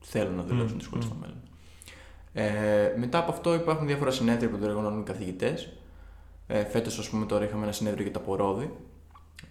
θέλουν 0.00 0.34
να 0.34 0.42
δηλώσουν 0.42 0.70
Μμμ, 0.70 0.78
τη 0.78 0.84
σχολή 0.84 1.02
μμ. 1.02 1.06
στο 1.06 1.16
μέλλον. 1.20 1.42
Ε, 2.32 2.94
μετά 2.96 3.18
από 3.18 3.30
αυτό 3.30 3.54
υπάρχουν 3.54 3.86
διάφορα 3.86 4.10
συνέδρια 4.10 4.48
που 4.48 4.56
διοργανώνουν 4.56 5.00
οι 5.00 5.04
καθηγητές. 5.04 5.72
Ε, 6.46 6.64
Φέτος, 6.64 6.98
ας 6.98 7.08
πούμε, 7.08 7.26
τώρα 7.26 7.44
είχαμε 7.44 7.62
ένα 7.62 7.72
συνέδριο 7.72 8.02
για 8.02 8.12
τα 8.12 8.20
πορόδι, 8.20 8.70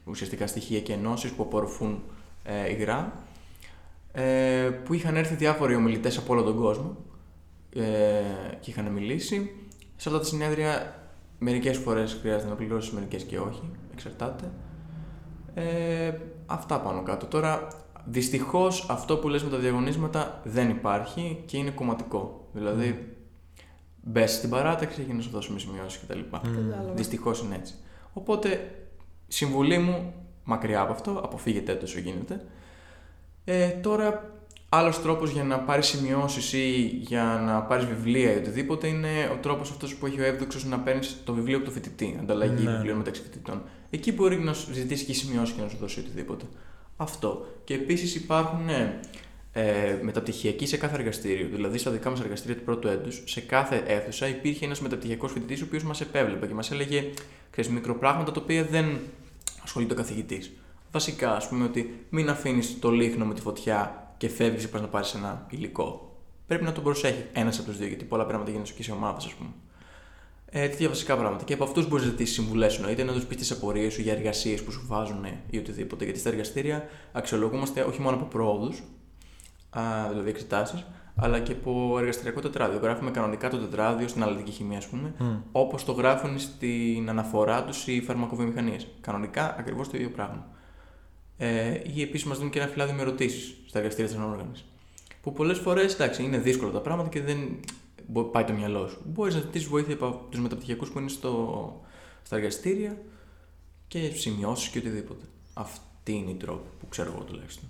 ουσιαστικά 0.06 0.48
στοιχεία 0.48 0.80
και 0.82 0.94
ενώσεις 0.94 1.32
που 1.32 1.44
απορροφούν 1.44 2.04
ε, 2.44 2.72
υγρά, 2.72 3.14
ε, 4.12 4.70
που 4.84 4.94
είχαν 4.94 5.16
έρθει 5.16 5.36
διάφοροι 5.36 5.76
ομιλητές 5.76 6.18
από 6.18 6.34
όλο 6.34 6.44
τον 6.44 6.56
κόσμο 6.56 6.98
ε, 7.76 7.82
και 8.60 8.70
είχαν 8.70 8.86
μιλήσει. 8.86 9.56
Σε 9.96 10.10
αυτά 10.10 10.20
τα 10.20 10.26
συνέδρια 10.26 10.96
μερικές 11.40 11.78
φορές 11.78 12.18
χρειάζεται 12.22 12.50
να 12.50 12.56
πληρώσεις, 12.56 12.92
μερικές 12.92 13.24
και 13.24 13.40
όχι, 13.40 13.72
εξαρτάται. 13.94 14.52
Ε, 15.54 16.14
αυτά 16.46 16.80
πάνω 16.80 17.04
κάτω. 17.04 17.26
Τώρα, 17.26 17.68
δυστυχώς 18.06 18.90
αυτό 18.90 19.18
που 19.18 19.30
λες 19.30 19.44
με 19.44 19.50
τα 19.50 19.58
διαγωνίσματα 19.58 20.42
δεν 20.44 20.70
υπάρχει 20.70 21.44
και 21.46 21.58
είναι 21.58 21.70
κομματικό. 21.70 22.41
Δηλαδή, 22.54 23.16
μπες 24.04 24.32
στην 24.32 24.50
παράταξη 24.50 25.02
και 25.02 25.14
να 25.14 25.22
σου 25.22 25.30
δώσουμε 25.30 25.60
σημειώσεις 25.60 26.02
κτλ. 26.02 26.20
Κατάλαβα. 26.32 26.94
Δυστυχώς 26.94 27.42
είναι 27.42 27.56
έτσι. 27.56 27.74
Οπότε, 28.14 28.72
συμβουλή 29.28 29.78
μου, 29.78 30.14
μακριά 30.44 30.82
από 30.82 30.92
αυτό, 30.92 31.12
αποφύγετε 31.24 31.76
το 31.76 31.84
όσο 31.84 32.00
γίνεται. 32.00 32.46
Ε, 33.46 33.68
τώρα, 33.70 34.32
άλλος 34.70 35.02
τρόπος 35.02 35.32
για 35.32 35.44
να 35.44 35.60
πάρεις 35.60 35.86
σημειώσεις 35.86 36.54
ή 36.54 36.82
για 37.02 37.24
να 37.46 37.62
πάρεις 37.62 37.86
βιβλία 37.86 38.34
ή 38.34 38.38
οτιδήποτε 38.38 38.88
είναι 38.88 39.30
ο 39.34 39.38
τρόπος 39.42 39.70
αυτός 39.72 39.96
που 39.96 40.06
έχει 40.06 40.22
ο 40.22 40.24
εύδοξος 40.24 40.66
να 40.66 40.80
παίρνεις 40.80 41.18
το 41.24 41.34
βιβλίο 41.34 41.58
από 41.58 41.66
το 41.66 41.72
φοιτητή, 41.72 42.18
ανταλλαγή 42.20 42.64
Ναι. 42.64 42.72
βιβλίων 42.72 42.98
μεταξύ 42.98 43.22
φοιτητών. 43.22 43.62
Εκεί 43.90 44.12
μπορεί 44.12 44.40
να 44.40 44.54
σου 44.54 44.74
ζητήσει 44.74 45.06
και 45.06 45.14
σημειώσεις 45.14 45.56
και 45.56 45.62
να 45.62 45.68
σου 45.68 45.78
δώσει 45.78 46.00
οτιδήποτε. 46.00 46.46
Αυτό. 46.98 47.46
Και 47.64 47.74
επίσης 47.74 48.16
υπάρχουν 48.16 48.70
ε, 48.70 49.00
ε, 49.54 49.98
μεταπτυχιακοί 50.02 50.66
σε 50.66 50.78
κάθε 50.78 50.96
εργαστήριο. 50.96 51.48
Δηλαδή, 51.52 51.78
στα 51.78 51.92
δικά 51.92 52.10
μας 52.10 52.20
εργαστήρια 52.20 52.58
του 52.58 52.64
πρώτου 52.64 52.88
έτους, 52.88 53.24
σε 53.26 53.42
κάθε 53.42 53.84
αίθουσα 53.88 54.28
υπήρχε 54.28 54.66
ένας 54.66 54.82
μεταπτυχιακός 54.82 55.32
φοιτητής 55.32 55.62
ο 55.62 55.66
οποίος 55.66 55.84
μας 55.84 56.02
επέβλεπε 56.02 56.48
και 56.48 56.54
μας 56.54 56.72
έλεγε 56.72 57.04
ξέρεις, 57.52 57.72
μικροπράγματα 57.72 58.32
τα 58.32 58.42
οποία 58.44 58.64
δεν 58.64 59.00
ασχολείται 59.64 59.94
ο 59.94 59.96
καθηγητής. 59.96 60.52
Βασικά, 60.92 61.36
ας 61.36 61.48
πούμε, 61.48 61.64
ότι 61.64 62.06
μην 62.10 62.30
αφήνεις 62.30 62.80
το 62.80 62.92
λίχνο 62.92 63.26
με 63.26 63.34
τη 63.34 63.42
φωτιά 63.42 64.14
και 64.18 64.30
φεύγεις 64.30 64.70
πας 64.70 64.82
να 64.82 64.88
πάρεις 64.88 65.14
ένα 65.14 65.46
υλικό. 65.50 66.16
Πρέπει 66.48 66.64
να 66.64 66.72
τον 66.72 66.84
προσέχει 66.84 67.26
ένας 67.34 67.60
από 67.60 67.68
τους 67.68 67.78
δύο, 67.78 67.88
γιατί 67.88 68.04
πολλά 68.04 68.26
πράγματα 68.26 68.52
γίνονται 68.52 68.72
και 68.76 68.84
σε 68.84 68.92
ομάδες, 68.92 69.26
ας 69.26 69.34
πούμε. 69.34 69.50
Ε, 70.54 70.68
τέτοια 70.68 70.88
βασικά 70.88 71.18
πράγματα. 71.18 71.44
Και 71.44 71.54
από 71.54 71.64
αυτούς 71.64 71.88
μπορείς 71.88 72.06
να 72.06 72.12
ζητήσεις 72.12 72.36
συμβουλές, 72.36 72.78
εννοείται 72.78 73.04
να 73.04 73.14
τους 73.14 73.26
πεις 73.26 73.38
τις 73.38 73.52
απορίες 73.52 73.94
σου 73.94 74.02
για 74.02 74.14
εργασίες 74.14 74.64
που 74.64 74.72
σου 74.72 74.84
βάζουν 74.88 75.26
ή 75.50 75.58
οτιδήποτε. 75.58 76.04
Γιατί 76.04 76.20
στα 76.20 76.30
εργαστήρια 76.30 76.90
αξιολογούμαστε 77.12 77.82
όχι 77.82 78.02
μόνο 78.02 78.16
από 78.16 78.26
πρόοδου, 78.26 78.74
δηλαδή 80.10 80.30
εξετάσει, 80.30 80.84
αλλά 81.16 81.40
και 81.40 81.52
από 81.52 81.96
εργαστηριακό 82.00 82.42
τετράδιο. 82.42 82.80
Γράφουμε 82.80 83.12
κανονικά 83.12 83.50
το 83.50 83.58
τετράδιο 83.58 84.08
στην 84.08 84.24
αναλυτική 84.24 84.52
χημία, 84.52 84.78
ας 84.78 84.88
πούμε, 84.88 85.14
Μμ. 85.20 85.36
όπως 85.52 85.86
το 85.86 85.92
γράφουν 85.92 86.40
στην 86.40 87.10
αναφορά 87.10 87.64
τους 87.64 87.88
οι 87.88 88.02
φαρμακοβιομηχανίες. 88.02 88.88
Κανονικά 89.02 89.56
ακριβώς 89.60 89.90
το 89.90 89.98
ίδιο 89.98 90.10
πράγμα. 90.10 90.48
Ε, 91.38 91.80
ή 91.94 92.02
επίσης 92.02 92.28
μας 92.28 92.38
δίνουν 92.38 92.52
και 92.52 92.60
ένα 92.60 92.68
φυλάδιο 92.68 92.96
με 92.96 93.02
ερωτήσεις 93.02 93.56
στα 93.68 93.78
εργαστήρια 93.80 94.10
της 94.12 94.20
ανόργανη. 94.20 94.52
Που 95.22 95.34
πολλές 95.34 95.58
φορές 95.58 95.94
εντάξει, 95.94 96.24
είναι 96.24 96.38
δύσκολα 96.38 96.72
τα 96.72 96.80
πράγματα 96.80 97.10
και 97.10 97.22
δεν 97.22 97.38
μπο- 98.08 98.24
πάει 98.24 98.44
το 98.44 98.54
μυαλό 98.54 98.88
σου. 98.88 99.02
Μπορείς 99.06 99.34
να 99.36 99.40
ζητήσεις 99.42 99.68
βοήθεια 99.68 99.94
από 99.94 100.26
τους 100.30 100.40
μεταπτυχιακούς 100.40 100.90
που 100.92 101.00
είναι 101.00 101.10
στο, 101.10 101.82
στα 102.24 102.36
εργαστήρια 102.36 102.98
και 103.88 104.00
σημειώσεις 104.10 104.68
και 104.70 104.78
οτιδήποτε. 104.78 105.26
Αυτή 105.54 106.12
είναι 106.14 106.32
η 106.32 106.36
τρόπη 106.36 106.70
που 106.80 106.88
ξέρω 106.88 107.12
εγώ 107.16 107.24
τουλάχιστον. 107.24 107.70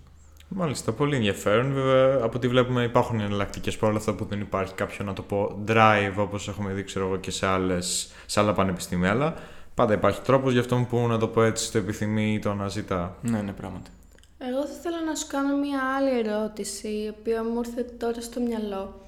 Μάλιστα, 0.55 0.91
πολύ 0.91 1.15
ενδιαφέρον. 1.15 1.73
Βέβαια, 1.73 2.15
από 2.15 2.37
ό,τι 2.37 2.47
βλέπουμε 2.47 2.83
υπάρχουν 2.83 3.19
εναλλακτικές 3.19 3.77
παρόλα 3.77 3.97
αυτά 3.97 4.13
που 4.13 4.25
δεν 4.25 4.39
υπάρχει 4.39 4.73
κάποιο 4.73 5.05
να 5.05 5.13
το 5.13 5.21
πω 5.21 5.63
drive 5.67 6.13
όπως 6.17 6.47
έχουμε 6.47 6.73
δει 6.73 6.83
ξέρω 6.83 7.05
εγώ, 7.05 7.17
και 7.17 7.31
σε, 7.31 7.45
άλλες, 7.45 8.11
σε 8.25 8.39
άλλα 8.39 8.53
πανεπιστήμια. 8.53 9.09
Αλλά 9.09 9.33
πάντα 9.75 9.93
υπάρχει 9.93 10.21
τρόπος 10.21 10.51
για 10.51 10.61
αυτόν 10.61 10.87
που 10.87 11.07
να 11.07 11.17
το 11.17 11.27
πω 11.27 11.43
έτσι 11.43 11.71
το 11.71 11.77
επιθυμεί 11.77 12.33
ή 12.33 12.39
το 12.39 12.49
αναζητά. 12.49 13.15
Ναι, 13.21 13.41
ναι, 13.41 13.51
πράγματι. 13.51 13.89
Εγώ 14.37 14.65
θα 14.65 14.73
ήθελα 14.79 15.03
να 15.05 15.15
σου 15.15 15.27
κάνω 15.27 15.57
μία 15.57 15.79
άλλη 15.97 16.19
ερώτηση, 16.19 16.87
η 16.87 17.13
οποία 17.19 17.43
μου 17.43 17.61
ήρθε 17.65 17.81
τώρα 17.81 18.21
στο 18.21 18.39
μυαλό. 18.41 19.01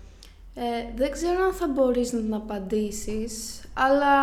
Ε, 0.56 0.62
δεν 0.96 1.12
ξέρω 1.12 1.44
αν 1.44 1.54
θα 1.54 1.68
μπορείς 1.68 2.12
να 2.12 2.20
την 2.20 2.34
απαντήσεις, 2.34 3.62
αλλά 3.74 4.16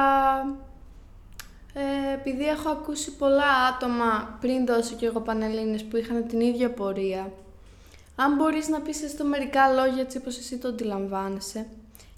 ε, 1.75 2.15
επειδή 2.15 2.49
έχω 2.49 2.69
ακούσει 2.69 3.17
πολλά 3.17 3.53
άτομα 3.75 4.39
πριν 4.41 4.67
δώσω 4.67 4.95
και 4.95 5.07
εγώ 5.07 5.21
Πανελλήνες 5.21 5.85
που 5.85 5.97
είχαν 5.97 6.27
την 6.27 6.41
ίδια 6.41 6.71
πορεία, 6.71 7.33
Αν 8.17 8.35
μπορείς 8.35 8.69
να 8.69 8.81
πεις 8.81 9.03
έστω 9.03 9.25
μερικά 9.25 9.69
λόγια 9.73 10.01
έτσι 10.03 10.17
όπως 10.19 10.39
εσύ 10.39 10.59
το 10.59 10.69
αντιλαμβάνεσαι, 10.69 11.67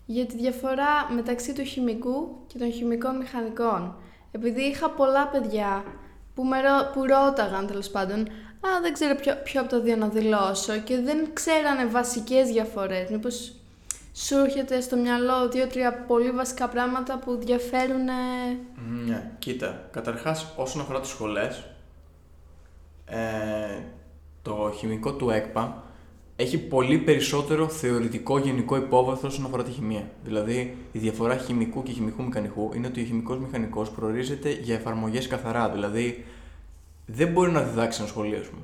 για 0.07 0.27
τη 0.27 0.37
διαφορά 0.37 1.11
μεταξύ 1.15 1.53
του 1.53 1.63
χημικού 1.63 2.37
και 2.47 2.59
των 2.59 2.73
χημικών 2.73 3.17
μηχανικών. 3.17 3.95
Επειδή 4.33 4.63
είχα 4.63 4.91
πολλά 4.91 5.27
παιδιά 5.29 5.85
που, 6.35 6.45
με, 6.45 6.61
ρω- 6.61 6.91
που 6.93 7.07
ρώταγαν 7.07 7.67
τέλος 7.67 7.89
πάντων 7.91 8.21
«Α, 8.61 8.81
δεν 8.83 8.93
ξέρω 8.93 9.15
ποιο, 9.15 9.35
ποιο 9.45 9.61
από 9.61 9.71
τα 9.71 9.81
δύο 9.81 9.97
να 9.97 10.09
δηλώσω» 10.09 10.77
και 10.79 11.01
δεν 11.01 11.29
ξέρανε 11.33 11.85
βασικές 11.87 12.49
διαφορές. 12.49 13.11
Μήπως 13.11 13.55
σου 14.15 14.37
έρχεται 14.37 14.81
στο 14.81 14.97
μυαλό 14.97 15.49
δύο-τρία 15.49 15.95
πολύ 15.95 16.31
βασικά 16.31 16.69
πράγματα 16.69 17.19
που 17.19 17.39
διαφέρουν... 17.41 18.05
Ναι, 19.07 19.31
κοίτα. 19.39 19.89
Καταρχάς, 19.91 20.53
όσον 20.57 20.81
αφορά 20.81 21.01
τις 21.01 21.11
σχολές, 21.11 21.65
ε, 23.05 23.83
το 24.43 24.73
χημικό 24.79 25.13
του 25.13 25.31
ΕΚΠΑ 25.31 25.83
έχει 26.37 26.59
πολύ 26.59 26.99
περισσότερο 26.99 27.69
θεωρητικό 27.69 28.39
γενικό 28.39 28.77
υπόβαθρο 28.77 29.29
όσον 29.29 29.45
αφορά 29.45 29.63
τη 29.63 29.71
χημεία. 29.71 30.11
Δηλαδή, 30.25 30.77
η 30.93 30.99
διαφορά 30.99 31.37
χημικού 31.37 31.83
και 31.83 31.93
χημικού 31.93 32.23
μηχανικού 32.23 32.71
είναι 32.75 32.87
ότι 32.87 33.01
ο 33.01 33.05
χημικός 33.05 33.39
μηχανικός 33.39 33.91
προορίζεται 33.91 34.51
για 34.51 34.75
εφαρμογές 34.75 35.27
καθαρά. 35.27 35.71
Δηλαδή, 35.71 36.25
δεν 37.07 37.29
μπορεί 37.29 37.51
να 37.51 37.63
διδάξει 37.63 38.01
ένα 38.01 38.09
σχολείο, 38.09 38.39
ας 38.39 38.47
πούμε. 38.47 38.63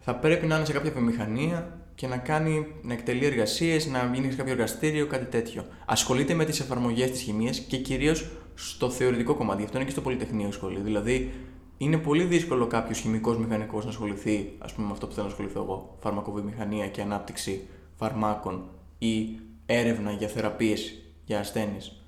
Θα 0.00 0.14
πρέπει 0.14 0.46
να 0.46 0.56
είναι 0.56 0.64
σε 0.64 0.72
κάποια 0.72 0.90
βιομηχανία 0.90 1.79
και 2.00 2.06
να, 2.06 2.16
κάνει, 2.16 2.66
να 2.82 2.92
εκτελεί 2.92 3.24
εργασίες, 3.24 3.86
να 3.86 4.10
γίνει 4.14 4.30
σε 4.30 4.36
κάποιο 4.36 4.52
εργαστήριο, 4.52 5.06
κάτι 5.06 5.24
τέτοιο. 5.24 5.64
Ασχολείται 5.86 6.34
με 6.34 6.44
τις 6.44 6.60
εφαρμογές 6.60 7.10
της 7.10 7.20
χημίας 7.20 7.58
και 7.58 7.76
κυρίως 7.76 8.30
στο 8.54 8.90
θεωρητικό 8.90 9.34
κομμάτι. 9.34 9.58
Γι' 9.58 9.64
αυτό 9.64 9.76
είναι 9.76 9.86
και 9.86 9.92
στο 9.92 10.00
Πολυτεχνείο 10.00 10.48
η 10.48 10.52
σχολή. 10.52 10.80
Δηλαδή, 10.80 11.32
είναι 11.78 11.98
πολύ 11.98 12.24
δύσκολο 12.24 12.66
κάποιος 12.66 12.98
χημικός 12.98 13.38
μηχανικός 13.38 13.84
να 13.84 13.90
ασχοληθεί, 13.90 14.52
ας 14.58 14.72
πούμε, 14.72 14.86
με 14.86 14.92
αυτό 14.92 15.06
που 15.06 15.12
θέλω 15.12 15.26
να 15.26 15.32
ασχοληθώ 15.32 15.62
εγώ. 15.62 15.96
Φαρμακοβιομηχανία 16.00 16.88
και 16.88 17.00
ανάπτυξη 17.00 17.66
φαρμάκων 17.96 18.68
ή 18.98 19.38
έρευνα 19.66 20.12
για 20.12 20.28
θεραπείες 20.28 21.02
για 21.24 21.38
ασθένειες. 21.38 22.02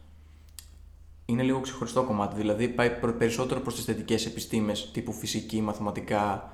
Είναι 1.24 1.42
λίγο 1.42 1.60
ξεχωριστό 1.60 2.02
κομμάτι. 2.02 2.36
Δηλαδή, 2.36 2.68
πάει 2.68 2.90
προ- 2.90 3.14
περισσότερο 3.14 3.60
προς 3.60 3.74
τις 3.74 3.84
θετικές 3.84 4.26
επιστήμες 4.26 4.90
τύπου 4.92 5.12
φυσική, 5.12 5.60
μαθηματικά, 5.60 6.52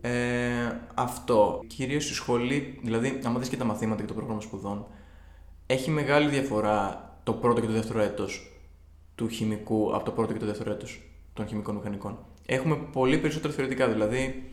ε, 0.00 0.10
αυτό. 0.94 1.60
Κυρίως 1.66 2.04
στη 2.04 2.14
σχολή, 2.14 2.78
δηλαδή, 2.82 3.20
άμα 3.24 3.38
δεις 3.38 3.48
και 3.48 3.56
τα 3.56 3.64
μαθήματα 3.64 4.00
και 4.00 4.06
το 4.06 4.14
πρόγραμμα 4.14 4.40
σπουδών, 4.40 4.86
έχει 5.66 5.90
μεγάλη 5.90 6.28
διαφορά 6.28 7.10
το 7.22 7.32
πρώτο 7.32 7.60
και 7.60 7.66
το 7.66 7.72
δεύτερο 7.72 8.00
έτος 8.00 8.60
του 9.14 9.28
χημικού 9.28 9.94
από 9.94 10.04
το 10.04 10.10
πρώτο 10.10 10.32
και 10.32 10.38
το 10.38 10.46
δεύτερο 10.46 10.70
έτος 10.70 11.02
των 11.32 11.46
χημικών 11.46 11.74
μηχανικών. 11.74 12.18
Έχουμε 12.46 12.76
πολύ 12.92 13.18
περισσότερα 13.18 13.52
θεωρητικά, 13.52 13.88
δηλαδή 13.88 14.50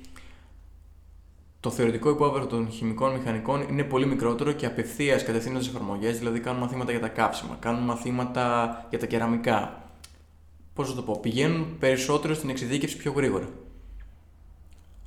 το 1.59 1.69
θεωρητικό 1.69 2.09
υπόβαθρο 2.09 2.47
των 2.47 2.71
χημικών 2.71 3.13
μηχανικών 3.13 3.61
είναι 3.69 3.83
πολύ 3.83 4.05
μικρότερο 4.05 4.51
και 4.51 4.65
απευθείας 4.65 5.23
κατευθύνονται 5.23 5.63
σε 5.63 5.69
εφαρμογές, 5.69 6.17
δηλαδή 6.17 6.39
κάνουν 6.39 6.61
μαθήματα 6.61 6.91
για 6.91 6.99
τα 6.99 7.07
κάψιμα, 7.07 7.57
κάνουν 7.59 7.83
μαθήματα 7.83 8.85
για 8.89 8.99
τα 8.99 9.05
κεραμικά. 9.05 9.83
Πώς 10.73 10.89
να 10.89 10.95
το 10.95 11.01
πω, 11.01 11.19
πηγαίνουν 11.21 11.77
περισσότερο 11.79 12.33
στην 12.33 12.49
εξειδίκευση 12.49 12.97
πιο 12.97 13.11
γρήγορα. 13.11 13.49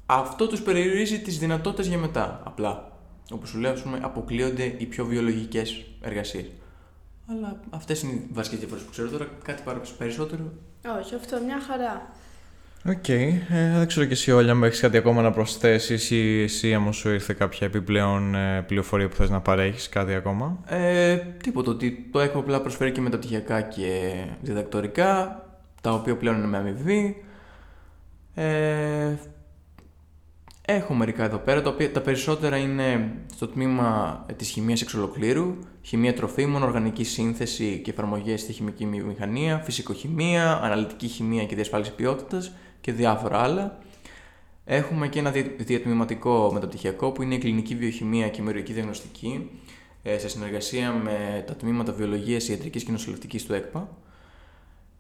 Αυτό 0.07 0.47
τους 0.47 0.61
περιορίζει 0.63 1.21
τις 1.21 1.39
δυνατότητες 1.39 1.87
για 1.87 1.99
μετά. 1.99 2.41
Απλά. 2.45 2.93
Όπως 3.31 3.49
σου 3.49 3.59
λέω, 3.59 3.73
ας 3.73 3.83
πούμε, 3.83 3.99
αποκλείονται 4.03 4.75
οι 4.79 4.85
πιο 4.85 5.05
βιολογικές 5.05 5.85
εργασίες. 6.01 6.47
Αλλά 7.31 7.61
αυτές 7.71 8.03
είναι 8.03 8.13
οι 8.13 8.29
βασικές 8.33 8.59
διαφορές 8.59 8.85
που 8.85 8.91
ξέρω 8.91 9.09
τώρα. 9.09 9.29
Κάτι 9.45 9.63
πάρα 9.63 9.81
περισσότερο. 9.99 10.53
Όχι, 11.01 11.15
αυτό 11.15 11.41
μια 11.47 11.61
χαρά. 11.61 12.11
Οκ. 12.89 13.09
Ε, 13.09 13.43
δεν 13.77 13.87
ξέρω 13.87 14.07
και 14.07 14.13
εσύ, 14.13 14.33
Όλγα, 14.33 14.53
αν 14.53 14.63
έχεις 14.63 14.81
κάτι 14.81 14.97
ακόμα 14.97 15.23
να 15.23 15.31
προσθέσεις 15.31 16.11
ή 16.11 16.43
εσύ, 16.43 16.75
άμα 16.75 16.93
σου 16.93 17.11
ήρθε 17.11 17.35
κάποια 17.35 17.67
επιπλέον 17.67 18.35
ε, 18.35 18.63
πληροφορία 18.63 19.09
που 19.09 19.17
θες 19.17 19.31
να 19.31 19.41
παρέχεις, 19.41 19.89
κάτι 19.89 20.15
ακόμα; 20.15 20.59
Ε, 20.67 21.17
τίποτα, 21.17 21.71
ότι 21.71 22.09
το 22.13 22.21
ΕΚΠΑ 22.21 22.39
απλά 22.39 22.61
προσφέρει 22.61 22.93
και 22.93 23.01
μεταπτυχιακά 23.01 23.61
και 23.61 24.15
διδακτορικά, 24.41 25.43
τα 25.81 25.93
οποία 25.93 26.17
πλέον 26.17 26.37
είναι 26.37 26.47
με 26.47 26.57
αμοιβή. 26.57 27.25
Ε, 28.35 29.15
έχω 30.67 30.95
μερικά 30.95 31.25
εδώ 31.25 31.39
πέρα, 31.39 31.63
τα 31.63 31.71
οποία 31.71 31.93
τα 31.93 32.01
περισσότερα 32.01 32.57
είναι 32.57 33.13
στο 33.35 33.49
τμήμα 33.49 34.25
ε, 34.29 34.33
της 34.33 34.49
χημείας 34.49 34.83
εξ 34.83 34.95
ολοκλήρου, 34.95 35.57
χημεία 35.83 36.15
τροφίμων, 36.15 36.63
οργανική 36.63 37.05
σύνθεση 37.05 37.81
και 37.85 37.91
εφαρμογές 37.91 38.41
στη 38.41 38.53
χημική 38.53 38.87
βιομηχανία, 38.87 39.59
φυσικοχημεία, 39.59 40.61
αναλυτική 40.63 41.07
χημεία 41.07 41.45
και 41.45 41.55
διασφάλιση 41.55 41.93
ποιότητας 41.95 42.53
και 42.81 42.93
διάφορα 42.93 43.39
άλλα. 43.43 43.79
Έχουμε 44.65 45.09
και 45.09 45.19
ένα 45.19 45.31
δια- 45.31 45.55
διατμηματικό 45.59 46.51
μεταπτυχιακό 46.53 47.13
που 47.13 47.23
είναι 47.23 47.35
η 47.35 47.39
κλινική 47.39 47.75
βιοχημεία 47.75 48.29
και 48.29 48.41
η 48.41 48.45
μεριωική 48.45 48.73
διαγνωστική 48.73 49.51
ε, 50.03 50.19
σε 50.19 50.29
συνεργασία 50.29 50.93
με 50.93 51.45
τα 51.47 51.55
τμήματα 51.55 51.93
βιολογίας, 51.93 52.49
ιατρικής 52.49 52.85
και 52.85 52.91
νοσηλευτικής 52.93 53.45
του 53.45 53.55
ΕΚΠΑ. 53.55 53.89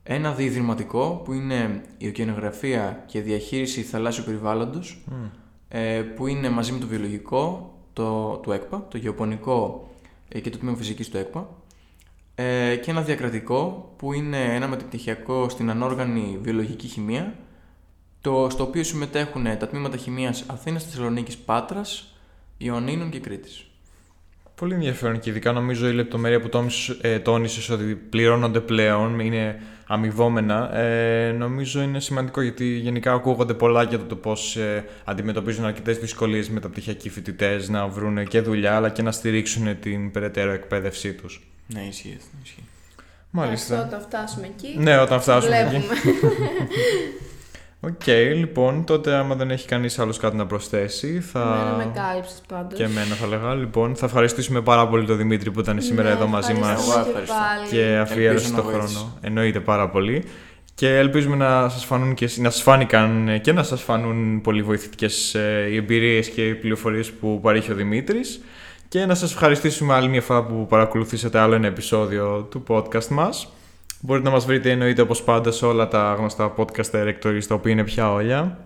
Ένα 0.02 0.32
διειδηματικό 0.32 1.22
που 1.24 1.32
είναι 1.32 1.82
η 1.98 2.08
οκεανογραφία 2.08 3.04
και 3.06 3.20
διαχείριση 3.20 3.82
θαλάσσιου 3.82 4.24
περιβάλλοντος 4.24 5.04
ε, 5.10 5.14
που 6.16 6.26
είναι 6.26 6.48
μαζί 6.50 6.72
με 6.72 6.78
το 6.78 6.86
βιολογικό 6.86 7.74
το, 7.92 8.36
του 8.36 8.52
ΕΚΠΑ, 8.52 8.86
το 8.90 8.98
γεωπονικό 8.98 9.88
ε, 10.28 10.40
και 10.40 10.50
το 10.50 10.58
τμήμα 10.58 10.76
φυσικής 10.76 11.08
του 11.08 11.16
ΕΚΠΑ. 11.16 11.48
Ε, 12.34 12.76
και 12.76 12.90
ένα 12.90 13.02
διακρατικό 13.02 13.92
που 13.96 14.12
είναι 14.12 14.54
ένα 14.54 14.68
μεταπτυχιακό 14.68 15.48
στην 15.48 15.70
ανόργανη 15.70 16.38
βιολογική 16.42 16.86
χημεία 16.86 17.34
το, 18.20 18.50
στο 18.50 18.62
οποίο 18.62 18.84
συμμετέχουν 18.84 19.44
τα 19.44 19.68
τμήματα 19.68 19.96
χημίας 19.96 20.44
Αθήνας, 20.46 20.84
Θεσσαλονίκης, 20.84 21.36
Πάτρας, 21.36 22.14
Ιωνίνων 22.56 23.10
και 23.10 23.20
Κρήτης. 23.20 23.66
Πολύ 24.56 24.74
ενδιαφέρον 24.74 25.20
και 25.20 25.30
ειδικά 25.30 25.52
νομίζω 25.52 25.88
η 25.88 25.92
λεπτομέρεια 25.92 26.40
που 26.40 26.48
τόνισες, 26.48 26.98
ε, 27.00 27.18
τόνισες 27.18 27.68
ότι 27.68 27.84
πληρώνονται 27.84 28.60
πλέον, 28.60 29.20
είναι 29.20 29.60
αμοιβόμενα, 29.86 30.76
ε, 30.76 31.32
νομίζω 31.32 31.82
είναι 31.82 32.00
σημαντικό 32.00 32.40
γιατί 32.40 32.64
γενικά 32.64 33.12
ακούγονται 33.12 33.54
πολλά 33.54 33.82
για 33.82 33.98
το 33.98 34.16
πώς 34.16 34.56
ε, 34.56 34.84
αντιμετωπίζουν 35.04 35.64
αρκετές 35.64 35.98
δυσκολίες 35.98 36.48
μεταπτυχιακοί 36.48 37.10
φοιτητές 37.10 37.68
να 37.68 37.86
βρουν 37.86 38.26
και 38.26 38.40
δουλειά 38.40 38.76
αλλά 38.76 38.88
και 38.88 39.02
να 39.02 39.12
στηρίξουν 39.12 39.80
την 39.80 40.10
περαιτέρω 40.10 40.50
εκπαίδευσή 40.50 41.12
τους. 41.12 41.46
Ναι, 41.66 41.80
ισχύει 41.80 42.16
αυτό. 42.18 42.36
Ισχύει. 42.42 42.64
Μάλιστα. 43.30 43.74
Αυτό 43.74 43.86
όταν 43.86 44.00
φτάσουμε 44.00 44.46
εκεί. 44.46 44.78
Ναι, 44.78 44.98
όταν 44.98 45.20
φτάσουμε 45.20 45.58
εκεί. 45.58 45.84
βλέπουμε. 47.86 48.30
Οκ, 48.32 48.36
λοιπόν, 48.36 48.84
τότε 48.84 49.14
άμα 49.14 49.34
δεν 49.34 49.50
έχει 49.50 49.66
κανείς 49.66 49.98
άλλος 49.98 50.18
κάτι 50.18 50.36
να 50.36 50.46
προσθέσει, 50.46 51.20
θα. 51.20 51.40
Εμένα 51.40 51.76
με 51.76 51.92
κάλυψες 51.94 52.42
πάντως. 52.48 52.78
Και 52.78 52.84
εμένα 52.84 53.14
θα 53.14 53.26
έλεγα. 53.26 53.54
Λοιπόν, 53.54 53.96
θα 53.96 54.06
ευχαριστήσουμε 54.06 54.60
πάρα 54.60 54.88
πολύ 54.88 55.06
τον 55.06 55.16
Δημήτρη 55.16 55.50
που 55.50 55.60
ήταν 55.60 55.80
σήμερα 55.80 56.08
Ναι, 56.08 56.14
εδώ 56.14 56.26
μαζί 56.26 56.52
μας 56.54 56.68
ευχαριστούμε 56.70 56.94
Εγώ 56.94 57.02
και 57.04 57.08
ευχαριστώ. 57.08 57.34
πάλι. 57.34 57.68
και 57.70 57.96
αφιέρωσε 57.96 58.46
Ελπίζω 58.46 58.54
τον 58.54 58.64
να 58.64 58.70
χρόνο. 58.70 58.82
βοήθησε. 58.86 59.06
Εννοείται 59.20 59.60
πάρα 59.60 59.88
πολύ. 59.88 60.24
Και 60.74 60.96
ελπίζουμε 60.96 61.36
να 61.36 61.68
σας 61.68 61.84
φανούν 61.84 62.14
και 62.14 62.30
να 62.36 62.50
σας 62.50 62.62
φάνηκαν 62.62 63.28
ε, 63.28 63.38
και 63.38 63.52
να 63.52 63.62
σας 63.62 63.82
φανούν 63.82 64.40
πολύ 64.40 64.62
βοηθητικές 64.62 65.34
ε, 65.34 65.66
οι 65.70 65.76
εμπειρίες 65.76 66.28
και 66.28 66.46
οι 66.48 66.54
πληροφορίες 66.54 67.10
που 67.10 67.40
παρέχει 67.42 67.72
ο 67.72 67.74
Δημήτρης 67.74 68.40
και 68.88 69.06
να 69.06 69.14
σας 69.14 69.32
ευχαριστήσουμε 69.32 69.94
άλλη 69.94 70.08
μια 70.08 70.22
φορά 70.22 70.42
που 70.44 70.66
παρακολουθήσατε 70.68 71.38
άλλο 71.38 71.54
ένα 71.54 71.66
επεισόδιο 71.66 72.46
του 72.50 72.62
podcast 72.68 73.06
μας. 73.06 73.48
Μπορείτε 74.00 74.26
να 74.28 74.34
μας 74.34 74.44
βρείτε 74.44 74.70
εννοείται 74.70 75.02
όπως 75.02 75.22
πάντα 75.22 75.50
σε 75.52 75.66
όλα 75.66 75.88
τα 75.88 76.14
γνωστά 76.18 76.54
podcast 76.56 76.90
directories 76.90 77.44
τα 77.48 77.54
οποία 77.54 77.72
είναι 77.72 77.84
πια 77.84 78.12
όλα. 78.12 78.58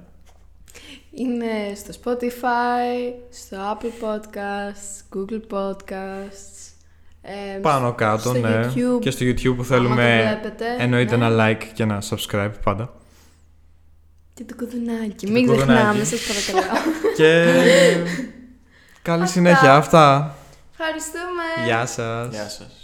Είναι 1.10 1.46
στο 1.74 1.92
Spotify, 2.04 3.12
στο 3.30 3.56
Apple 3.72 4.04
Podcasts, 4.04 5.16
Google 5.16 5.40
Podcasts. 5.56 6.72
ε, 7.22 7.58
Πάνω 7.62 7.92
κάτω, 7.94 8.18
στο 8.20 8.32
ναι. 8.32 8.60
YouTube, 8.66 9.00
Και 9.00 9.10
στο 9.10 9.24
YouTube 9.26 9.42
που 9.42 9.52
άμα 9.52 9.64
θέλουμε 9.64 10.22
το 10.22 10.28
βλέπετε, 10.40 10.64
εννοείται 10.78 11.16
ναι. 11.16 11.26
ένα 11.26 11.46
like 11.48 11.64
και 11.74 11.82
ένα 11.82 12.02
subscribe 12.10 12.52
πάντα. 12.64 12.92
Και 14.34 14.44
το 14.44 14.54
κουδουνάκι. 14.56 15.26
το 15.26 15.32
Μην 15.32 15.46
κουδουνάκι. 15.46 15.72
ξεχνάμε, 15.72 16.04
σας 16.04 16.20
παρακαλώ. 16.26 16.82
και 17.16 17.44
καλή 19.02 19.26
συνέχεια 19.26 19.74
αυτά. 19.74 20.34
Ευχαριστούμε. 20.72 21.64
Γεια 21.66 21.86
σας. 21.86 22.28
Γεια 22.34 22.48
σας. 22.48 22.79